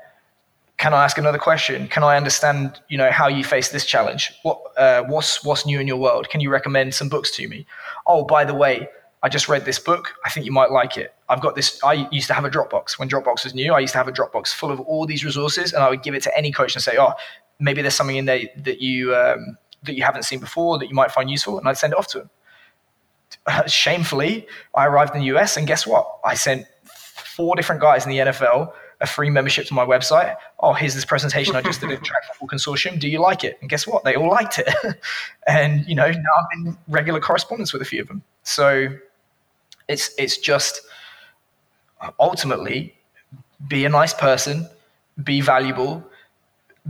Can 0.78 0.94
I 0.94 1.04
ask 1.04 1.18
another 1.18 1.38
question? 1.38 1.88
Can 1.88 2.04
I 2.04 2.18
understand, 2.18 2.80
you 2.90 2.98
know, 2.98 3.10
how 3.10 3.28
you 3.28 3.44
face 3.44 3.70
this 3.70 3.86
challenge? 3.86 4.34
What, 4.44 4.62
uh, 4.78 5.04
what's, 5.04 5.44
what's 5.44 5.66
new 5.66 5.80
in 5.80 5.88
your 5.88 5.98
world? 5.98 6.30
Can 6.30 6.42
you 6.42 6.50
recommend 6.50 6.94
some 6.94 7.08
books 7.08 7.32
to 7.38 7.48
me? 7.48 7.66
Oh, 8.06 8.26
by 8.26 8.44
the 8.44 8.54
way, 8.54 8.90
I 9.24 9.30
just 9.30 9.50
read 9.50 9.66
this 9.66 9.80
book. 9.80 10.14
I 10.24 10.30
think 10.30 10.46
you 10.46 10.52
might 10.52 10.70
like 10.70 10.98
it. 10.98 11.16
I've 11.30 11.42
got 11.42 11.56
this. 11.56 11.84
I 11.84 12.08
used 12.12 12.28
to 12.28 12.36
have 12.36 12.46
a 12.46 12.50
Dropbox 12.50 13.00
when 13.00 13.10
Dropbox 13.10 13.44
was 13.44 13.56
new. 13.56 13.74
I 13.74 13.80
used 13.80 13.94
to 13.94 13.98
have 13.98 14.08
a 14.08 14.12
Dropbox 14.12 14.50
full 14.50 14.70
of 14.70 14.80
all 14.82 15.08
these 15.08 15.26
resources, 15.26 15.74
and 15.74 15.82
I 15.82 15.90
would 15.90 16.04
give 16.04 16.14
it 16.14 16.22
to 16.24 16.38
any 16.38 16.52
coach 16.52 16.76
and 16.76 16.84
say, 16.84 16.98
"Oh, 17.00 17.14
maybe 17.60 17.82
there's 17.82 17.96
something 17.96 18.18
in 18.18 18.26
there 18.26 18.42
that 18.58 18.82
you 18.82 19.16
um, 19.16 19.58
that 19.82 19.96
you 19.96 20.04
haven't 20.04 20.24
seen 20.24 20.40
before 20.40 20.78
that 20.78 20.90
you 20.90 20.94
might 20.94 21.12
find 21.12 21.32
useful," 21.32 21.58
and 21.58 21.68
I'd 21.68 21.78
send 21.78 21.94
it 21.94 21.98
off 21.98 22.08
to 22.10 22.22
him. 22.22 22.30
Shamefully, 23.68 24.48
I 24.74 24.86
arrived 24.86 25.16
in 25.16 25.22
the 25.22 25.28
US, 25.38 25.58
and 25.58 25.68
guess 25.68 25.86
what? 25.86 26.08
I 26.24 26.36
sent 26.36 26.66
four 26.86 27.56
different 27.56 27.82
guys 27.82 28.06
in 28.06 28.12
the 28.12 28.20
NFL 28.20 28.72
a 29.02 29.06
free 29.06 29.30
membership 29.30 29.68
to 29.68 29.74
my 29.74 29.86
website. 29.86 30.36
Oh, 30.60 30.74
here's 30.74 30.96
this 30.96 31.06
presentation 31.06 31.56
I 31.56 31.62
just 31.62 31.82
did 31.82 31.92
at 31.92 32.04
Track 32.10 32.24
Football 32.26 32.58
Consortium. 32.58 33.00
Do 33.00 33.10
you 33.10 33.20
like 33.20 33.44
it? 33.44 33.58
And 33.62 33.70
guess 33.70 33.86
what? 33.86 34.04
They 34.04 34.16
all 34.16 34.30
liked 34.30 34.60
it. 34.60 34.70
and 35.48 35.86
you 35.88 35.96
know, 35.96 36.10
now 36.10 36.32
I'm 36.52 36.68
in 36.68 36.78
regular 36.88 37.20
correspondence 37.20 37.74
with 37.74 37.82
a 37.82 37.86
few 37.86 38.02
of 38.02 38.08
them. 38.08 38.24
So 38.44 38.90
It's 39.88 40.12
it's 40.18 40.38
just 40.38 40.82
ultimately 42.20 42.96
be 43.68 43.86
a 43.86 43.90
nice 43.90 44.14
person, 44.14 44.68
be 45.24 45.42
valuable, 45.42 46.04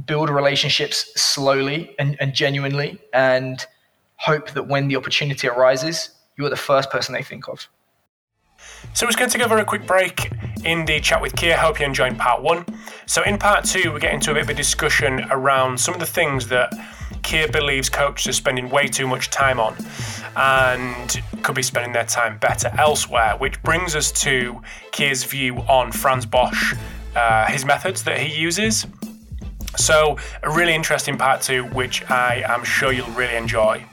build 0.05 0.29
relationships 0.29 1.11
slowly 1.19 1.95
and, 1.99 2.17
and 2.19 2.33
genuinely, 2.33 2.99
and 3.13 3.65
hope 4.17 4.51
that 4.51 4.67
when 4.67 4.87
the 4.87 4.95
opportunity 4.95 5.47
arises, 5.47 6.09
you 6.37 6.45
are 6.45 6.49
the 6.49 6.55
first 6.55 6.89
person 6.89 7.13
they 7.13 7.23
think 7.23 7.47
of. 7.47 7.67
So 8.93 9.05
we're 9.05 9.11
going 9.13 9.29
to 9.29 9.37
take 9.37 9.47
a 9.47 9.65
quick 9.65 9.85
break 9.85 10.31
in 10.63 10.85
the 10.85 10.99
chat 10.99 11.21
with 11.21 11.35
Keir. 11.35 11.57
Hope 11.57 11.79
you 11.79 11.85
enjoyed 11.85 12.17
part 12.17 12.41
one. 12.41 12.65
So 13.05 13.23
in 13.23 13.37
part 13.37 13.65
two, 13.65 13.91
we 13.91 13.99
get 13.99 14.13
into 14.13 14.31
a 14.31 14.33
bit 14.35 14.43
of 14.43 14.49
a 14.49 14.53
discussion 14.53 15.25
around 15.31 15.79
some 15.79 15.93
of 15.93 15.99
the 15.99 16.05
things 16.05 16.47
that 16.49 16.73
Keir 17.21 17.47
believes 17.47 17.89
coaches 17.89 18.27
are 18.27 18.33
spending 18.33 18.69
way 18.69 18.87
too 18.87 19.07
much 19.07 19.29
time 19.29 19.59
on 19.59 19.75
and 20.35 21.21
could 21.43 21.55
be 21.55 21.63
spending 21.63 21.91
their 21.91 22.05
time 22.05 22.37
better 22.37 22.71
elsewhere, 22.77 23.35
which 23.37 23.61
brings 23.63 23.95
us 23.95 24.11
to 24.11 24.61
Keir's 24.91 25.23
view 25.23 25.57
on 25.67 25.91
Franz 25.91 26.25
Bosch, 26.25 26.73
uh, 27.15 27.47
his 27.47 27.65
methods 27.65 28.03
that 28.03 28.19
he 28.19 28.37
uses. 28.39 28.85
So, 29.77 30.17
a 30.43 30.51
really 30.51 30.73
interesting 30.73 31.17
part 31.17 31.41
two, 31.41 31.65
which 31.65 32.09
I 32.09 32.43
am 32.47 32.63
sure 32.63 32.93
you'll 32.93 33.07
really 33.07 33.35
enjoy. 33.35 33.83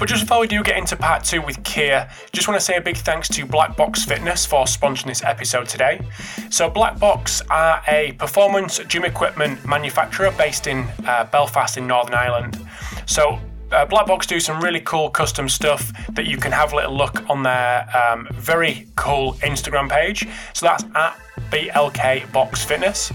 But 0.00 0.08
just 0.08 0.22
before 0.22 0.40
we 0.40 0.46
do 0.46 0.62
get 0.62 0.78
into 0.78 0.96
part 0.96 1.24
two 1.24 1.42
with 1.42 1.62
Keir, 1.62 2.08
just 2.32 2.48
want 2.48 2.58
to 2.58 2.64
say 2.64 2.76
a 2.76 2.80
big 2.80 2.96
thanks 2.96 3.28
to 3.28 3.44
Black 3.44 3.76
Box 3.76 4.02
Fitness 4.02 4.46
for 4.46 4.64
sponsoring 4.64 5.08
this 5.08 5.22
episode 5.22 5.68
today. 5.68 6.00
So, 6.48 6.70
Black 6.70 6.98
Box 6.98 7.42
are 7.50 7.82
a 7.86 8.12
performance 8.12 8.78
gym 8.88 9.04
equipment 9.04 9.62
manufacturer 9.66 10.32
based 10.38 10.66
in 10.66 10.88
uh, 11.04 11.24
Belfast 11.24 11.76
in 11.76 11.86
Northern 11.86 12.14
Ireland. 12.14 12.66
So, 13.04 13.38
uh, 13.72 13.84
Black 13.84 14.06
Box 14.06 14.26
do 14.26 14.40
some 14.40 14.62
really 14.62 14.80
cool 14.80 15.10
custom 15.10 15.50
stuff 15.50 15.92
that 16.14 16.26
you 16.26 16.38
can 16.38 16.50
have 16.50 16.72
a 16.72 16.76
little 16.76 16.96
look 16.96 17.28
on 17.28 17.42
their 17.42 17.86
um, 17.94 18.26
very 18.32 18.88
cool 18.96 19.34
Instagram 19.34 19.90
page. 19.90 20.26
So 20.54 20.64
that's 20.64 20.84
at 20.94 21.20
BLK 21.50 22.32
Box 22.32 22.64
Fitness. 22.64 23.12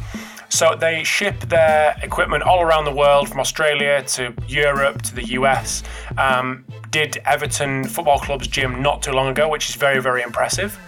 So 0.49 0.75
they 0.75 1.03
ship 1.03 1.39
their 1.41 1.95
equipment 2.01 2.43
all 2.43 2.61
around 2.61 2.85
the 2.85 2.93
world, 2.93 3.29
from 3.29 3.39
Australia 3.39 4.03
to 4.03 4.33
Europe 4.47 5.01
to 5.03 5.15
the 5.15 5.25
US. 5.39 5.83
Um, 6.17 6.65
did 6.91 7.17
Everton 7.25 7.83
Football 7.85 8.19
Club's 8.19 8.47
gym 8.47 8.81
not 8.81 9.01
too 9.01 9.11
long 9.11 9.27
ago, 9.27 9.49
which 9.49 9.69
is 9.69 9.75
very, 9.75 10.01
very 10.01 10.21
impressive. 10.21 10.79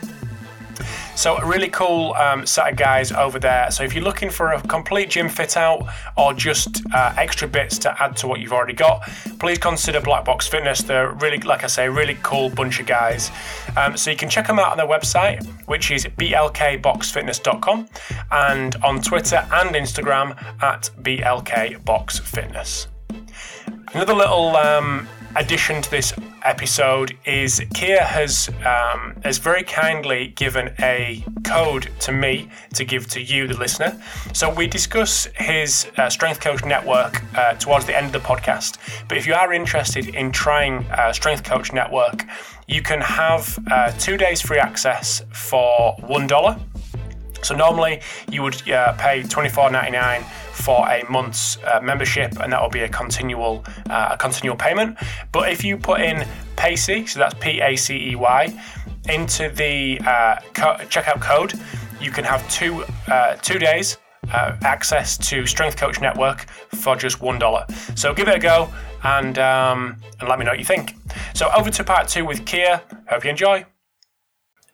So, 1.17 1.35
a 1.35 1.45
really 1.47 1.69
cool 1.69 2.13
um, 2.13 2.45
set 2.45 2.69
of 2.69 2.77
guys 2.77 3.11
over 3.11 3.39
there. 3.39 3.71
So, 3.71 3.83
if 3.83 3.95
you're 3.95 4.03
looking 4.03 4.29
for 4.29 4.53
a 4.53 4.61
complete 4.61 5.09
gym 5.09 5.29
fit 5.29 5.57
out 5.57 5.83
or 6.15 6.31
just 6.31 6.83
uh, 6.93 7.15
extra 7.17 7.47
bits 7.47 7.79
to 7.79 8.03
add 8.03 8.15
to 8.17 8.27
what 8.27 8.39
you've 8.39 8.53
already 8.53 8.75
got, 8.75 9.01
please 9.39 9.57
consider 9.57 9.99
Black 9.99 10.25
Box 10.25 10.47
Fitness. 10.47 10.83
They're 10.83 11.13
really, 11.13 11.39
like 11.39 11.63
I 11.63 11.67
say, 11.67 11.89
really 11.89 12.19
cool 12.21 12.51
bunch 12.51 12.79
of 12.79 12.85
guys. 12.85 13.31
Um, 13.75 13.97
so, 13.97 14.11
you 14.11 14.15
can 14.15 14.29
check 14.29 14.45
them 14.45 14.59
out 14.59 14.69
on 14.69 14.77
their 14.77 14.85
website, 14.85 15.43
which 15.65 15.89
is 15.89 16.05
blkboxfitness.com, 16.05 17.89
and 18.31 18.75
on 18.83 19.01
Twitter 19.01 19.47
and 19.53 19.75
Instagram 19.75 20.39
at 20.61 20.91
blkboxfitness. 21.01 22.87
Another 23.93 24.13
little 24.13 24.55
um, 24.55 25.07
addition 25.37 25.81
to 25.83 25.91
this 25.91 26.13
episode 26.43 27.15
is 27.25 27.61
Keir 27.73 28.03
has 28.03 28.49
um, 28.65 29.15
has 29.23 29.37
very 29.37 29.63
kindly 29.63 30.27
given 30.35 30.73
a 30.79 31.23
code 31.43 31.89
to 31.99 32.11
me 32.11 32.49
to 32.73 32.83
give 32.83 33.07
to 33.07 33.21
you, 33.21 33.47
the 33.47 33.55
listener. 33.57 34.01
So 34.33 34.53
we 34.53 34.67
discuss 34.67 35.27
his 35.35 35.87
uh, 35.97 36.09
Strength 36.09 36.39
Coach 36.41 36.65
Network 36.65 37.23
uh, 37.35 37.53
towards 37.53 37.85
the 37.85 37.95
end 37.95 38.07
of 38.07 38.13
the 38.13 38.27
podcast. 38.27 38.77
But 39.07 39.17
if 39.17 39.27
you 39.27 39.35
are 39.35 39.53
interested 39.53 40.15
in 40.15 40.31
trying 40.31 40.85
uh, 40.91 41.13
Strength 41.13 41.43
Coach 41.43 41.71
Network, 41.71 42.25
you 42.67 42.81
can 42.81 43.01
have 43.01 43.57
uh, 43.71 43.91
two 43.91 44.17
days 44.17 44.41
free 44.41 44.59
access 44.59 45.21
for 45.31 45.95
one 46.07 46.25
dollar. 46.25 46.59
So 47.43 47.55
normally 47.55 48.01
you 48.31 48.41
would 48.41 48.67
uh, 48.69 48.93
pay 48.93 49.21
twenty 49.23 49.49
four 49.49 49.69
ninety 49.69 49.91
nine 49.91 50.25
for 50.65 50.79
a 50.89 51.03
month's 51.09 51.57
uh, 51.63 51.79
membership, 51.81 52.31
and 52.41 52.51
that 52.51 52.61
will 52.61 52.75
be 52.79 52.85
a 52.89 52.89
continual 52.89 53.63
uh, 53.89 54.15
a 54.15 54.17
continual 54.17 54.57
payment. 54.57 54.97
But 55.31 55.51
if 55.51 55.63
you 55.63 55.77
put 55.77 56.01
in 56.01 56.27
PACEY, 56.55 57.05
so 57.07 57.19
that's 57.19 57.35
P 57.35 57.61
A 57.61 57.75
C 57.75 58.11
E 58.11 58.15
Y, 58.15 58.41
into 59.09 59.49
the 59.49 59.99
uh, 60.13 60.35
co- 60.53 60.79
checkout 60.93 61.21
code, 61.21 61.53
you 62.01 62.11
can 62.11 62.23
have 62.23 62.41
two 62.49 62.83
uh, 63.07 63.35
two 63.41 63.59
days. 63.59 63.97
Uh, 64.33 64.57
access 64.63 65.17
to 65.17 65.45
Strength 65.45 65.77
Coach 65.77 66.01
Network 66.01 66.49
for 66.83 66.97
just 66.97 67.21
one 67.21 67.39
dollar. 67.39 67.65
So 67.95 68.13
give 68.13 68.27
it 68.27 68.35
a 68.35 68.39
go 68.39 68.67
and 69.03 69.39
um, 69.39 70.01
and 70.19 70.27
let 70.27 70.37
me 70.37 70.43
know 70.43 70.51
what 70.51 70.59
you 70.59 70.65
think. 70.65 70.95
So 71.33 71.49
over 71.57 71.69
to 71.69 71.83
part 71.83 72.09
two 72.09 72.25
with 72.25 72.45
Keir. 72.45 72.81
Hope 73.09 73.23
you 73.23 73.29
enjoy 73.29 73.65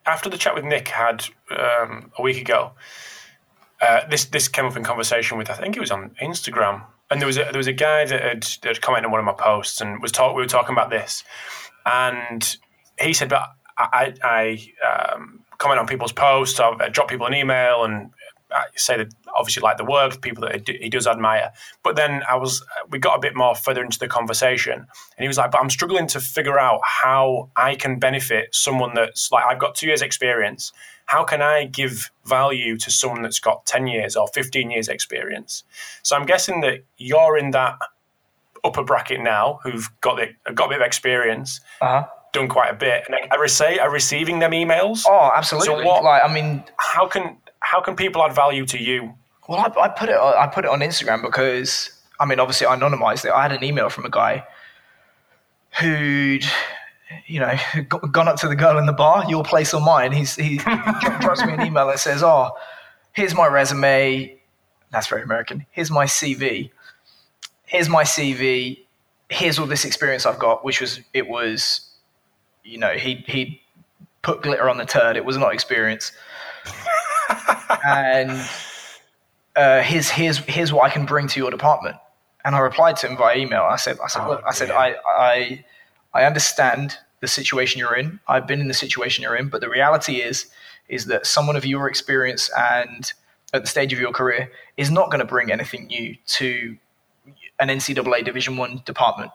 after 0.05 0.29
the 0.29 0.37
chat 0.37 0.55
with 0.55 0.65
Nick 0.65 0.87
had 0.87 1.25
um, 1.51 2.11
a 2.17 2.21
week 2.21 2.41
ago, 2.41 2.71
uh, 3.83 4.07
this 4.09 4.25
this 4.25 4.47
came 4.47 4.65
up 4.65 4.77
in 4.77 4.83
conversation 4.83 5.37
with 5.37 5.49
I 5.49 5.55
think 5.55 5.75
it 5.75 5.79
was 5.79 5.91
on 5.91 6.11
Instagram, 6.21 6.83
and 7.11 7.19
there 7.19 7.27
was 7.27 7.37
a, 7.37 7.43
there 7.43 7.57
was 7.57 7.67
a 7.67 7.73
guy 7.73 8.05
that 8.05 8.21
had, 8.21 8.43
that 8.61 8.65
had 8.65 8.81
commented 8.81 9.05
on 9.07 9.11
one 9.11 9.19
of 9.19 9.25
my 9.25 9.33
posts 9.33 9.81
and 9.81 10.01
was 10.01 10.11
talk 10.11 10.35
we 10.35 10.41
were 10.41 10.47
talking 10.47 10.73
about 10.73 10.89
this, 10.89 11.23
and 11.85 12.57
he 12.99 13.13
said, 13.13 13.29
but 13.29 13.43
I, 13.77 14.13
I 14.23 14.67
um, 14.87 15.41
comment 15.57 15.79
on 15.79 15.87
people's 15.87 16.13
posts, 16.13 16.59
I 16.59 16.89
drop 16.89 17.09
people 17.09 17.25
an 17.25 17.33
email, 17.33 17.83
and 17.83 18.11
I 18.51 18.65
say 18.75 18.97
that 18.97 19.13
obviously 19.35 19.61
like 19.61 19.77
the 19.77 19.85
work, 19.85 20.21
people 20.21 20.43
that 20.47 20.67
he 20.67 20.89
does 20.89 21.07
admire. 21.07 21.51
But 21.83 21.95
then 21.95 22.21
I 22.29 22.35
was, 22.35 22.63
we 22.89 22.99
got 22.99 23.17
a 23.17 23.19
bit 23.19 23.35
more 23.35 23.55
further 23.55 23.83
into 23.83 23.99
the 23.99 24.07
conversation, 24.07 24.73
and 24.73 25.19
he 25.19 25.27
was 25.27 25.37
like, 25.37 25.51
"But 25.51 25.61
I'm 25.61 25.69
struggling 25.69 26.07
to 26.07 26.19
figure 26.19 26.59
out 26.59 26.81
how 26.83 27.49
I 27.55 27.75
can 27.75 27.99
benefit 27.99 28.53
someone 28.53 28.93
that's 28.93 29.31
like 29.31 29.45
I've 29.45 29.59
got 29.59 29.75
two 29.75 29.87
years 29.87 30.01
experience. 30.01 30.71
How 31.05 31.23
can 31.23 31.41
I 31.41 31.65
give 31.65 32.11
value 32.25 32.77
to 32.77 32.91
someone 32.91 33.21
that's 33.21 33.39
got 33.39 33.65
ten 33.65 33.87
years 33.87 34.15
or 34.15 34.27
fifteen 34.29 34.71
years 34.71 34.87
experience?" 34.87 35.63
So 36.01 36.15
I'm 36.15 36.25
guessing 36.25 36.61
that 36.61 36.83
you're 36.97 37.37
in 37.37 37.51
that 37.51 37.77
upper 38.63 38.83
bracket 38.83 39.21
now, 39.21 39.59
who've 39.63 39.89
got 40.01 40.17
the, 40.17 40.53
got 40.53 40.65
a 40.65 40.69
bit 40.69 40.81
of 40.81 40.85
experience. 40.85 41.59
Uh-huh 41.81 42.07
done 42.31 42.47
quite 42.47 42.71
a 42.71 42.73
bit. 42.73 43.03
And 43.05 43.15
I, 43.31 43.45
say, 43.45 43.77
are 43.77 43.91
receiving 43.91 44.39
them 44.39 44.53
emails. 44.53 45.03
Oh, 45.07 45.29
absolutely. 45.35 45.67
So 45.67 45.85
what, 45.85 46.03
like, 46.03 46.23
I 46.23 46.33
mean, 46.33 46.63
how 46.77 47.05
can 47.05 47.37
how 47.59 47.79
can 47.79 47.95
people 47.95 48.23
add 48.23 48.33
value 48.33 48.65
to 48.65 48.79
you 48.81 49.13
well, 49.47 49.59
I, 49.59 49.81
I 49.81 49.89
put 49.89 50.09
it 50.09 50.15
I 50.15 50.47
put 50.47 50.65
it 50.65 50.71
on 50.71 50.79
Instagram 50.79 51.21
because 51.21 51.89
I 52.19 52.25
mean, 52.25 52.39
obviously, 52.39 52.67
I 52.67 52.75
anonymized 52.75 53.25
it. 53.25 53.31
I 53.31 53.41
had 53.41 53.51
an 53.51 53.63
email 53.63 53.89
from 53.89 54.05
a 54.05 54.09
guy 54.09 54.45
who'd 55.79 56.45
you 57.27 57.39
know 57.39 57.55
gone 58.11 58.27
up 58.27 58.37
to 58.37 58.47
the 58.47 58.55
girl 58.55 58.77
in 58.77 58.85
the 58.85 58.93
bar, 58.93 59.25
your 59.29 59.43
place 59.43 59.73
or 59.73 59.81
mine. 59.81 60.11
He's 60.11 60.35
he 60.35 60.57
drops 61.19 61.45
me 61.45 61.53
an 61.53 61.61
email 61.61 61.87
that 61.87 61.99
says, 61.99 62.23
"Oh, 62.23 62.51
here's 63.13 63.35
my 63.35 63.47
resume." 63.47 64.39
That's 64.91 65.07
very 65.07 65.23
American. 65.23 65.65
Here's 65.71 65.89
my 65.89 66.05
CV. 66.05 66.69
Here's 67.65 67.89
my 67.89 68.03
CV. 68.03 68.79
Here's 69.29 69.57
all 69.57 69.65
this 69.65 69.85
experience 69.85 70.25
I've 70.25 70.37
got, 70.37 70.63
which 70.63 70.79
was 70.79 70.99
it 71.13 71.27
was, 71.27 71.89
you 72.63 72.77
know, 72.77 72.93
he 72.93 73.23
he 73.27 73.61
put 74.21 74.43
glitter 74.43 74.69
on 74.69 74.77
the 74.77 74.85
turd. 74.85 75.17
It 75.17 75.25
was 75.25 75.37
not 75.37 75.53
experience, 75.53 76.11
and 77.87 78.31
uh, 79.55 79.81
here's 79.81 80.09
here's 80.09 80.37
here's 80.39 80.71
what 80.71 80.83
I 80.83 80.89
can 80.89 81.05
bring 81.05 81.27
to 81.29 81.39
your 81.39 81.49
department. 81.49 81.97
And 82.45 82.55
I 82.55 82.59
replied 82.59 82.97
to 82.97 83.07
him 83.07 83.17
via 83.17 83.37
email. 83.37 83.61
I 83.61 83.77
said, 83.77 83.97
I 84.03 84.07
said, 84.07 84.25
oh, 84.25 84.31
look, 84.31 84.43
I 84.45 84.51
said, 84.51 84.69
I, 84.69 84.95
I, 85.07 85.65
I 86.13 86.25
understand 86.25 86.97
the 87.21 87.27
situation 87.27 87.79
you're 87.79 87.95
in. 87.95 88.19
I've 88.27 88.47
been 88.47 88.61
in 88.61 88.67
the 88.67 88.73
situation 88.73 89.23
you're 89.23 89.35
in, 89.35 89.49
but 89.49 89.61
the 89.61 89.69
reality 89.69 90.17
is, 90.17 90.47
is 90.89 91.05
that 91.05 91.25
someone 91.25 91.55
of 91.55 91.65
your 91.65 91.87
experience 91.87 92.49
and 92.57 93.11
at 93.53 93.61
the 93.61 93.67
stage 93.67 93.93
of 93.93 93.99
your 93.99 94.11
career 94.11 94.51
is 94.77 94.91
not 94.91 95.09
going 95.09 95.19
to 95.19 95.25
bring 95.25 95.51
anything 95.51 95.87
new 95.87 96.15
to 96.25 96.77
an 97.59 97.69
NCAA 97.69 98.25
Division 98.25 98.57
One 98.57 98.81
department. 98.85 99.31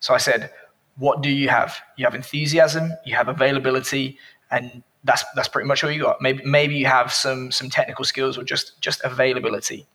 So 0.00 0.14
I 0.14 0.18
said, 0.18 0.50
what 0.96 1.22
do 1.22 1.30
you 1.30 1.48
have? 1.48 1.78
You 1.96 2.04
have 2.04 2.14
enthusiasm, 2.14 2.92
you 3.04 3.14
have 3.14 3.28
availability, 3.28 4.18
and 4.50 4.82
that's 5.04 5.24
that's 5.34 5.48
pretty 5.48 5.68
much 5.68 5.84
all 5.84 5.90
you 5.90 6.02
got. 6.02 6.20
Maybe 6.20 6.42
maybe 6.44 6.74
you 6.74 6.86
have 6.86 7.12
some 7.12 7.52
some 7.52 7.70
technical 7.70 8.04
skills 8.04 8.36
or 8.36 8.42
just 8.42 8.80
just 8.80 9.02
availability. 9.04 9.86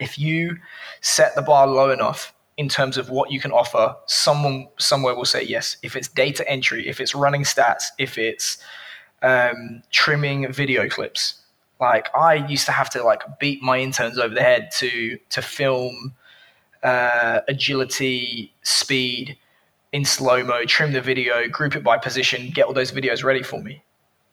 If 0.00 0.18
you 0.18 0.58
set 1.00 1.34
the 1.34 1.42
bar 1.42 1.66
low 1.66 1.90
enough 1.90 2.32
in 2.62 2.68
terms 2.68 2.96
of 2.96 3.10
what 3.10 3.32
you 3.32 3.40
can 3.40 3.50
offer, 3.50 3.96
someone 4.06 4.68
somewhere 4.78 5.16
will 5.16 5.24
say 5.24 5.42
yes. 5.42 5.76
If 5.82 5.96
it's 5.96 6.06
data 6.06 6.48
entry, 6.48 6.88
if 6.88 7.00
it's 7.00 7.12
running 7.12 7.42
stats, 7.42 7.86
if 7.98 8.16
it's 8.16 8.58
um, 9.22 9.82
trimming 9.90 10.50
video 10.52 10.88
clips, 10.88 11.42
like 11.80 12.06
I 12.14 12.34
used 12.46 12.66
to 12.66 12.72
have 12.72 12.88
to 12.90 13.02
like 13.02 13.22
beat 13.40 13.60
my 13.62 13.78
interns 13.78 14.16
over 14.16 14.32
the 14.32 14.42
head 14.42 14.70
to 14.78 15.18
to 15.30 15.42
film 15.42 16.14
uh, 16.84 17.40
agility, 17.48 18.52
speed 18.62 19.36
in 19.90 20.04
slow 20.04 20.44
mo, 20.44 20.64
trim 20.64 20.92
the 20.92 21.00
video, 21.00 21.48
group 21.48 21.74
it 21.74 21.82
by 21.82 21.98
position, 21.98 22.50
get 22.54 22.66
all 22.66 22.72
those 22.72 22.92
videos 22.92 23.24
ready 23.24 23.42
for 23.42 23.60
me. 23.60 23.82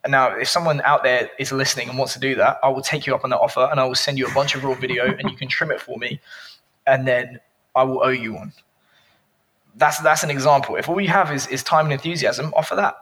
And 0.04 0.12
now, 0.12 0.34
if 0.34 0.48
someone 0.48 0.80
out 0.82 1.02
there 1.02 1.28
is 1.38 1.50
listening 1.50 1.88
and 1.88 1.98
wants 1.98 2.14
to 2.14 2.20
do 2.20 2.36
that, 2.36 2.58
I 2.62 2.68
will 2.68 2.80
take 2.92 3.06
you 3.06 3.14
up 3.14 3.24
on 3.24 3.30
that 3.30 3.40
offer 3.40 3.68
and 3.70 3.80
I 3.80 3.84
will 3.84 3.96
send 4.06 4.18
you 4.18 4.26
a 4.28 4.32
bunch 4.32 4.54
of 4.54 4.62
raw 4.64 4.74
video 4.74 5.04
and 5.04 5.28
you 5.28 5.36
can 5.36 5.48
trim 5.48 5.70
it 5.72 5.80
for 5.80 5.98
me. 5.98 6.20
And 6.86 7.06
then 7.06 7.40
I 7.74 7.84
will 7.84 8.02
owe 8.02 8.08
you 8.08 8.34
one. 8.34 8.52
That's, 9.76 9.98
that's 9.98 10.22
an 10.22 10.30
example. 10.30 10.76
If 10.76 10.88
all 10.88 11.00
you 11.00 11.08
have 11.08 11.32
is, 11.32 11.46
is 11.46 11.62
time 11.62 11.86
and 11.86 11.92
enthusiasm, 11.92 12.52
offer 12.56 12.74
that. 12.76 12.96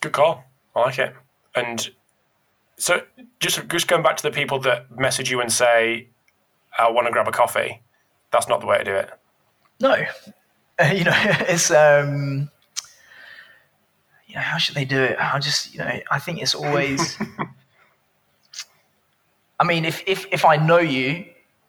Good 0.00 0.12
call. 0.12 0.44
I 0.74 0.80
like 0.80 0.98
it. 0.98 1.14
And 1.54 1.90
so, 2.76 3.02
just 3.40 3.66
just 3.68 3.88
going 3.88 4.02
back 4.02 4.16
to 4.18 4.22
the 4.22 4.30
people 4.30 4.58
that 4.60 4.96
message 4.96 5.30
you 5.30 5.40
and 5.40 5.50
say, 5.50 6.08
"I 6.78 6.90
want 6.90 7.06
to 7.06 7.12
grab 7.12 7.26
a 7.26 7.32
coffee," 7.32 7.80
that's 8.30 8.48
not 8.48 8.60
the 8.60 8.66
way 8.66 8.78
to 8.78 8.84
do 8.84 8.94
it. 8.94 9.10
No, 9.80 9.94
you 10.92 11.04
know, 11.04 11.12
it's 11.48 11.70
um, 11.70 12.50
you 14.26 14.34
know, 14.34 14.42
how 14.42 14.58
should 14.58 14.74
they 14.74 14.84
do 14.84 15.02
it? 15.02 15.16
I 15.18 15.38
just, 15.38 15.72
you 15.72 15.78
know, 15.80 15.90
I 16.10 16.18
think 16.18 16.42
it's 16.42 16.54
always. 16.54 17.16
I 19.58 19.64
mean, 19.64 19.86
if 19.86 20.02
if 20.06 20.26
if 20.30 20.44
I 20.44 20.56
know 20.56 20.78
you 20.78 21.24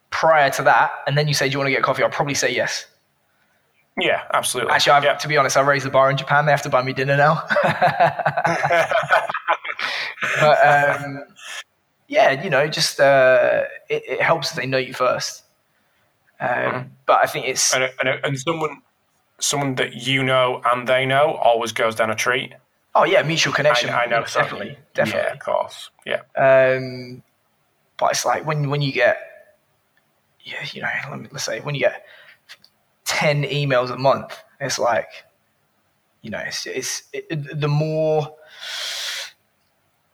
prior 0.10 0.50
to 0.52 0.64
that, 0.64 0.92
and 1.06 1.18
then 1.18 1.28
you 1.28 1.34
say, 1.34 1.48
"Do 1.48 1.54
you 1.54 1.58
want 1.60 1.68
to 1.68 1.72
get 1.72 1.84
coffee?" 1.84 2.04
I'll 2.04 2.10
probably 2.10 2.34
say 2.34 2.54
yes. 2.54 2.86
Yeah, 4.00 4.24
absolutely. 4.34 4.74
Actually, 4.74 4.94
I've, 4.94 5.04
yeah. 5.04 5.16
to 5.16 5.28
be 5.28 5.38
honest, 5.38 5.58
I 5.58 5.62
raised 5.62 5.86
the 5.86 5.90
bar 5.90 6.12
in 6.12 6.18
Japan. 6.18 6.46
They 6.46 6.52
have 6.52 6.62
to 6.64 6.70
buy 6.70 6.84
me 6.84 6.94
dinner 6.94 7.18
now. 7.18 7.42
but 10.40 10.66
um, 10.66 11.24
yeah, 12.08 12.44
you 12.44 12.50
know, 12.50 12.68
just 12.68 13.00
uh, 13.00 13.64
it, 13.90 14.04
it, 14.08 14.22
helps 14.22 14.52
if 14.52 14.58
they 14.58 14.68
know 14.68 14.78
you 14.78 14.94
first. 14.94 15.44
Um, 16.40 16.50
mm-hmm. 16.50 16.88
But 17.08 17.24
I 17.24 17.26
think 17.26 17.48
it's 17.48 17.74
and, 17.74 17.90
and, 18.00 18.20
and, 18.24 18.40
someone 18.40 18.84
someone 19.40 19.76
that 19.76 19.96
you 19.96 20.24
know 20.24 20.62
and 20.66 20.88
they 20.88 21.06
know 21.06 21.34
always 21.34 21.72
goes 21.72 21.96
down 21.96 22.12
a 22.12 22.16
treat. 22.16 22.54
Oh 22.94 23.04
yeah, 23.04 23.24
mutual 23.24 23.54
connection. 23.54 23.90
I, 23.90 24.04
I 24.04 24.06
know, 24.06 24.22
definitely, 24.22 24.78
definitely. 24.94 25.22
Yeah, 25.24 25.34
of 25.34 25.40
course. 25.40 25.90
Yeah. 26.06 26.22
Um, 26.36 27.24
but 27.98 28.12
it's 28.12 28.26
like 28.26 28.46
when 28.46 28.70
when 28.70 28.82
you 28.82 28.92
get, 28.92 29.18
yeah, 30.48 30.66
you 30.72 30.82
know, 30.82 30.90
let 31.10 31.20
me, 31.20 31.28
let's 31.32 31.46
say 31.46 31.60
when 31.60 31.76
you 31.76 31.82
get 31.82 32.06
10 33.08 33.44
emails 33.44 33.90
a 33.90 33.98
month. 33.98 34.38
It's 34.60 34.78
like, 34.78 35.08
you 36.22 36.30
know, 36.30 36.40
it's, 36.40 36.66
it's 36.66 37.04
it, 37.14 37.60
the 37.60 37.68
more 37.68 38.36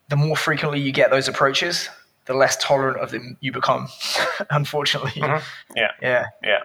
the 0.09 0.15
more 0.15 0.35
frequently 0.35 0.79
you 0.79 0.91
get 0.91 1.09
those 1.09 1.27
approaches, 1.27 1.89
the 2.25 2.33
less 2.33 2.55
tolerant 2.57 2.99
of 2.99 3.11
them 3.11 3.37
you 3.41 3.51
become. 3.51 3.87
unfortunately, 4.51 5.21
mm-hmm. 5.21 5.43
yeah, 5.75 5.91
yeah, 6.01 6.25
yeah. 6.43 6.59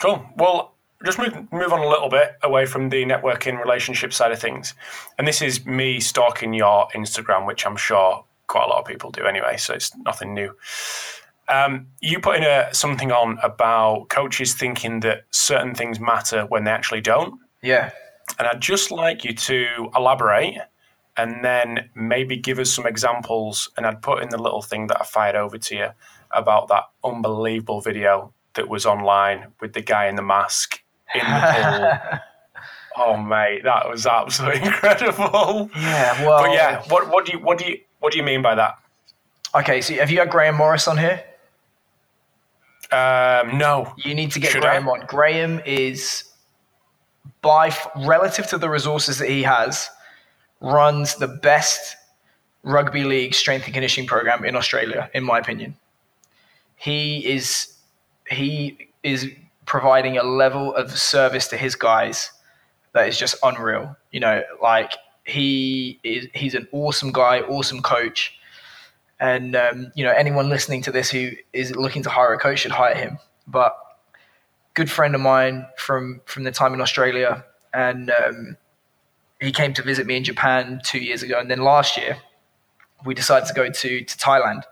Cool. 0.00 0.24
Well, 0.36 0.74
just 1.04 1.18
move 1.18 1.34
move 1.52 1.72
on 1.72 1.80
a 1.80 1.88
little 1.88 2.08
bit 2.08 2.36
away 2.42 2.64
from 2.66 2.88
the 2.88 3.04
networking 3.04 3.60
relationship 3.60 4.12
side 4.12 4.32
of 4.32 4.40
things, 4.40 4.74
and 5.18 5.28
this 5.28 5.42
is 5.42 5.66
me 5.66 6.00
stalking 6.00 6.54
your 6.54 6.88
Instagram, 6.94 7.46
which 7.46 7.66
I'm 7.66 7.76
sure 7.76 8.24
quite 8.46 8.64
a 8.64 8.68
lot 8.68 8.80
of 8.80 8.86
people 8.86 9.10
do 9.10 9.24
anyway, 9.24 9.56
so 9.56 9.74
it's 9.74 9.94
nothing 9.98 10.32
new. 10.34 10.54
Um, 11.52 11.88
you 12.00 12.18
put 12.18 12.36
in 12.36 12.44
a, 12.44 12.72
something 12.72 13.12
on 13.12 13.38
about 13.42 14.08
coaches 14.08 14.54
thinking 14.54 15.00
that 15.00 15.24
certain 15.30 15.74
things 15.74 16.00
matter 16.00 16.46
when 16.46 16.64
they 16.64 16.70
actually 16.70 17.02
don't. 17.02 17.38
Yeah. 17.62 17.90
And 18.38 18.48
I'd 18.48 18.60
just 18.60 18.90
like 18.90 19.24
you 19.24 19.34
to 19.34 19.90
elaborate 19.94 20.56
and 21.16 21.44
then 21.44 21.90
maybe 21.94 22.36
give 22.36 22.58
us 22.58 22.72
some 22.72 22.86
examples. 22.86 23.70
And 23.76 23.86
I'd 23.86 24.00
put 24.00 24.22
in 24.22 24.30
the 24.30 24.40
little 24.40 24.62
thing 24.62 24.86
that 24.86 24.98
I 25.00 25.04
fired 25.04 25.36
over 25.36 25.58
to 25.58 25.74
you 25.74 25.88
about 26.30 26.68
that 26.68 26.84
unbelievable 27.04 27.82
video 27.82 28.32
that 28.54 28.68
was 28.68 28.86
online 28.86 29.52
with 29.60 29.74
the 29.74 29.82
guy 29.82 30.06
in 30.06 30.16
the 30.16 30.22
mask 30.22 30.82
in 31.14 31.20
the 31.20 32.00
pool. 32.06 32.18
oh 32.96 33.16
mate, 33.18 33.64
that 33.64 33.88
was 33.88 34.06
absolutely 34.06 34.62
incredible. 34.66 35.70
Yeah, 35.76 36.26
well, 36.26 36.44
but 36.44 36.52
yeah, 36.52 36.82
what 36.88 37.10
what 37.10 37.26
do 37.26 37.32
you 37.32 37.38
what 37.38 37.58
do 37.58 37.66
you 37.66 37.80
what 38.00 38.12
do 38.12 38.18
you 38.18 38.24
mean 38.24 38.40
by 38.42 38.54
that? 38.54 38.78
Okay, 39.54 39.82
so 39.82 39.94
have 39.94 40.10
you 40.10 40.16
got 40.16 40.30
Graham 40.30 40.56
Morris 40.56 40.88
on 40.88 40.96
here? 40.96 41.22
Um, 42.92 43.58
no. 43.58 43.94
You 43.96 44.14
need 44.14 44.32
to 44.32 44.38
get 44.40 44.52
Should 44.52 44.62
Graham 44.62 44.88
I? 44.88 44.92
on. 44.92 45.06
Graham 45.06 45.60
is 45.64 46.24
by 47.40 47.74
relative 47.96 48.46
to 48.48 48.58
the 48.58 48.68
resources 48.68 49.18
that 49.18 49.28
he 49.28 49.42
has, 49.42 49.90
runs 50.60 51.16
the 51.16 51.28
best 51.28 51.96
rugby 52.62 53.04
league 53.04 53.34
strength 53.34 53.64
and 53.64 53.74
conditioning 53.74 54.06
program 54.06 54.44
in 54.44 54.54
Australia, 54.56 55.10
in 55.14 55.24
my 55.24 55.38
opinion. 55.38 55.76
He 56.76 57.26
is 57.26 57.74
he 58.30 58.88
is 59.02 59.30
providing 59.66 60.16
a 60.18 60.22
level 60.22 60.74
of 60.74 60.96
service 60.96 61.48
to 61.48 61.56
his 61.56 61.74
guys 61.74 62.30
that 62.92 63.08
is 63.08 63.18
just 63.18 63.34
unreal. 63.42 63.96
You 64.10 64.20
know, 64.20 64.42
like 64.62 64.92
he 65.24 65.98
is 66.04 66.26
he's 66.34 66.54
an 66.54 66.68
awesome 66.72 67.12
guy, 67.12 67.40
awesome 67.40 67.82
coach. 67.82 68.38
And 69.22 69.54
um, 69.54 69.92
you 69.94 70.04
know, 70.04 70.10
anyone 70.10 70.48
listening 70.48 70.82
to 70.82 70.90
this 70.90 71.08
who 71.08 71.30
is 71.52 71.74
looking 71.76 72.02
to 72.02 72.10
hire 72.10 72.34
a 72.34 72.38
coach 72.38 72.58
should 72.58 72.72
hire 72.72 72.96
him. 72.96 73.18
But 73.46 73.78
good 74.74 74.90
friend 74.90 75.14
of 75.14 75.20
mine 75.20 75.64
from 75.76 76.20
from 76.24 76.42
the 76.42 76.50
time 76.50 76.74
in 76.74 76.80
Australia, 76.80 77.44
and 77.72 78.10
um, 78.10 78.56
he 79.40 79.52
came 79.52 79.74
to 79.74 79.82
visit 79.82 80.08
me 80.08 80.16
in 80.16 80.24
Japan 80.24 80.80
two 80.82 80.98
years 80.98 81.22
ago, 81.22 81.38
and 81.38 81.48
then 81.48 81.60
last 81.60 81.96
year 81.96 82.16
we 83.04 83.14
decided 83.14 83.46
to 83.46 83.54
go 83.54 83.70
to 83.70 84.04
to 84.04 84.18
Thailand 84.18 84.64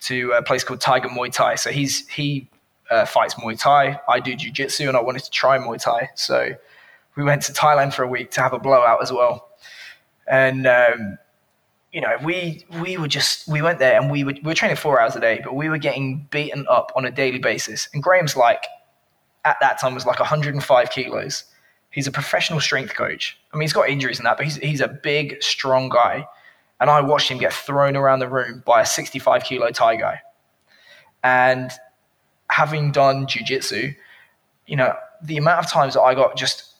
to 0.00 0.32
a 0.32 0.42
place 0.42 0.64
called 0.64 0.80
Tiger 0.80 1.10
Muay 1.10 1.30
Thai. 1.30 1.56
So 1.56 1.70
he's 1.70 2.08
he 2.08 2.48
uh, 2.90 3.04
fights 3.04 3.34
Muay 3.34 3.60
Thai. 3.60 4.00
I 4.08 4.20
do 4.20 4.34
Jiu 4.34 4.50
Jitsu, 4.50 4.88
and 4.88 4.96
I 4.96 5.02
wanted 5.02 5.24
to 5.24 5.30
try 5.30 5.58
Muay 5.58 5.78
Thai. 5.78 6.08
So 6.14 6.52
we 7.14 7.24
went 7.24 7.42
to 7.42 7.52
Thailand 7.52 7.92
for 7.92 8.04
a 8.04 8.08
week 8.08 8.30
to 8.30 8.40
have 8.40 8.54
a 8.54 8.58
blowout 8.58 9.02
as 9.02 9.12
well. 9.12 9.50
And 10.26 10.66
um, 10.66 11.18
you 11.92 12.00
know, 12.00 12.16
we 12.24 12.64
we 12.80 12.96
were 12.96 13.08
just 13.08 13.46
we 13.46 13.60
went 13.60 13.78
there 13.78 14.00
and 14.00 14.10
we 14.10 14.24
were 14.24 14.32
we 14.32 14.40
were 14.42 14.54
training 14.54 14.76
four 14.76 15.00
hours 15.00 15.14
a 15.14 15.20
day, 15.20 15.40
but 15.44 15.54
we 15.54 15.68
were 15.68 15.78
getting 15.78 16.26
beaten 16.30 16.66
up 16.68 16.90
on 16.96 17.04
a 17.04 17.10
daily 17.10 17.38
basis. 17.38 17.88
And 17.92 18.02
Graham's 18.02 18.36
like 18.36 18.64
at 19.44 19.58
that 19.60 19.78
time 19.78 19.94
was 19.94 20.06
like 20.06 20.18
105 20.18 20.90
kilos. 20.90 21.44
He's 21.90 22.06
a 22.06 22.12
professional 22.12 22.60
strength 22.60 22.94
coach. 22.94 23.38
I 23.52 23.56
mean, 23.56 23.62
he's 23.62 23.74
got 23.74 23.90
injuries 23.90 24.18
and 24.18 24.26
that, 24.26 24.38
but 24.38 24.46
he's 24.46 24.56
he's 24.56 24.80
a 24.80 24.88
big, 24.88 25.42
strong 25.42 25.90
guy. 25.90 26.26
And 26.80 26.88
I 26.88 27.02
watched 27.02 27.30
him 27.30 27.38
get 27.38 27.52
thrown 27.52 27.94
around 27.94 28.20
the 28.20 28.28
room 28.28 28.62
by 28.66 28.80
a 28.80 28.86
65 28.86 29.44
kilo 29.44 29.70
Thai 29.70 29.96
guy. 29.96 30.20
And 31.22 31.70
having 32.50 32.90
done 32.90 33.26
jujitsu, 33.26 33.94
you 34.66 34.76
know, 34.76 34.96
the 35.22 35.36
amount 35.36 35.60
of 35.60 35.70
times 35.70 35.94
that 35.94 36.00
I 36.00 36.14
got 36.14 36.36
just 36.36 36.70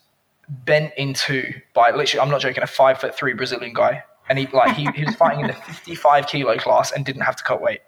bent 0.48 0.92
into 0.96 1.52
by 1.74 1.92
literally, 1.92 2.20
I'm 2.20 2.30
not 2.30 2.40
joking, 2.40 2.62
a 2.62 2.66
five 2.66 2.98
foot 2.98 3.14
three 3.14 3.34
Brazilian 3.34 3.74
guy 3.74 4.02
and 4.28 4.38
he 4.38 4.46
like 4.48 4.76
he, 4.76 4.88
he 4.94 5.04
was 5.04 5.14
fighting 5.16 5.40
in 5.40 5.46
the 5.48 5.52
55 5.66 6.26
kilo 6.26 6.56
class 6.56 6.92
and 6.92 7.04
didn't 7.04 7.22
have 7.22 7.36
to 7.36 7.44
cut 7.44 7.60
weight. 7.60 7.80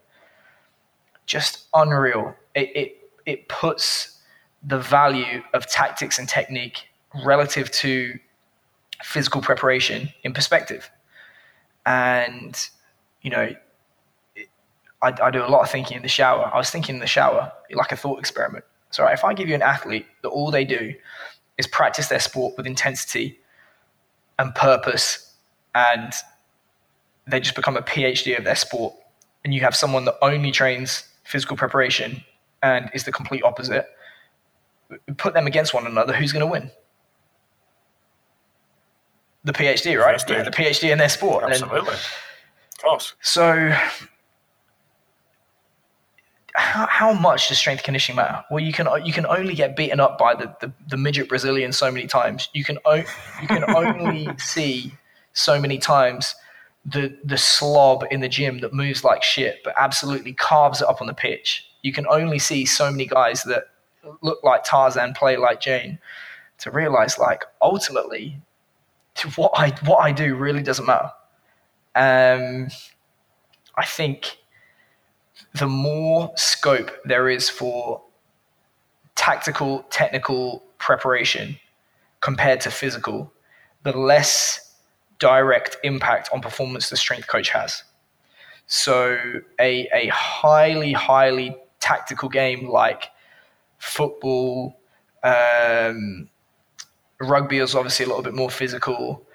Just 1.26 1.66
unreal. 1.74 2.34
It 2.54 2.70
it 2.74 3.10
it 3.26 3.48
puts 3.48 4.20
the 4.62 4.78
value 4.78 5.42
of 5.52 5.66
tactics 5.66 6.18
and 6.18 6.28
technique 6.28 6.88
relative 7.24 7.70
to 7.70 8.18
physical 9.02 9.40
preparation 9.40 10.08
in 10.22 10.32
perspective. 10.32 10.90
And 11.86 12.68
you 13.22 13.30
know, 13.30 13.54
I, 15.02 15.14
I 15.22 15.30
do 15.30 15.44
a 15.44 15.48
lot 15.48 15.62
of 15.62 15.70
thinking 15.70 15.96
in 15.96 16.02
the 16.02 16.08
shower. 16.08 16.50
I 16.52 16.56
was 16.56 16.70
thinking 16.70 16.96
in 16.96 17.00
the 17.00 17.06
shower, 17.06 17.52
like 17.70 17.92
a 17.92 17.96
thought 17.96 18.18
experiment. 18.18 18.64
So, 18.90 19.06
if 19.06 19.24
I 19.24 19.34
give 19.34 19.48
you 19.48 19.54
an 19.54 19.62
athlete 19.62 20.06
that 20.22 20.28
all 20.28 20.50
they 20.50 20.64
do 20.64 20.94
is 21.58 21.66
practice 21.66 22.08
their 22.08 22.20
sport 22.20 22.56
with 22.56 22.66
intensity 22.66 23.38
and 24.38 24.54
purpose 24.54 25.23
and 25.74 26.12
they 27.26 27.40
just 27.40 27.54
become 27.54 27.76
a 27.76 27.82
PhD 27.82 28.36
of 28.36 28.44
their 28.44 28.56
sport. 28.56 28.94
And 29.44 29.52
you 29.52 29.60
have 29.60 29.74
someone 29.76 30.04
that 30.06 30.16
only 30.22 30.50
trains 30.50 31.04
physical 31.24 31.56
preparation 31.56 32.22
and 32.62 32.90
is 32.94 33.04
the 33.04 33.12
complete 33.12 33.42
opposite. 33.44 33.86
Put 35.16 35.34
them 35.34 35.46
against 35.46 35.74
one 35.74 35.86
another, 35.86 36.12
who's 36.14 36.32
going 36.32 36.40
to 36.40 36.46
win? 36.46 36.70
The 39.44 39.52
PhD, 39.52 39.98
right? 39.98 40.22
Yeah, 40.28 40.42
the 40.42 40.50
PhD 40.50 40.90
in 40.90 40.98
their 40.98 41.08
sport. 41.08 41.44
Absolutely. 41.44 41.92
of 41.92 42.82
course. 42.82 43.14
So, 43.20 43.76
how, 46.54 46.86
how 46.86 47.12
much 47.12 47.48
does 47.48 47.58
strength 47.58 47.82
conditioning 47.82 48.16
matter? 48.16 48.42
Well, 48.50 48.60
you 48.60 48.72
can 48.72 48.88
you 49.04 49.12
can 49.12 49.26
only 49.26 49.54
get 49.54 49.76
beaten 49.76 50.00
up 50.00 50.18
by 50.18 50.34
the, 50.34 50.54
the, 50.60 50.72
the 50.88 50.96
midget 50.96 51.28
Brazilian 51.28 51.72
so 51.72 51.90
many 51.90 52.06
times. 52.06 52.48
You 52.54 52.64
can 52.64 52.78
o- 52.86 53.04
you 53.42 53.48
can 53.48 53.64
only 53.74 54.30
see 54.38 54.94
so 55.34 55.60
many 55.60 55.78
times 55.78 56.34
the 56.86 57.16
the 57.24 57.38
slob 57.38 58.04
in 58.10 58.20
the 58.20 58.28
gym 58.28 58.58
that 58.58 58.72
moves 58.72 59.04
like 59.04 59.22
shit 59.22 59.60
but 59.64 59.74
absolutely 59.76 60.32
carves 60.32 60.80
it 60.80 60.88
up 60.88 61.00
on 61.00 61.06
the 61.06 61.14
pitch. 61.14 61.66
You 61.82 61.92
can 61.92 62.06
only 62.08 62.38
see 62.38 62.64
so 62.64 62.90
many 62.90 63.06
guys 63.06 63.42
that 63.44 63.64
look 64.22 64.42
like 64.42 64.64
Tarzan, 64.64 65.14
play 65.14 65.36
like 65.36 65.60
Jane, 65.60 65.98
to 66.58 66.70
realize 66.70 67.18
like 67.18 67.44
ultimately 67.60 68.40
what 69.36 69.52
I 69.54 69.70
what 69.84 69.98
I 69.98 70.12
do 70.12 70.34
really 70.34 70.62
doesn't 70.62 70.86
matter. 70.86 71.10
Um, 71.94 72.68
I 73.76 73.84
think 73.84 74.38
the 75.54 75.66
more 75.66 76.32
scope 76.36 76.90
there 77.04 77.28
is 77.28 77.48
for 77.48 78.02
tactical, 79.14 79.84
technical 79.90 80.64
preparation 80.78 81.56
compared 82.20 82.60
to 82.62 82.70
physical, 82.70 83.32
the 83.84 83.96
less 83.96 84.73
direct 85.18 85.76
impact 85.84 86.28
on 86.32 86.40
performance 86.40 86.90
the 86.90 86.96
strength 86.96 87.26
coach 87.26 87.50
has. 87.50 87.82
So 88.66 89.18
a, 89.60 89.88
a 89.92 90.08
highly, 90.08 90.92
highly 90.92 91.56
tactical 91.80 92.28
game 92.28 92.68
like 92.68 93.10
football, 93.78 94.78
um, 95.22 96.28
rugby 97.20 97.58
is 97.58 97.74
obviously 97.74 98.04
a 98.04 98.08
little 98.08 98.22
bit 98.22 98.34
more 98.34 98.50
physical. 98.50 99.26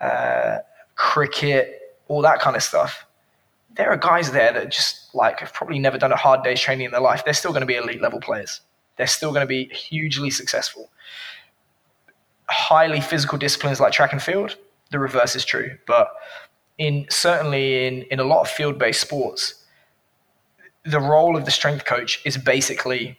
Uh, 0.00 0.58
cricket, 0.96 1.96
all 2.08 2.22
that 2.22 2.40
kind 2.40 2.56
of 2.56 2.62
stuff. 2.62 3.06
There 3.74 3.90
are 3.90 3.96
guys 3.96 4.32
there 4.32 4.52
that 4.52 4.70
just 4.70 5.14
like 5.14 5.40
have 5.40 5.52
probably 5.52 5.78
never 5.78 5.98
done 5.98 6.12
a 6.12 6.16
hard 6.16 6.42
day's 6.42 6.60
training 6.60 6.86
in 6.86 6.92
their 6.92 7.00
life. 7.00 7.24
They're 7.24 7.34
still 7.34 7.52
going 7.52 7.62
to 7.62 7.66
be 7.66 7.76
elite 7.76 8.02
level 8.02 8.20
players. 8.20 8.60
They're 8.96 9.06
still 9.06 9.30
going 9.30 9.42
to 9.42 9.46
be 9.46 9.64
hugely 9.66 10.30
successful. 10.30 10.90
Highly 12.48 13.00
physical 13.00 13.38
disciplines 13.38 13.80
like 13.80 13.92
track 13.92 14.12
and 14.12 14.22
field, 14.22 14.56
the 14.92 14.98
reverse 14.98 15.34
is 15.34 15.44
true. 15.44 15.76
But 15.86 16.08
in 16.78 17.06
certainly 17.10 17.86
in 17.86 18.02
in 18.02 18.20
a 18.20 18.24
lot 18.24 18.42
of 18.42 18.48
field 18.48 18.78
based 18.78 19.00
sports, 19.00 19.64
the 20.84 21.00
role 21.00 21.36
of 21.36 21.44
the 21.44 21.50
strength 21.50 21.84
coach 21.84 22.20
is 22.24 22.36
basically 22.36 23.18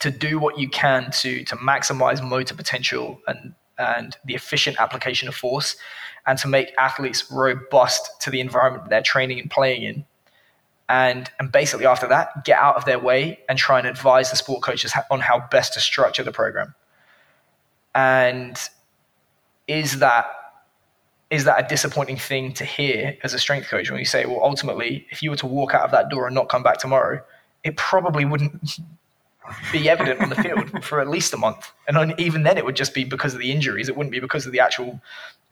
to 0.00 0.10
do 0.10 0.38
what 0.38 0.58
you 0.58 0.68
can 0.68 1.10
to 1.12 1.44
to 1.44 1.56
maximize 1.56 2.26
motor 2.26 2.54
potential 2.54 3.20
and 3.26 3.54
and 3.78 4.16
the 4.24 4.34
efficient 4.34 4.78
application 4.80 5.28
of 5.28 5.34
force 5.34 5.76
and 6.26 6.38
to 6.38 6.48
make 6.48 6.72
athletes 6.78 7.30
robust 7.30 8.20
to 8.20 8.30
the 8.30 8.40
environment 8.40 8.88
they're 8.90 9.02
training 9.02 9.40
and 9.40 9.50
playing 9.50 9.82
in 9.82 10.04
and 10.88 11.30
and 11.38 11.50
basically 11.50 11.86
after 11.86 12.06
that 12.06 12.44
get 12.44 12.58
out 12.58 12.76
of 12.76 12.84
their 12.84 12.98
way 12.98 13.38
and 13.48 13.58
try 13.58 13.78
and 13.78 13.88
advise 13.88 14.30
the 14.30 14.36
sport 14.36 14.62
coaches 14.62 14.92
on 15.10 15.20
how 15.20 15.42
best 15.50 15.72
to 15.72 15.80
structure 15.80 16.22
the 16.22 16.32
program 16.32 16.74
and 17.94 18.68
is 19.66 19.98
that 19.98 20.26
is 21.30 21.44
that 21.44 21.64
a 21.64 21.68
disappointing 21.68 22.16
thing 22.16 22.52
to 22.52 22.64
hear 22.64 23.16
as 23.22 23.34
a 23.34 23.38
strength 23.38 23.68
coach 23.68 23.90
when 23.90 23.98
you 23.98 24.04
say 24.04 24.26
well 24.26 24.40
ultimately 24.42 25.06
if 25.10 25.22
you 25.22 25.30
were 25.30 25.36
to 25.36 25.46
walk 25.46 25.74
out 25.74 25.82
of 25.82 25.90
that 25.90 26.08
door 26.08 26.26
and 26.26 26.34
not 26.34 26.48
come 26.48 26.62
back 26.62 26.78
tomorrow 26.78 27.22
it 27.62 27.76
probably 27.76 28.24
wouldn't 28.24 28.80
be 29.72 29.88
evident 29.88 30.20
on 30.20 30.28
the 30.28 30.36
field 30.36 30.84
for 30.84 31.00
at 31.00 31.08
least 31.08 31.32
a 31.34 31.36
month. 31.36 31.72
And 31.88 31.96
on, 31.96 32.14
even 32.18 32.42
then, 32.42 32.56
it 32.58 32.64
would 32.64 32.76
just 32.76 32.94
be 32.94 33.04
because 33.04 33.34
of 33.34 33.40
the 33.40 33.52
injuries. 33.52 33.88
It 33.88 33.96
wouldn't 33.96 34.12
be 34.12 34.20
because 34.20 34.46
of 34.46 34.52
the 34.52 34.60
actual 34.60 35.00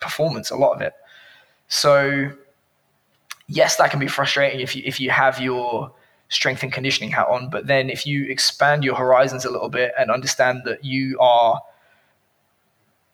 performance, 0.00 0.50
a 0.50 0.56
lot 0.56 0.72
of 0.74 0.80
it. 0.80 0.92
So, 1.68 2.30
yes, 3.46 3.76
that 3.76 3.90
can 3.90 4.00
be 4.00 4.08
frustrating 4.08 4.60
if 4.60 4.74
you, 4.74 4.82
if 4.84 5.00
you 5.00 5.10
have 5.10 5.40
your 5.40 5.92
strength 6.28 6.62
and 6.62 6.72
conditioning 6.72 7.10
hat 7.10 7.28
on. 7.28 7.50
But 7.50 7.66
then 7.66 7.90
if 7.90 8.06
you 8.06 8.24
expand 8.24 8.84
your 8.84 8.94
horizons 8.94 9.44
a 9.44 9.50
little 9.50 9.68
bit 9.68 9.92
and 9.98 10.10
understand 10.10 10.62
that 10.64 10.84
you 10.84 11.18
are 11.20 11.60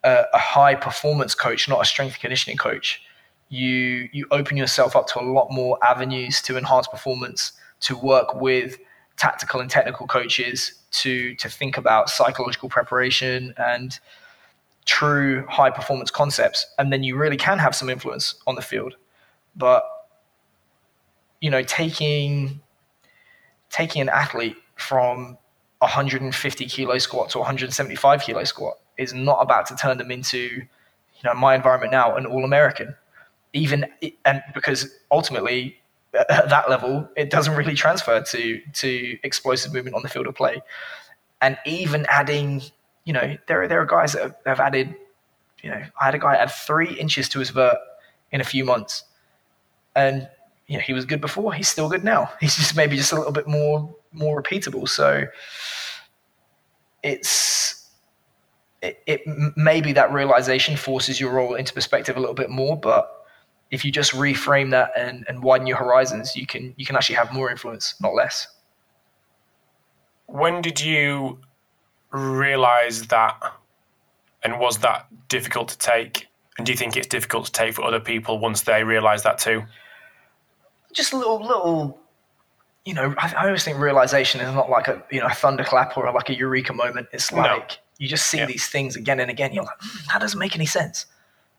a, 0.04 0.24
a 0.32 0.38
high 0.38 0.74
performance 0.74 1.34
coach, 1.34 1.68
not 1.68 1.80
a 1.80 1.84
strength 1.84 2.18
conditioning 2.20 2.56
coach, 2.56 3.02
you 3.48 4.08
you 4.12 4.26
open 4.30 4.56
yourself 4.56 4.94
up 4.94 5.06
to 5.08 5.20
a 5.20 5.26
lot 5.26 5.50
more 5.50 5.78
avenues 5.82 6.40
to 6.42 6.56
enhance 6.56 6.86
performance, 6.86 7.52
to 7.80 7.96
work 7.96 8.40
with– 8.40 8.78
tactical 9.16 9.60
and 9.60 9.70
technical 9.70 10.06
coaches 10.06 10.72
to 10.90 11.34
to 11.36 11.48
think 11.48 11.76
about 11.76 12.10
psychological 12.10 12.68
preparation 12.68 13.54
and 13.56 13.98
true 14.84 15.46
high 15.48 15.70
performance 15.70 16.10
concepts. 16.10 16.66
And 16.78 16.92
then 16.92 17.02
you 17.02 17.16
really 17.16 17.36
can 17.36 17.58
have 17.58 17.74
some 17.74 17.88
influence 17.88 18.34
on 18.46 18.54
the 18.54 18.62
field. 18.62 18.96
But 19.56 19.84
you 21.40 21.50
know 21.50 21.62
taking 21.62 22.60
taking 23.70 24.02
an 24.02 24.08
athlete 24.08 24.56
from 24.76 25.38
150 25.78 26.66
kilo 26.66 26.98
squat 26.98 27.30
to 27.30 27.38
175 27.38 28.22
kilo 28.22 28.44
squat 28.44 28.78
is 28.98 29.12
not 29.12 29.38
about 29.40 29.66
to 29.66 29.76
turn 29.76 29.98
them 29.98 30.10
into 30.10 30.38
you 30.38 31.22
know 31.24 31.34
my 31.34 31.54
environment 31.54 31.92
now 31.92 32.16
an 32.16 32.26
all 32.26 32.44
american 32.44 32.94
even 33.52 33.86
and 34.24 34.42
because 34.54 34.88
ultimately 35.10 35.78
at 36.14 36.48
that 36.48 36.70
level, 36.70 37.08
it 37.16 37.30
doesn't 37.30 37.54
really 37.54 37.74
transfer 37.74 38.22
to 38.22 38.60
to 38.72 39.18
explosive 39.22 39.72
movement 39.72 39.96
on 39.96 40.02
the 40.02 40.08
field 40.08 40.26
of 40.26 40.34
play. 40.34 40.62
And 41.40 41.58
even 41.66 42.06
adding, 42.08 42.62
you 43.04 43.12
know, 43.12 43.36
there 43.46 43.62
are 43.62 43.68
there 43.68 43.80
are 43.80 43.86
guys 43.86 44.12
that 44.12 44.22
have, 44.22 44.36
have 44.46 44.60
added, 44.60 44.94
you 45.62 45.70
know, 45.70 45.82
I 46.00 46.04
had 46.04 46.14
a 46.14 46.18
guy 46.18 46.36
add 46.36 46.50
three 46.50 46.92
inches 46.94 47.28
to 47.30 47.38
his 47.38 47.50
vert 47.50 47.76
in 48.30 48.40
a 48.40 48.44
few 48.44 48.64
months, 48.64 49.04
and 49.94 50.28
you 50.66 50.76
know 50.76 50.82
he 50.82 50.92
was 50.92 51.04
good 51.04 51.20
before. 51.20 51.52
He's 51.52 51.68
still 51.68 51.88
good 51.88 52.04
now. 52.04 52.30
He's 52.40 52.56
just 52.56 52.76
maybe 52.76 52.96
just 52.96 53.12
a 53.12 53.16
little 53.16 53.32
bit 53.32 53.48
more 53.48 53.94
more 54.12 54.40
repeatable. 54.40 54.88
So 54.88 55.24
it's 57.02 57.83
it, 58.84 59.02
it 59.06 59.22
maybe 59.56 59.92
that 59.94 60.12
realization 60.12 60.76
forces 60.76 61.18
your 61.18 61.32
role 61.32 61.54
into 61.54 61.72
perspective 61.72 62.16
a 62.16 62.20
little 62.20 62.34
bit 62.34 62.50
more, 62.50 62.76
but 62.76 63.26
if 63.70 63.84
you 63.84 63.90
just 63.90 64.12
reframe 64.12 64.70
that 64.70 64.92
and, 64.96 65.24
and 65.26 65.42
widen 65.42 65.66
your 65.66 65.78
horizons, 65.78 66.36
you 66.36 66.46
can 66.46 66.74
you 66.76 66.84
can 66.84 66.94
actually 66.94 67.16
have 67.16 67.32
more 67.32 67.50
influence, 67.50 67.94
not 68.00 68.14
less. 68.14 68.46
When 70.26 70.60
did 70.60 70.80
you 70.80 71.40
realize 72.10 73.02
that, 73.08 73.40
and 74.42 74.58
was 74.60 74.78
that 74.78 75.06
difficult 75.28 75.68
to 75.70 75.78
take? 75.78 76.28
And 76.58 76.66
do 76.66 76.72
you 76.72 76.78
think 76.78 76.96
it's 76.96 77.06
difficult 77.06 77.46
to 77.46 77.52
take 77.52 77.74
for 77.74 77.84
other 77.84 78.00
people 78.00 78.38
once 78.38 78.62
they 78.62 78.84
realize 78.84 79.22
that 79.22 79.38
too? 79.38 79.64
Just 80.92 81.12
a 81.12 81.16
little 81.16 81.40
little 81.40 81.98
you 82.84 82.92
know, 82.92 83.14
I, 83.16 83.32
I, 83.34 83.46
always 83.46 83.64
think 83.64 83.78
realization 83.78 84.42
is 84.42 84.54
not 84.54 84.68
like 84.68 84.88
a 84.88 85.02
you 85.10 85.20
know 85.20 85.26
a 85.26 85.34
thunderclap 85.34 85.96
or 85.96 86.12
like 86.12 86.28
a 86.28 86.36
eureka 86.36 86.74
moment. 86.74 87.08
It's 87.12 87.32
like 87.32 87.70
no. 87.70 87.76
You 87.98 88.08
just 88.08 88.26
see 88.26 88.38
yeah. 88.38 88.46
these 88.46 88.66
things 88.66 88.96
again 88.96 89.20
and 89.20 89.30
again. 89.30 89.52
You're 89.52 89.64
like, 89.64 89.78
mm, 89.78 90.06
that 90.06 90.20
doesn't 90.20 90.38
make 90.38 90.54
any 90.54 90.66
sense. 90.66 91.06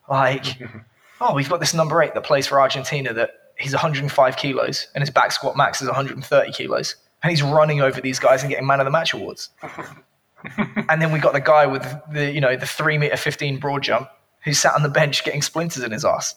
Like 0.09 0.45
oh, 1.21 1.33
we've 1.33 1.49
got 1.49 1.59
this 1.59 1.73
number 1.73 2.01
eight 2.01 2.13
that 2.13 2.23
plays 2.23 2.47
for 2.47 2.59
Argentina 2.59 3.13
that 3.13 3.31
he's 3.57 3.73
105 3.73 4.37
kilos 4.37 4.87
and 4.93 5.01
his 5.01 5.09
back 5.09 5.31
squat 5.31 5.55
max 5.55 5.81
is 5.81 5.87
130 5.87 6.51
kilos. 6.51 6.95
And 7.23 7.31
he's 7.31 7.41
running 7.41 7.81
over 7.81 8.01
these 8.01 8.19
guys 8.19 8.43
and 8.43 8.49
getting 8.49 8.67
man 8.67 8.79
of 8.79 8.85
the 8.85 8.91
match 8.91 9.13
awards. 9.13 9.49
and 10.89 11.01
then 11.01 11.11
we 11.11 11.19
got 11.19 11.33
the 11.33 11.41
guy 11.41 11.65
with 11.65 11.83
the, 12.11 12.31
you 12.31 12.41
know, 12.41 12.55
the 12.55 12.67
three 12.67 12.97
meter 12.97 13.17
15 13.17 13.59
broad 13.59 13.81
jump 13.81 14.09
who 14.43 14.53
sat 14.53 14.75
on 14.75 14.83
the 14.83 14.89
bench 14.89 15.23
getting 15.23 15.41
splinters 15.41 15.83
in 15.83 15.91
his 15.91 16.05
ass. 16.05 16.35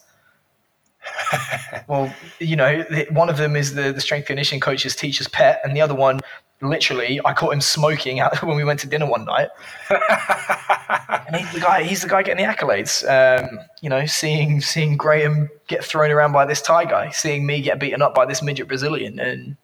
well, 1.87 2.13
you 2.39 2.55
know, 2.55 2.83
one 3.11 3.29
of 3.29 3.37
them 3.37 3.55
is 3.55 3.75
the, 3.75 3.93
the 3.93 4.01
strength 4.01 4.27
conditioning 4.27 4.59
coach's 4.59 4.95
teacher's 4.95 5.27
pet, 5.27 5.61
and 5.63 5.75
the 5.75 5.81
other 5.81 5.95
one 5.95 6.19
literally, 6.61 7.19
I 7.23 7.33
caught 7.33 7.53
him 7.53 7.61
smoking 7.61 8.19
out 8.19 8.41
when 8.43 8.57
we 8.57 8.63
went 8.63 8.79
to 8.81 8.87
dinner 8.87 9.05
one 9.05 9.25
night. 9.25 9.49
and 9.89 11.35
he's 11.35 11.51
the 11.53 11.59
guy. 11.59 11.83
He's 11.83 12.01
the 12.01 12.09
guy 12.09 12.23
getting 12.23 12.45
the 12.45 12.51
accolades. 12.51 13.03
Um, 13.07 13.59
you 13.81 13.89
know, 13.89 14.05
seeing 14.05 14.61
seeing 14.61 14.97
Graham 14.97 15.49
get 15.67 15.83
thrown 15.83 16.11
around 16.11 16.31
by 16.31 16.45
this 16.45 16.61
Thai 16.61 16.85
guy, 16.85 17.09
seeing 17.11 17.45
me 17.45 17.61
get 17.61 17.79
beaten 17.79 18.01
up 18.01 18.13
by 18.13 18.25
this 18.25 18.41
midget 18.41 18.67
Brazilian, 18.67 19.19
and 19.19 19.57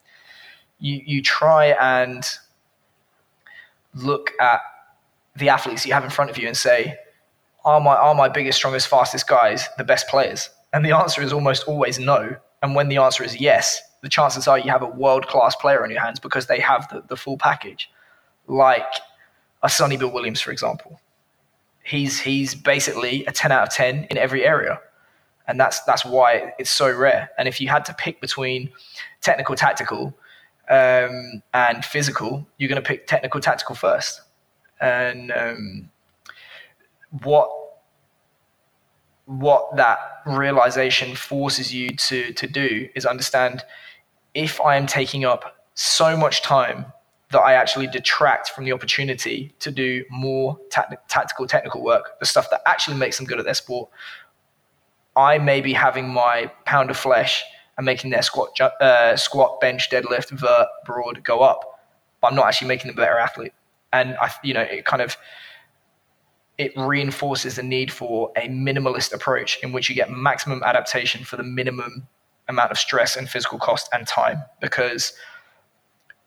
you 0.80 1.02
you 1.06 1.22
try 1.22 1.68
and 1.82 2.26
look 3.94 4.32
at 4.40 4.62
the 5.36 5.50
athletes 5.50 5.86
you 5.86 5.94
have 5.94 6.04
in 6.04 6.10
front 6.10 6.30
of 6.30 6.38
you 6.38 6.48
and 6.48 6.56
say, 6.56 6.98
are 7.66 7.82
my 7.82 7.96
are 7.96 8.16
my 8.16 8.30
biggest, 8.30 8.58
strongest, 8.58 8.88
fastest 8.88 9.28
guys 9.28 9.68
the 9.78 9.84
best 9.84 10.08
players? 10.08 10.50
And 10.74 10.86
the 10.86 10.92
answer 10.92 11.22
is 11.22 11.34
almost 11.34 11.64
always 11.68 12.00
no. 12.00 12.36
And 12.62 12.76
when 12.76 12.90
the 12.90 12.98
answer 12.98 13.24
is 13.24 13.40
yes, 13.40 13.82
the 14.06 14.10
chances 14.10 14.48
are 14.48 14.60
you 14.60 14.70
have 14.70 14.84
a 14.84 14.88
world 14.88 15.26
class 15.26 15.56
player 15.56 15.84
on 15.84 15.90
your 15.90 16.00
hands 16.00 16.20
because 16.20 16.46
they 16.46 16.60
have 16.60 16.88
the, 16.90 17.02
the 17.08 17.18
full 17.18 17.40
package, 17.40 17.90
like 18.46 18.86
a 19.64 19.68
Sonny 19.68 19.98
Bill 19.98 20.12
Williams, 20.12 20.40
for 20.40 20.52
example. 20.52 21.02
He's 21.84 22.20
he's 22.20 22.54
basically 22.54 23.26
a 23.26 23.32
ten 23.32 23.52
out 23.52 23.64
of 23.64 23.74
ten 23.74 24.04
in 24.12 24.18
every 24.20 24.46
area, 24.46 24.80
and 25.48 25.60
that's 25.60 25.80
that's 25.86 26.06
why 26.06 26.54
it's 26.60 26.70
so 26.70 26.96
rare. 26.96 27.32
And 27.40 27.48
if 27.48 27.60
you 27.60 27.68
had 27.68 27.84
to 27.86 27.96
pick 27.96 28.22
between 28.22 28.70
technical, 29.22 29.56
tactical, 29.56 30.14
um, 30.70 31.42
and 31.56 31.84
physical, 31.84 32.48
you're 32.60 32.70
going 32.70 32.82
to 32.82 32.88
pick 32.88 33.08
technical, 33.08 33.42
tactical 33.42 33.74
first. 33.74 34.22
And 34.80 35.32
um, 35.32 35.90
what 37.24 37.50
what 39.26 39.76
that 39.78 39.98
realization 40.28 41.16
forces 41.16 41.74
you 41.74 41.90
to 41.90 42.34
to 42.34 42.46
do 42.46 42.88
is 42.94 43.04
understand 43.04 43.64
if 44.36 44.62
I 44.62 44.76
am 44.76 44.86
taking 44.86 45.26
up 45.26 45.56
so 45.74 46.16
much 46.16 46.44
time 46.44 46.86
that 47.32 47.40
I 47.40 47.54
actually 47.54 47.88
detract 47.88 48.50
from 48.50 48.66
the 48.66 48.72
opportunity 48.74 49.54
to 49.60 49.72
do 49.72 50.06
more 50.12 50.60
tactical, 50.70 51.48
technical 51.48 51.84
work, 51.84 52.20
the 52.20 52.26
stuff 52.26 52.50
that 52.52 52.62
actually 52.68 52.98
makes 52.98 53.18
them 53.18 53.26
good 53.26 53.40
at 53.40 53.46
their 53.46 53.56
sport, 53.56 53.90
I 55.16 55.38
may 55.40 55.62
be 55.62 55.74
having 55.74 56.10
my 56.10 56.52
pound 56.66 56.92
of 56.92 56.98
flesh 56.98 57.44
and 57.78 57.86
making 57.86 58.12
their 58.12 58.22
squat, 58.22 58.60
uh, 58.60 59.16
squat, 59.16 59.60
bench, 59.60 59.90
deadlift, 59.90 60.30
vert, 60.30 60.68
broad 60.86 61.24
go 61.24 61.40
up, 61.40 61.80
but 62.22 62.28
I'm 62.28 62.36
not 62.36 62.46
actually 62.46 62.68
making 62.68 62.92
them 62.92 62.98
a 62.98 63.02
better 63.02 63.18
athlete. 63.18 63.54
And 63.92 64.18
I, 64.22 64.32
you 64.44 64.54
know, 64.54 64.62
it 64.62 64.86
kind 64.86 65.02
of 65.02 65.18
it 66.58 66.72
reinforces 66.78 67.56
the 67.56 67.64
need 67.64 67.92
for 67.92 68.32
a 68.38 68.48
minimalist 68.48 69.14
approach 69.14 69.60
in 69.62 69.74
which 69.74 69.90
you 69.90 69.96
get 69.96 70.10
maximum 70.10 70.64
adaptation 70.64 71.26
for 71.26 71.36
the 71.36 71.44
minimum 71.44 72.08
amount 72.48 72.72
of 72.72 72.78
stress 72.78 73.16
and 73.16 73.30
physical 73.30 73.60
cost 73.60 73.90
and 73.92 74.08
time 74.08 74.44
because 74.60 75.14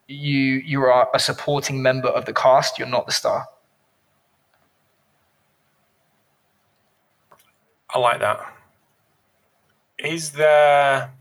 you 0.07 0.63
you 0.65 0.83
are 0.83 1.09
a 1.15 1.19
supporting 1.19 1.83
member 1.83 2.09
of 2.09 2.25
the 2.25 2.33
cast. 2.33 2.79
You're 2.79 2.89
not 2.89 3.07
the 3.07 3.13
star. 3.13 3.47
I 7.91 7.99
like 7.99 8.21
that. 8.21 8.41
Is 9.99 10.33
there 10.33 11.13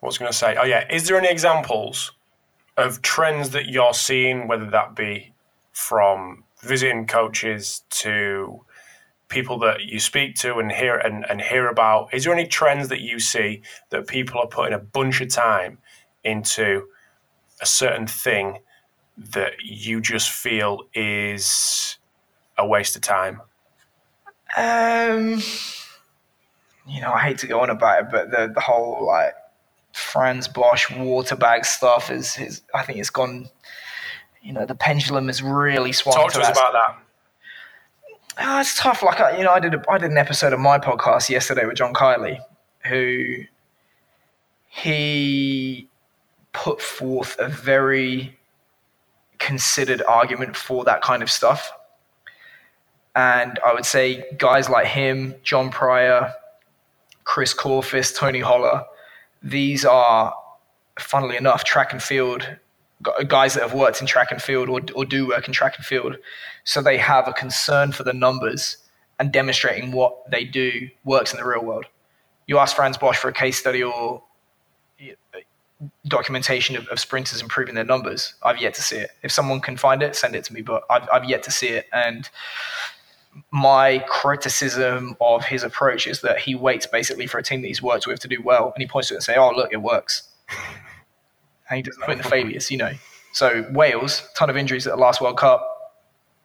what 0.00 0.08
was 0.08 0.18
going 0.18 0.30
to 0.30 0.36
say? 0.36 0.56
Oh 0.60 0.64
yeah. 0.64 0.86
Is 0.92 1.08
there 1.08 1.16
any 1.16 1.28
examples 1.28 2.12
of 2.76 3.02
trends 3.02 3.50
that 3.50 3.66
you're 3.66 3.94
seeing 3.94 4.48
whether 4.48 4.68
that 4.70 4.94
be 4.94 5.32
from 5.72 6.44
visiting 6.60 7.06
coaches 7.06 7.82
to 7.90 8.64
people 9.34 9.58
that 9.58 9.82
you 9.82 9.98
speak 9.98 10.36
to 10.36 10.58
and 10.58 10.70
hear 10.70 10.96
and, 10.96 11.26
and 11.28 11.40
hear 11.40 11.66
about, 11.68 12.14
is 12.14 12.22
there 12.24 12.32
any 12.32 12.46
trends 12.46 12.88
that 12.88 13.00
you 13.00 13.18
see 13.18 13.62
that 13.90 14.06
people 14.06 14.40
are 14.40 14.46
putting 14.46 14.72
a 14.72 14.78
bunch 14.78 15.20
of 15.20 15.28
time 15.28 15.78
into 16.22 16.86
a 17.60 17.66
certain 17.66 18.06
thing 18.06 18.60
that 19.18 19.54
you 19.64 20.00
just 20.00 20.30
feel 20.30 20.82
is 20.94 21.98
a 22.56 22.64
waste 22.64 22.94
of 22.94 23.02
time? 23.02 23.42
Um, 24.56 25.42
you 26.86 27.00
know, 27.00 27.12
I 27.12 27.20
hate 27.20 27.38
to 27.38 27.48
go 27.48 27.60
on 27.60 27.70
about 27.70 28.04
it, 28.04 28.06
but 28.12 28.30
the 28.30 28.52
the 28.54 28.60
whole 28.60 29.04
like 29.04 29.34
Franz 29.92 30.46
Bosch 30.46 30.90
water 30.92 31.34
bag 31.34 31.64
stuff 31.64 32.08
is, 32.10 32.38
is 32.38 32.62
I 32.72 32.84
think 32.84 32.98
it's 33.00 33.10
gone. 33.10 33.48
You 34.42 34.52
know, 34.52 34.64
the 34.64 34.76
pendulum 34.76 35.26
has 35.26 35.42
really 35.42 35.92
swung. 35.92 36.14
Talk 36.14 36.32
to 36.34 36.40
us 36.40 36.50
about 36.50 36.72
that. 36.74 37.03
Oh, 38.38 38.60
it's 38.60 38.78
tough. 38.78 39.02
Like 39.02 39.20
I, 39.20 39.36
you 39.38 39.44
know, 39.44 39.50
I 39.50 39.60
did 39.60 39.74
a, 39.74 39.82
I 39.88 39.98
did 39.98 40.10
an 40.10 40.18
episode 40.18 40.52
of 40.52 40.60
my 40.60 40.78
podcast 40.78 41.28
yesterday 41.28 41.66
with 41.66 41.76
John 41.76 41.94
Kiely, 41.94 42.38
who 42.86 43.44
he 44.68 45.88
put 46.52 46.80
forth 46.80 47.36
a 47.38 47.48
very 47.48 48.36
considered 49.38 50.02
argument 50.08 50.56
for 50.56 50.84
that 50.84 51.02
kind 51.02 51.22
of 51.22 51.30
stuff. 51.30 51.72
And 53.14 53.60
I 53.64 53.72
would 53.72 53.86
say 53.86 54.24
guys 54.38 54.68
like 54.68 54.86
him, 54.86 55.36
John 55.44 55.70
Pryor, 55.70 56.32
Chris 57.22 57.54
Korfist, 57.54 58.16
Tony 58.16 58.40
Holler, 58.40 58.84
these 59.42 59.84
are, 59.84 60.34
funnily 60.98 61.36
enough, 61.36 61.62
track 61.62 61.92
and 61.92 62.02
field 62.02 62.48
guys 63.26 63.54
that 63.54 63.62
have 63.62 63.74
worked 63.74 64.00
in 64.00 64.06
track 64.06 64.30
and 64.30 64.40
field 64.40 64.68
or, 64.68 64.80
or 64.94 65.04
do 65.04 65.28
work 65.28 65.46
in 65.46 65.52
track 65.52 65.74
and 65.76 65.84
field. 65.84 66.16
So 66.64 66.82
they 66.82 66.98
have 66.98 67.28
a 67.28 67.32
concern 67.32 67.92
for 67.92 68.02
the 68.02 68.12
numbers 68.12 68.78
and 69.18 69.32
demonstrating 69.32 69.92
what 69.92 70.30
they 70.30 70.44
do 70.44 70.88
works 71.04 71.32
in 71.32 71.38
the 71.38 71.46
real 71.46 71.64
world. 71.64 71.86
You 72.46 72.58
ask 72.58 72.74
Franz 72.74 72.98
Bosch 72.98 73.16
for 73.16 73.28
a 73.28 73.32
case 73.32 73.58
study 73.58 73.82
or 73.82 74.22
uh, 75.00 75.38
documentation 76.06 76.76
of, 76.76 76.86
of, 76.88 76.98
sprinters 77.00 77.40
improving 77.40 77.74
their 77.74 77.84
numbers. 77.84 78.34
I've 78.42 78.60
yet 78.60 78.74
to 78.74 78.82
see 78.82 78.96
it. 78.96 79.10
If 79.22 79.32
someone 79.32 79.60
can 79.60 79.76
find 79.76 80.02
it, 80.02 80.16
send 80.16 80.34
it 80.34 80.44
to 80.44 80.52
me, 80.52 80.62
but 80.62 80.84
I've, 80.90 81.08
I've 81.12 81.24
yet 81.24 81.42
to 81.44 81.50
see 81.50 81.68
it. 81.68 81.86
And 81.92 82.28
my 83.50 84.04
criticism 84.08 85.16
of 85.20 85.44
his 85.44 85.62
approach 85.62 86.06
is 86.06 86.20
that 86.20 86.38
he 86.38 86.54
waits 86.54 86.86
basically 86.86 87.26
for 87.26 87.38
a 87.38 87.42
team 87.42 87.62
that 87.62 87.68
he's 87.68 87.82
worked 87.82 88.06
with 88.06 88.20
to 88.20 88.28
do 88.28 88.40
well, 88.42 88.72
and 88.74 88.82
he 88.82 88.86
points 88.86 89.08
to 89.08 89.14
it 89.14 89.16
and 89.16 89.24
say, 89.24 89.36
"Oh, 89.36 89.50
look, 89.50 89.72
it 89.72 89.82
works," 89.82 90.28
and 91.68 91.76
he 91.76 91.82
doesn't 91.82 92.02
point 92.02 92.22
the 92.22 92.28
failures, 92.28 92.70
you 92.70 92.76
know. 92.76 92.92
So 93.32 93.66
Wales, 93.72 94.28
ton 94.36 94.50
of 94.50 94.56
injuries 94.56 94.86
at 94.86 94.94
the 94.94 95.00
last 95.00 95.20
World 95.20 95.38
Cup. 95.38 95.70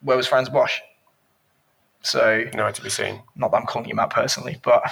Where 0.02 0.18
was 0.18 0.28
Franz 0.28 0.50
Bosch? 0.50 0.80
So 2.02 2.46
no 2.54 2.72
to 2.72 2.82
be 2.82 2.90
seen. 2.90 3.22
Not 3.36 3.52
that 3.52 3.58
I'm 3.58 3.66
calling 3.66 3.90
him 3.90 4.00
out 4.00 4.10
personally, 4.10 4.60
but 4.64 4.84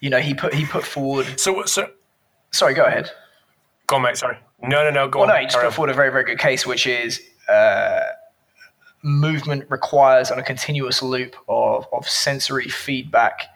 you 0.00 0.10
know, 0.10 0.18
he 0.18 0.34
put 0.34 0.52
he 0.52 0.66
put 0.66 0.84
forward. 0.84 1.38
So 1.38 1.64
so. 1.64 1.90
Sorry, 2.50 2.74
go 2.74 2.84
ahead. 2.84 3.10
Go 3.86 3.96
on, 3.96 4.02
mate. 4.02 4.16
Sorry. 4.16 4.38
No, 4.62 4.84
no, 4.84 4.90
no. 4.90 5.08
Go 5.08 5.20
well, 5.20 5.30
on. 5.30 5.34
no, 5.34 5.40
he 5.40 5.46
just 5.46 5.58
put 5.58 5.74
forward 5.74 5.90
a 5.90 5.94
very, 5.94 6.10
very 6.10 6.24
good 6.24 6.38
case, 6.38 6.66
which 6.66 6.86
is 6.86 7.20
uh, 7.48 8.00
movement 9.02 9.64
requires 9.68 10.30
on 10.30 10.38
a 10.38 10.42
continuous 10.42 11.02
loop 11.02 11.36
of, 11.48 11.86
of 11.92 12.08
sensory 12.08 12.68
feedback 12.68 13.48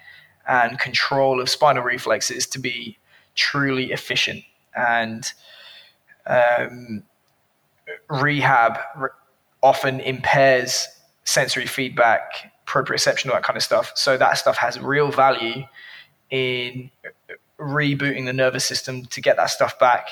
and 0.47 0.79
control 0.79 1.41
of 1.41 1.49
spinal 1.49 1.83
reflexes 1.83 2.47
to 2.47 2.59
be 2.59 2.99
truly 3.35 3.93
efficient. 3.93 4.43
And 4.79 5.25
um, 6.27 7.03
rehab 8.09 8.79
re- 8.97 9.09
often 9.63 10.01
impairs 10.01 10.87
sensory 11.25 11.67
feedback, 11.67 12.53
proprioception, 12.67 13.27
all 13.27 13.35
that 13.35 13.43
kind 13.43 13.57
of 13.57 13.63
stuff. 13.63 13.93
So 13.97 14.17
that 14.17 14.39
stuff 14.39 14.57
has 14.59 14.79
real 14.79 15.11
value 15.11 15.65
in 16.31 16.91
rebooting 17.59 18.25
the 18.25 18.33
nervous 18.33 18.65
system 18.65 19.05
to 19.07 19.21
get 19.21 19.37
that 19.37 19.51
stuff 19.51 19.79
back 19.79 20.11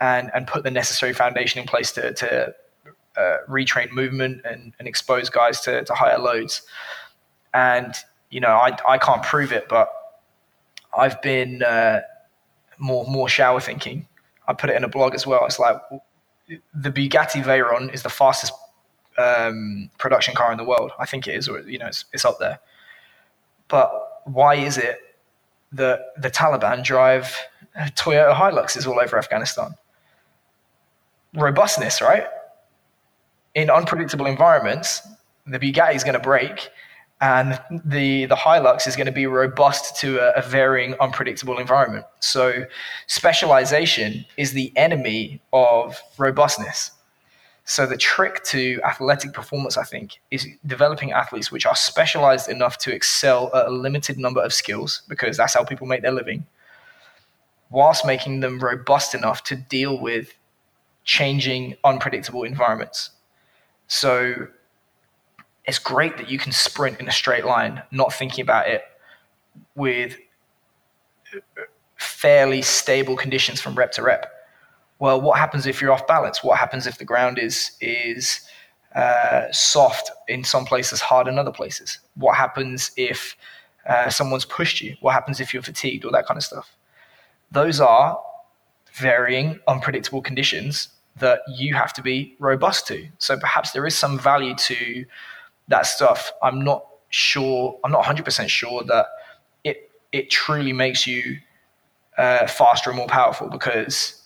and, 0.00 0.30
and 0.34 0.46
put 0.46 0.64
the 0.64 0.70
necessary 0.70 1.12
foundation 1.12 1.60
in 1.60 1.66
place 1.66 1.92
to, 1.92 2.12
to 2.14 2.54
uh, 3.16 3.36
retrain 3.48 3.90
movement 3.92 4.42
and, 4.44 4.74
and 4.78 4.88
expose 4.88 5.30
guys 5.30 5.60
to, 5.60 5.84
to 5.84 5.94
higher 5.94 6.18
loads. 6.18 6.62
And, 7.54 7.94
you 8.30 8.40
know, 8.40 8.48
I, 8.48 8.76
I 8.88 8.98
can't 8.98 9.22
prove 9.22 9.52
it, 9.52 9.68
but 9.68 9.92
I've 10.96 11.22
been 11.22 11.62
uh, 11.62 12.00
more, 12.82 13.06
more 13.06 13.28
shower 13.28 13.60
thinking. 13.60 14.06
I 14.46 14.52
put 14.52 14.70
it 14.70 14.76
in 14.76 14.84
a 14.84 14.88
blog 14.88 15.14
as 15.14 15.26
well. 15.26 15.46
It's 15.46 15.58
like 15.58 15.76
the 16.74 16.90
Bugatti 16.90 17.42
Veyron 17.42 17.92
is 17.94 18.02
the 18.02 18.10
fastest 18.10 18.52
um, 19.16 19.90
production 19.98 20.34
car 20.34 20.52
in 20.52 20.58
the 20.58 20.64
world. 20.64 20.90
I 20.98 21.06
think 21.06 21.26
it 21.26 21.34
is, 21.34 21.48
or, 21.48 21.60
you 21.60 21.78
know, 21.78 21.86
it's, 21.86 22.04
it's 22.12 22.24
up 22.24 22.38
there. 22.38 22.58
But 23.68 23.90
why 24.24 24.56
is 24.56 24.76
it 24.76 24.98
that 25.72 26.00
the 26.20 26.30
Taliban 26.30 26.84
drive 26.84 27.34
Toyota 27.76 28.34
Hiluxes 28.34 28.86
all 28.86 29.00
over 29.00 29.16
Afghanistan? 29.16 29.74
Robustness, 31.34 32.02
right? 32.02 32.26
in 33.54 33.70
unpredictable 33.70 34.26
environments, 34.26 35.06
the 35.46 35.58
Bugatti 35.58 35.94
is 35.94 36.04
going 36.04 36.14
to 36.14 36.20
break, 36.20 36.70
and 37.22 37.58
the 37.84 38.26
the 38.26 38.34
Hilux 38.34 38.86
is 38.88 38.96
going 38.96 39.06
to 39.06 39.12
be 39.12 39.26
robust 39.26 39.96
to 40.00 40.18
a, 40.18 40.40
a, 40.40 40.42
varying, 40.42 40.96
unpredictable 41.00 41.56
environment. 41.58 42.04
So, 42.20 42.66
specialization 43.06 44.26
is 44.36 44.52
the 44.52 44.72
enemy 44.76 45.40
of 45.52 46.02
robustness. 46.18 46.90
So, 47.64 47.86
the 47.86 47.96
trick 47.96 48.42
to 48.46 48.80
athletic 48.84 49.32
performance, 49.32 49.78
I 49.78 49.84
think, 49.84 50.20
is 50.32 50.46
developing 50.66 51.12
athletes 51.12 51.52
which 51.52 51.64
are 51.64 51.76
specialized 51.76 52.50
enough 52.50 52.76
to 52.78 52.92
excel 52.92 53.54
at 53.54 53.66
a 53.66 53.70
limited 53.70 54.18
number 54.18 54.42
of 54.42 54.52
skills, 54.52 55.02
because 55.08 55.36
that's 55.36 55.54
how 55.54 55.62
people 55.62 55.86
make 55.86 56.02
their 56.02 56.10
living, 56.10 56.44
whilst 57.70 58.04
making 58.04 58.40
them 58.40 58.58
robust 58.58 59.14
enough 59.14 59.44
to 59.44 59.54
deal 59.54 59.96
with 59.98 60.36
changing, 61.04 61.76
unpredictable 61.84 62.42
environments. 62.42 63.10
So 63.86 64.48
it's 65.64 65.78
great 65.78 66.16
that 66.16 66.28
you 66.28 66.38
can 66.38 66.52
sprint 66.52 67.00
in 67.00 67.08
a 67.08 67.12
straight 67.12 67.44
line, 67.44 67.82
not 67.90 68.12
thinking 68.12 68.42
about 68.42 68.68
it 68.68 68.82
with 69.74 70.16
fairly 71.96 72.62
stable 72.62 73.16
conditions 73.16 73.60
from 73.60 73.74
rep 73.74 73.92
to 73.92 74.02
rep. 74.02 74.26
Well, 74.98 75.20
what 75.20 75.38
happens 75.38 75.66
if 75.66 75.80
you're 75.80 75.92
off 75.92 76.06
balance? 76.06 76.42
What 76.44 76.58
happens 76.58 76.86
if 76.86 76.98
the 76.98 77.04
ground 77.04 77.38
is 77.38 77.72
is 77.80 78.40
uh, 78.94 79.50
soft 79.50 80.10
in 80.28 80.44
some 80.44 80.64
places, 80.64 81.00
hard 81.00 81.28
in 81.28 81.38
other 81.38 81.52
places? 81.52 81.98
What 82.14 82.36
happens 82.36 82.92
if 82.96 83.36
uh, 83.86 84.10
someone's 84.10 84.44
pushed 84.44 84.80
you? 84.80 84.96
What 85.00 85.12
happens 85.12 85.40
if 85.40 85.52
you're 85.52 85.62
fatigued? 85.62 86.04
All 86.04 86.12
that 86.12 86.26
kind 86.26 86.38
of 86.38 86.44
stuff. 86.44 86.76
Those 87.50 87.80
are 87.80 88.20
varying, 88.92 89.58
unpredictable 89.66 90.22
conditions 90.22 90.88
that 91.16 91.40
you 91.48 91.74
have 91.74 91.92
to 91.94 92.02
be 92.02 92.34
robust 92.38 92.86
to. 92.88 93.08
So 93.18 93.38
perhaps 93.38 93.72
there 93.72 93.86
is 93.86 93.96
some 93.96 94.18
value 94.18 94.54
to 94.54 95.04
that 95.68 95.86
stuff. 95.86 96.32
I'm 96.42 96.62
not 96.62 96.86
sure. 97.10 97.78
I'm 97.84 97.92
not 97.92 98.04
100% 98.04 98.48
sure 98.48 98.82
that 98.84 99.06
it 99.64 99.90
it 100.12 100.30
truly 100.30 100.72
makes 100.72 101.06
you 101.06 101.38
uh, 102.18 102.46
faster 102.46 102.90
and 102.90 102.96
more 102.96 103.06
powerful 103.06 103.48
because 103.48 104.22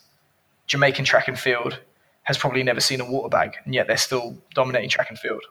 Jamaican 0.67 1.05
track 1.05 1.29
and 1.29 1.39
field 1.39 1.81
has 2.25 2.37
probably 2.37 2.63
never 2.63 2.81
seen 2.81 3.01
a 3.01 3.09
water 3.09 3.29
bag, 3.29 3.55
and 3.65 3.75
yet 3.75 3.87
they're 3.87 3.97
still 3.97 4.37
dominating 4.55 4.91
track 4.91 5.11
and 5.11 5.19
field. 5.19 5.43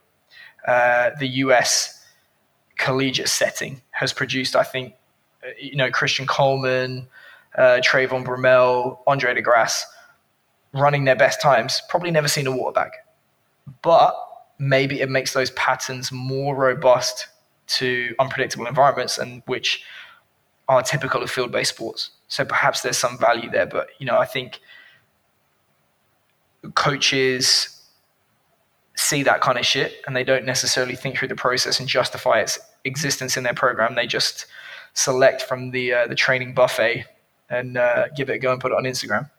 Uh, 0.68 1.12
the 1.20 1.28
US 1.28 2.06
collegiate 2.78 3.30
setting 3.30 3.82
has 3.92 4.12
produced, 4.12 4.56
I 4.56 4.64
think, 4.64 4.94
uh, 5.44 5.52
you 5.60 5.76
know, 5.76 5.90
Christian 5.90 6.28
Coleman, 6.28 7.08
uh, 7.58 7.80
Trayvon 7.84 8.26
Bromell, 8.26 9.00
Andre 9.08 9.34
De 9.34 9.42
Grasse 9.42 9.86
running 10.74 11.06
their 11.06 11.16
best 11.16 11.42
times, 11.42 11.82
probably 11.88 12.12
never 12.12 12.28
seen 12.28 12.48
a 12.48 12.52
water 12.52 12.74
bag. 12.74 12.92
But 13.82 14.16
maybe 14.58 15.02
it 15.02 15.10
makes 15.10 15.34
those 15.34 15.52
patterns 15.52 16.12
more 16.12 16.56
robust 16.56 17.28
to 17.68 18.16
unpredictable 18.20 18.68
environments 18.68 19.18
and 19.18 19.42
which 19.46 19.84
are 20.68 20.82
typical 20.82 21.22
of 21.22 21.30
field-based 21.30 21.76
sports. 21.76 22.12
So 22.28 22.46
perhaps 22.46 22.82
there's 22.82 22.98
some 22.98 23.18
value 23.18 23.50
there, 23.50 23.66
but 23.66 23.88
you 24.00 24.06
know, 24.06 24.18
I 24.18 24.26
think 24.26 24.60
coaches 26.74 27.72
see 28.96 29.24
that 29.24 29.42
kind 29.42 29.58
of 29.58 29.66
shit 29.66 29.96
and 30.08 30.16
they 30.16 30.24
don't 30.24 30.46
necessarily 30.46 30.96
think 30.96 31.18
through 31.18 31.28
the 31.28 31.36
process 31.36 31.80
and 31.80 31.88
justify 31.88 32.40
its 32.40 32.58
existence 32.86 33.38
in 33.38 33.44
their 33.44 33.54
program. 33.54 33.96
They 33.96 34.08
just 34.08 34.46
select 34.94 35.42
from 35.42 35.72
the 35.72 35.94
uh, 35.94 36.08
the 36.08 36.16
training 36.16 36.54
buffet 36.54 37.06
and 37.50 37.78
uh, 37.78 38.08
give 38.16 38.30
it 38.30 38.34
a 38.34 38.40
go 38.40 38.54
and 38.54 38.62
put 38.62 38.72
it 38.72 38.76
on 38.76 38.86
Instagram 38.86 39.30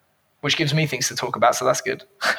which 0.46 0.56
gives 0.56 0.72
me 0.72 0.86
things 0.86 1.08
to 1.08 1.16
talk 1.16 1.34
about. 1.36 1.56
So 1.56 1.64
that's 1.64 1.80
good. 1.80 2.04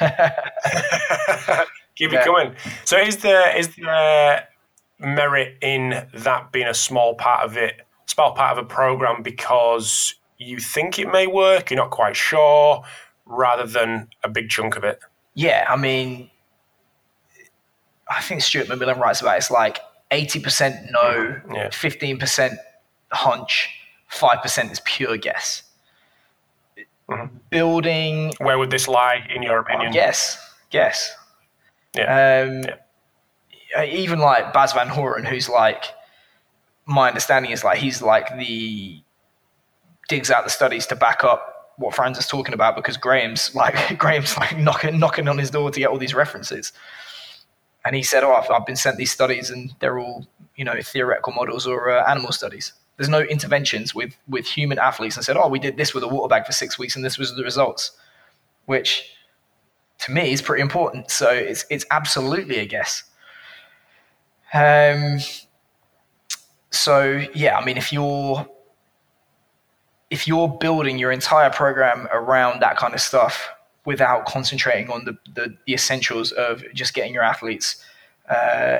Keep 1.98 2.12
yeah. 2.12 2.20
it 2.20 2.24
coming. 2.24 2.54
So 2.84 2.96
is 2.96 3.18
there 3.18 3.56
is 3.56 3.74
there 3.76 4.48
merit 5.00 5.56
in 5.60 6.06
that 6.14 6.52
being 6.52 6.66
a 6.66 6.74
small 6.74 7.14
part 7.14 7.44
of 7.44 7.56
it, 7.56 7.82
small 8.06 8.32
part 8.32 8.56
of 8.56 8.64
a 8.64 8.66
program 8.66 9.22
because 9.22 10.14
you 10.38 10.58
think 10.58 10.98
it 10.98 11.10
may 11.10 11.26
work, 11.26 11.70
you're 11.70 11.78
not 11.78 11.90
quite 11.90 12.16
sure, 12.16 12.82
rather 13.26 13.66
than 13.66 14.08
a 14.22 14.28
big 14.28 14.48
chunk 14.48 14.76
of 14.76 14.84
it? 14.84 15.00
Yeah, 15.34 15.66
I 15.68 15.76
mean, 15.76 16.30
I 18.08 18.22
think 18.22 18.42
Stuart 18.42 18.68
McMillan 18.68 18.98
writes 18.98 19.20
about 19.20 19.34
it, 19.34 19.38
it's 19.38 19.50
like 19.50 19.80
80% 20.10 20.90
no, 20.90 21.40
Yeah. 21.52 21.68
15% 21.68 22.56
hunch, 23.12 23.68
5% 24.10 24.72
is 24.72 24.80
pure 24.84 25.16
guess. 25.16 25.62
Mm-hmm. 27.08 27.36
Building, 27.50 28.32
Where 28.38 28.58
would 28.58 28.70
this 28.70 28.86
lie, 28.86 29.26
in 29.34 29.42
your 29.42 29.58
opinion? 29.58 29.92
guess, 29.92 30.38
guess. 30.70 31.14
Yeah. 31.94 32.42
Um, 32.48 32.62
Yeah. 32.62 33.80
uh, 33.80 33.84
Even 33.84 34.18
like 34.18 34.52
Bas 34.52 34.72
Van 34.72 34.88
Hooren, 34.88 35.26
who's 35.26 35.48
like, 35.48 35.84
my 36.86 37.08
understanding 37.08 37.50
is 37.52 37.64
like 37.64 37.78
he's 37.78 38.00
like 38.00 38.36
the 38.38 39.02
digs 40.08 40.30
out 40.30 40.44
the 40.44 40.50
studies 40.50 40.86
to 40.86 40.96
back 40.96 41.22
up 41.24 41.74
what 41.76 41.94
Franz 41.94 42.18
is 42.18 42.26
talking 42.26 42.54
about 42.54 42.74
because 42.76 42.96
Graham's 42.96 43.54
like 43.54 43.98
Graham's 43.98 44.36
like 44.36 44.56
knocking 44.58 44.98
knocking 44.98 45.28
on 45.28 45.38
his 45.38 45.50
door 45.50 45.70
to 45.70 45.80
get 45.80 45.88
all 45.90 45.98
these 45.98 46.14
references. 46.14 46.72
And 47.84 47.94
he 47.94 48.02
said, 48.02 48.24
"Oh, 48.24 48.32
I've, 48.32 48.50
I've 48.50 48.66
been 48.66 48.76
sent 48.76 48.96
these 48.96 49.12
studies, 49.12 49.50
and 49.50 49.74
they're 49.80 49.98
all 49.98 50.26
you 50.56 50.64
know 50.64 50.80
theoretical 50.82 51.32
models 51.32 51.66
or 51.66 51.90
uh, 51.90 52.10
animal 52.10 52.32
studies. 52.32 52.72
There's 52.96 53.08
no 53.08 53.20
interventions 53.20 53.94
with 53.94 54.16
with 54.28 54.46
human 54.46 54.78
athletes." 54.78 55.16
And 55.16 55.24
said, 55.24 55.36
"Oh, 55.36 55.48
we 55.48 55.58
did 55.58 55.76
this 55.76 55.94
with 55.94 56.02
a 56.04 56.08
water 56.08 56.28
bag 56.28 56.44
for 56.46 56.52
six 56.52 56.78
weeks, 56.78 56.96
and 56.96 57.04
this 57.04 57.18
was 57.18 57.34
the 57.36 57.44
results," 57.44 57.92
which 58.66 59.10
to 60.00 60.12
me 60.12 60.32
is 60.32 60.42
pretty 60.42 60.62
important. 60.62 61.10
So 61.10 61.30
it's 61.30 61.64
it's 61.70 61.86
absolutely 61.90 62.58
a 62.58 62.66
guess. 62.66 63.04
Um. 64.52 65.18
So 66.70 67.24
yeah, 67.34 67.56
I 67.58 67.64
mean, 67.64 67.76
if 67.76 67.92
you're 67.92 68.46
if 70.10 70.26
you're 70.26 70.48
building 70.48 70.98
your 70.98 71.12
entire 71.12 71.50
program 71.50 72.08
around 72.12 72.60
that 72.60 72.76
kind 72.76 72.94
of 72.94 73.00
stuff 73.00 73.50
without 73.84 74.26
concentrating 74.26 74.90
on 74.90 75.04
the, 75.04 75.16
the, 75.34 75.56
the 75.66 75.72
essentials 75.72 76.32
of 76.32 76.62
just 76.74 76.94
getting 76.94 77.12
your 77.14 77.22
athletes 77.22 77.84
uh, 78.28 78.78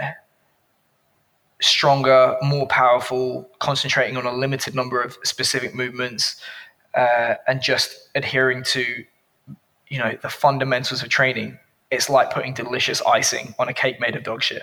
stronger, 1.60 2.36
more 2.42 2.66
powerful, 2.66 3.48
concentrating 3.58 4.16
on 4.16 4.26
a 4.26 4.32
limited 4.32 4.74
number 4.74 5.02
of 5.02 5.16
specific 5.24 5.74
movements, 5.74 6.40
uh, 6.94 7.34
and 7.46 7.62
just 7.62 8.08
adhering 8.14 8.62
to, 8.62 8.84
you 9.88 9.98
know, 9.98 10.16
the 10.22 10.28
fundamentals 10.28 11.02
of 11.02 11.08
training. 11.08 11.58
It's 11.90 12.10
like 12.10 12.30
putting 12.30 12.52
delicious 12.52 13.00
icing 13.02 13.54
on 13.58 13.68
a 13.68 13.72
cake 13.72 13.98
made 14.00 14.14
of 14.14 14.22
dog 14.22 14.42
shit. 14.42 14.62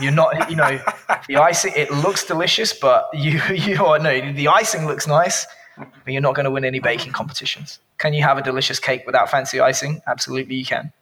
You're 0.00 0.12
not, 0.12 0.50
you 0.50 0.56
know, 0.56 0.80
the 1.28 1.36
icing. 1.36 1.72
It 1.76 1.90
looks 1.90 2.24
delicious, 2.24 2.72
but 2.72 3.08
you, 3.12 3.40
you 3.54 3.84
are 3.84 3.98
no. 3.98 4.32
The 4.32 4.48
icing 4.48 4.86
looks 4.86 5.06
nice, 5.06 5.46
but 5.76 6.12
you're 6.12 6.22
not 6.22 6.34
going 6.34 6.44
to 6.44 6.50
win 6.50 6.64
any 6.64 6.80
baking 6.80 7.12
competitions. 7.12 7.78
Can 7.98 8.12
you 8.14 8.22
have 8.22 8.38
a 8.38 8.42
delicious 8.42 8.80
cake 8.80 9.02
without 9.06 9.30
fancy 9.30 9.60
icing? 9.60 10.02
Absolutely, 10.06 10.56
you 10.56 10.64
can. 10.64 10.92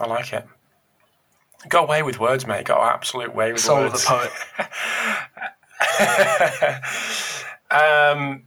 I 0.00 0.06
like 0.06 0.32
it. 0.32 0.46
Got 1.68 1.84
away 1.84 2.02
with 2.02 2.18
words, 2.18 2.46
mate. 2.46 2.64
Got 2.66 2.94
absolute 2.94 3.34
way 3.34 3.52
with 3.52 3.60
Soul 3.60 3.84
of 3.84 3.92
the 3.92 3.98
poet. 4.04 4.32
um, 7.70 8.42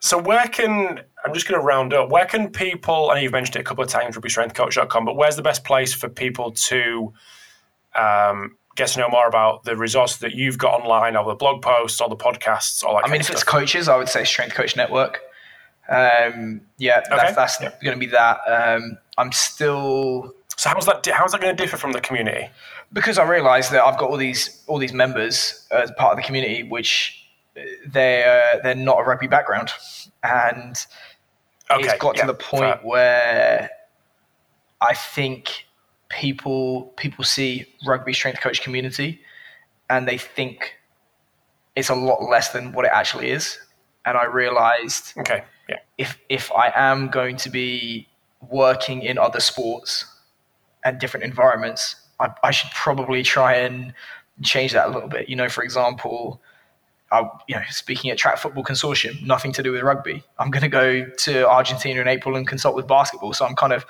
so 0.00 0.18
where 0.18 0.46
can 0.48 1.00
I'm 1.24 1.34
just 1.34 1.46
going 1.46 1.60
to 1.60 1.64
round 1.64 1.92
up. 1.94 2.08
Where 2.10 2.24
can 2.26 2.50
people? 2.50 3.10
I 3.10 3.14
know 3.14 3.20
you've 3.20 3.32
mentioned 3.32 3.56
it 3.56 3.60
a 3.60 3.64
couple 3.64 3.84
of 3.84 3.90
times, 3.90 4.16
rugbystrengthcoach.com, 4.16 5.04
but 5.04 5.16
where's 5.16 5.36
the 5.36 5.42
best 5.42 5.64
place 5.64 5.92
for 5.92 6.08
people 6.08 6.50
to 6.52 7.12
um, 7.94 8.56
get 8.76 8.88
to 8.90 8.98
know 9.00 9.08
more 9.10 9.26
about 9.28 9.64
the 9.64 9.76
resources 9.76 10.18
that 10.20 10.32
you've 10.32 10.56
got 10.58 10.80
online, 10.80 11.16
or 11.16 11.24
the 11.24 11.34
blog 11.34 11.60
posts, 11.62 12.00
or 12.00 12.08
the 12.08 12.16
podcasts, 12.16 12.82
all 12.82 12.94
that? 12.96 13.04
I 13.06 13.10
mean, 13.10 13.20
if 13.20 13.28
it's 13.30 13.44
coaches, 13.44 13.88
I 13.88 13.96
would 13.96 14.08
say 14.08 14.24
Strength 14.24 14.54
Coach 14.54 14.76
Network. 14.76 15.20
Um, 15.88 16.60
yeah, 16.78 16.98
Okay. 17.06 17.16
that's, 17.16 17.36
that's 17.36 17.60
Yeah. 17.60 17.70
going 17.82 17.96
to 17.96 18.00
be 18.00 18.06
that. 18.12 18.38
Um, 18.46 18.96
I'm 19.18 19.32
still 19.32 20.32
so 20.56 20.70
how's 20.70 20.86
that? 20.86 21.06
How's 21.12 21.32
that 21.32 21.40
going 21.40 21.54
to 21.56 21.62
differ 21.62 21.76
from 21.76 21.92
the 21.92 22.00
community? 22.00 22.48
because 22.92 23.18
I 23.18 23.22
realised 23.24 23.70
that 23.70 23.84
I've 23.84 23.96
got 23.98 24.10
all 24.10 24.16
these 24.16 24.64
all 24.66 24.78
these 24.78 24.92
members 24.92 25.64
as 25.70 25.92
part 25.92 26.10
of 26.12 26.16
the 26.16 26.22
community, 26.24 26.64
which 26.64 27.19
they 27.86 28.24
uh, 28.24 28.60
they're 28.62 28.74
not 28.74 29.00
a 29.00 29.02
rugby 29.04 29.26
background, 29.26 29.70
and 30.22 30.76
Okay, 31.70 31.84
it's 31.88 31.98
got 32.02 32.16
yeah, 32.16 32.22
to 32.22 32.26
the 32.26 32.34
point 32.34 32.62
fair. 32.62 32.80
where 32.82 33.70
I 34.80 34.94
think 34.94 35.66
people 36.08 36.92
people 36.96 37.24
see 37.24 37.66
rugby 37.86 38.12
strength 38.12 38.40
coach 38.40 38.62
community 38.62 39.20
and 39.88 40.08
they 40.08 40.18
think 40.18 40.74
it's 41.76 41.88
a 41.88 41.94
lot 41.94 42.22
less 42.22 42.48
than 42.52 42.72
what 42.72 42.84
it 42.84 42.90
actually 42.92 43.30
is. 43.30 43.58
And 44.04 44.18
I 44.18 44.24
realized 44.24 45.12
Okay, 45.18 45.44
yeah, 45.68 45.78
if 45.98 46.18
if 46.28 46.50
I 46.52 46.72
am 46.74 47.08
going 47.08 47.36
to 47.36 47.50
be 47.50 48.08
working 48.48 49.02
in 49.02 49.18
other 49.18 49.40
sports 49.40 50.04
and 50.84 50.98
different 50.98 51.24
environments, 51.24 51.96
I, 52.18 52.30
I 52.42 52.50
should 52.50 52.70
probably 52.72 53.22
try 53.22 53.54
and 53.54 53.92
change 54.42 54.72
that 54.72 54.88
a 54.88 54.90
little 54.90 55.08
bit. 55.08 55.28
You 55.28 55.36
know, 55.36 55.48
for 55.48 55.62
example, 55.62 56.40
I, 57.12 57.28
you 57.48 57.56
know, 57.56 57.62
speaking 57.70 58.10
at 58.10 58.18
Track 58.18 58.38
Football 58.38 58.64
Consortium, 58.64 59.22
nothing 59.22 59.52
to 59.52 59.62
do 59.62 59.72
with 59.72 59.82
rugby. 59.82 60.22
I'm 60.38 60.50
going 60.50 60.62
to 60.62 60.68
go 60.68 61.04
to 61.04 61.48
Argentina 61.48 62.00
in 62.00 62.08
April 62.08 62.36
and 62.36 62.46
consult 62.46 62.76
with 62.76 62.86
basketball. 62.86 63.32
So 63.32 63.44
I'm 63.44 63.56
kind 63.56 63.72
of 63.72 63.84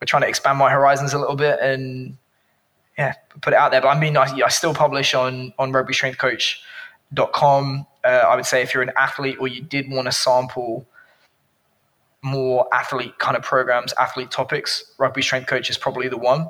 we're 0.00 0.06
trying 0.06 0.22
to 0.22 0.28
expand 0.28 0.58
my 0.58 0.70
horizons 0.70 1.12
a 1.12 1.18
little 1.18 1.36
bit 1.36 1.58
and 1.60 2.16
yeah, 2.98 3.14
put 3.40 3.52
it 3.52 3.56
out 3.56 3.72
there. 3.72 3.80
But 3.80 3.88
I 3.88 3.98
mean, 3.98 4.16
I, 4.16 4.42
I 4.44 4.48
still 4.48 4.74
publish 4.74 5.14
on 5.14 5.52
on 5.58 5.72
rugbystrengthcoach.com. 5.72 7.86
Uh, 8.04 8.08
I 8.08 8.36
would 8.36 8.46
say 8.46 8.62
if 8.62 8.74
you're 8.74 8.82
an 8.82 8.92
athlete 8.96 9.38
or 9.40 9.48
you 9.48 9.62
did 9.62 9.90
want 9.90 10.06
to 10.06 10.12
sample 10.12 10.86
more 12.22 12.68
athlete 12.72 13.18
kind 13.18 13.36
of 13.36 13.42
programs, 13.42 13.92
athlete 13.94 14.30
topics, 14.30 14.92
Rugby 14.98 15.22
Strength 15.22 15.48
Coach 15.48 15.70
is 15.70 15.76
probably 15.76 16.06
the 16.08 16.18
one. 16.18 16.48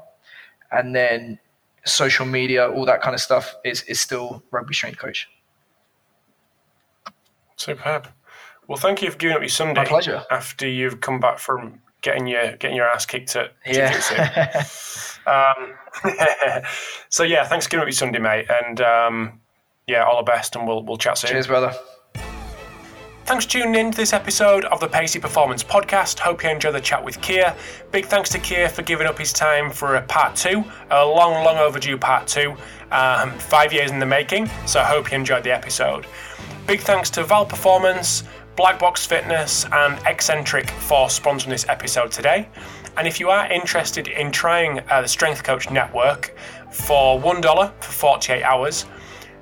And 0.71 0.95
then 0.95 1.39
social 1.85 2.27
media, 2.27 2.71
all 2.71 2.85
that 2.87 3.03
kind 3.03 3.15
of 3.15 3.21
stuff 3.21 3.55
is, 3.65 3.83
is 3.85 4.01
still 4.01 4.43
Rugby 4.51 4.75
Strength 4.75 4.99
Coach. 4.99 5.29
Superb. 7.63 8.09
Well, 8.67 8.79
thank 8.79 9.03
you 9.03 9.11
for 9.11 9.17
giving 9.17 9.37
up 9.37 9.43
your 9.43 9.49
Sunday. 9.49 9.83
My 9.83 9.85
pleasure. 9.85 10.25
After 10.31 10.69
you've 10.69 11.01
come 11.01 11.21
back 11.21 11.39
from 11.39 11.81
getting 12.01 12.27
your 12.27 12.57
getting 12.57 12.77
your 12.77 12.87
ass 12.87 13.07
kicked 13.07 13.37
at. 13.37 13.53
Yeah. 13.67 14.65
Um, 15.25 15.75
so 17.09 17.23
yeah, 17.23 17.47
thanks 17.47 17.67
for 17.67 17.71
giving 17.71 17.83
up 17.83 17.87
your 17.87 17.93
Sunday, 17.93 18.19
mate, 18.19 18.47
and 18.51 18.81
um, 18.81 19.41
yeah, 19.87 20.03
all 20.03 20.17
the 20.17 20.29
best, 20.29 20.57
and 20.57 20.67
we'll 20.67 20.83
we'll 20.83 20.97
chat 20.97 21.17
soon. 21.17 21.31
Cheers, 21.31 21.47
brother. 21.47 21.73
Thanks 23.25 23.45
for 23.45 23.53
tuning 23.53 23.77
in 23.77 23.93
to 23.93 23.97
this 23.97 24.13
episode 24.13 24.65
of 24.65 24.81
the 24.81 24.89
Pacey 24.89 25.21
Performance 25.21 25.63
Podcast. 25.63 26.19
Hope 26.19 26.43
you 26.43 26.51
enjoyed 26.51 26.75
the 26.75 26.81
chat 26.81 27.05
with 27.05 27.21
Keir. 27.21 27.55
Big 27.93 28.07
thanks 28.07 28.31
to 28.31 28.41
Keir 28.41 28.69
for 28.69 28.83
giving 28.83 29.07
up 29.07 29.17
his 29.17 29.33
time 29.33 29.71
for 29.71 29.95
a 29.95 30.03
part 30.03 30.35
two, 30.35 30.65
a 30.91 31.07
long, 31.07 31.45
long 31.45 31.57
overdue 31.57 31.97
part 31.97 32.27
two, 32.27 32.57
um, 32.91 33.31
five 33.39 33.73
years 33.73 33.93
in 33.93 34.01
the 34.01 34.07
making. 34.07 34.51
So 34.67 34.81
I 34.81 34.85
hope 34.85 35.13
you 35.13 35.17
enjoyed 35.17 35.45
the 35.45 35.53
episode. 35.53 36.05
Big 36.67 36.81
thanks 36.81 37.11
to 37.11 37.25
VALD 37.25 37.49
Performance, 37.49 38.25
Black 38.57 38.79
Box 38.79 39.07
Fitness, 39.07 39.67
and 39.73 39.99
Eccentric 40.07 40.71
for 40.71 41.09
sponsoring 41.09 41.49
this 41.49 41.69
episode 41.69 42.13
today. 42.13 42.49
And 42.97 43.09
if 43.09 43.19
you 43.19 43.31
are 43.31 43.51
interested 43.51 44.09
in 44.09 44.31
trying 44.31 44.81
uh, 44.91 45.03
the 45.03 45.09
Strength 45.09 45.43
Coach 45.45 45.71
Network 45.71 46.37
for 46.71 47.19
$1 47.19 47.73
for 47.81 47.93
48 47.93 48.43
hours, 48.43 48.87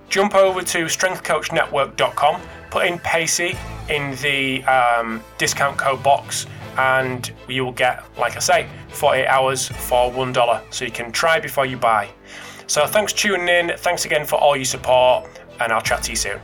jump 0.09 0.35
over 0.35 0.63
to 0.63 0.85
strengthcoachnetwork.com, 0.85 2.41
put 2.71 2.87
in 2.87 2.99
Pacey 3.01 3.57
in 3.89 4.15
the 4.17 4.63
um, 4.65 5.23
discount 5.39 5.77
code 5.77 6.03
box, 6.03 6.47
and 6.79 7.33
you 7.49 7.65
will 7.65 7.73
get, 7.73 8.05
like 8.19 8.37
I 8.37 8.41
say, 8.41 8.69
48 8.91 9.27
hours 9.27 9.69
for 9.69 10.11
$1. 10.11 10.63
So 10.71 10.85
you 10.85 10.91
can 10.93 11.11
try 11.11 11.41
before 11.41 11.67
you 11.67 11.77
buy. 11.77 12.09
So 12.67 12.87
thanks 12.87 13.13
for 13.13 13.19
tuning 13.19 13.49
in. 13.49 13.77
Thanks 13.79 14.05
again 14.05 14.25
for 14.25 14.37
all 14.37 14.55
your 14.55 14.65
support, 14.65 15.29
and 15.59 15.73
I'll 15.73 15.83
chat 15.83 16.05
to 16.05 16.11
you 16.11 16.17
soon. 16.17 16.41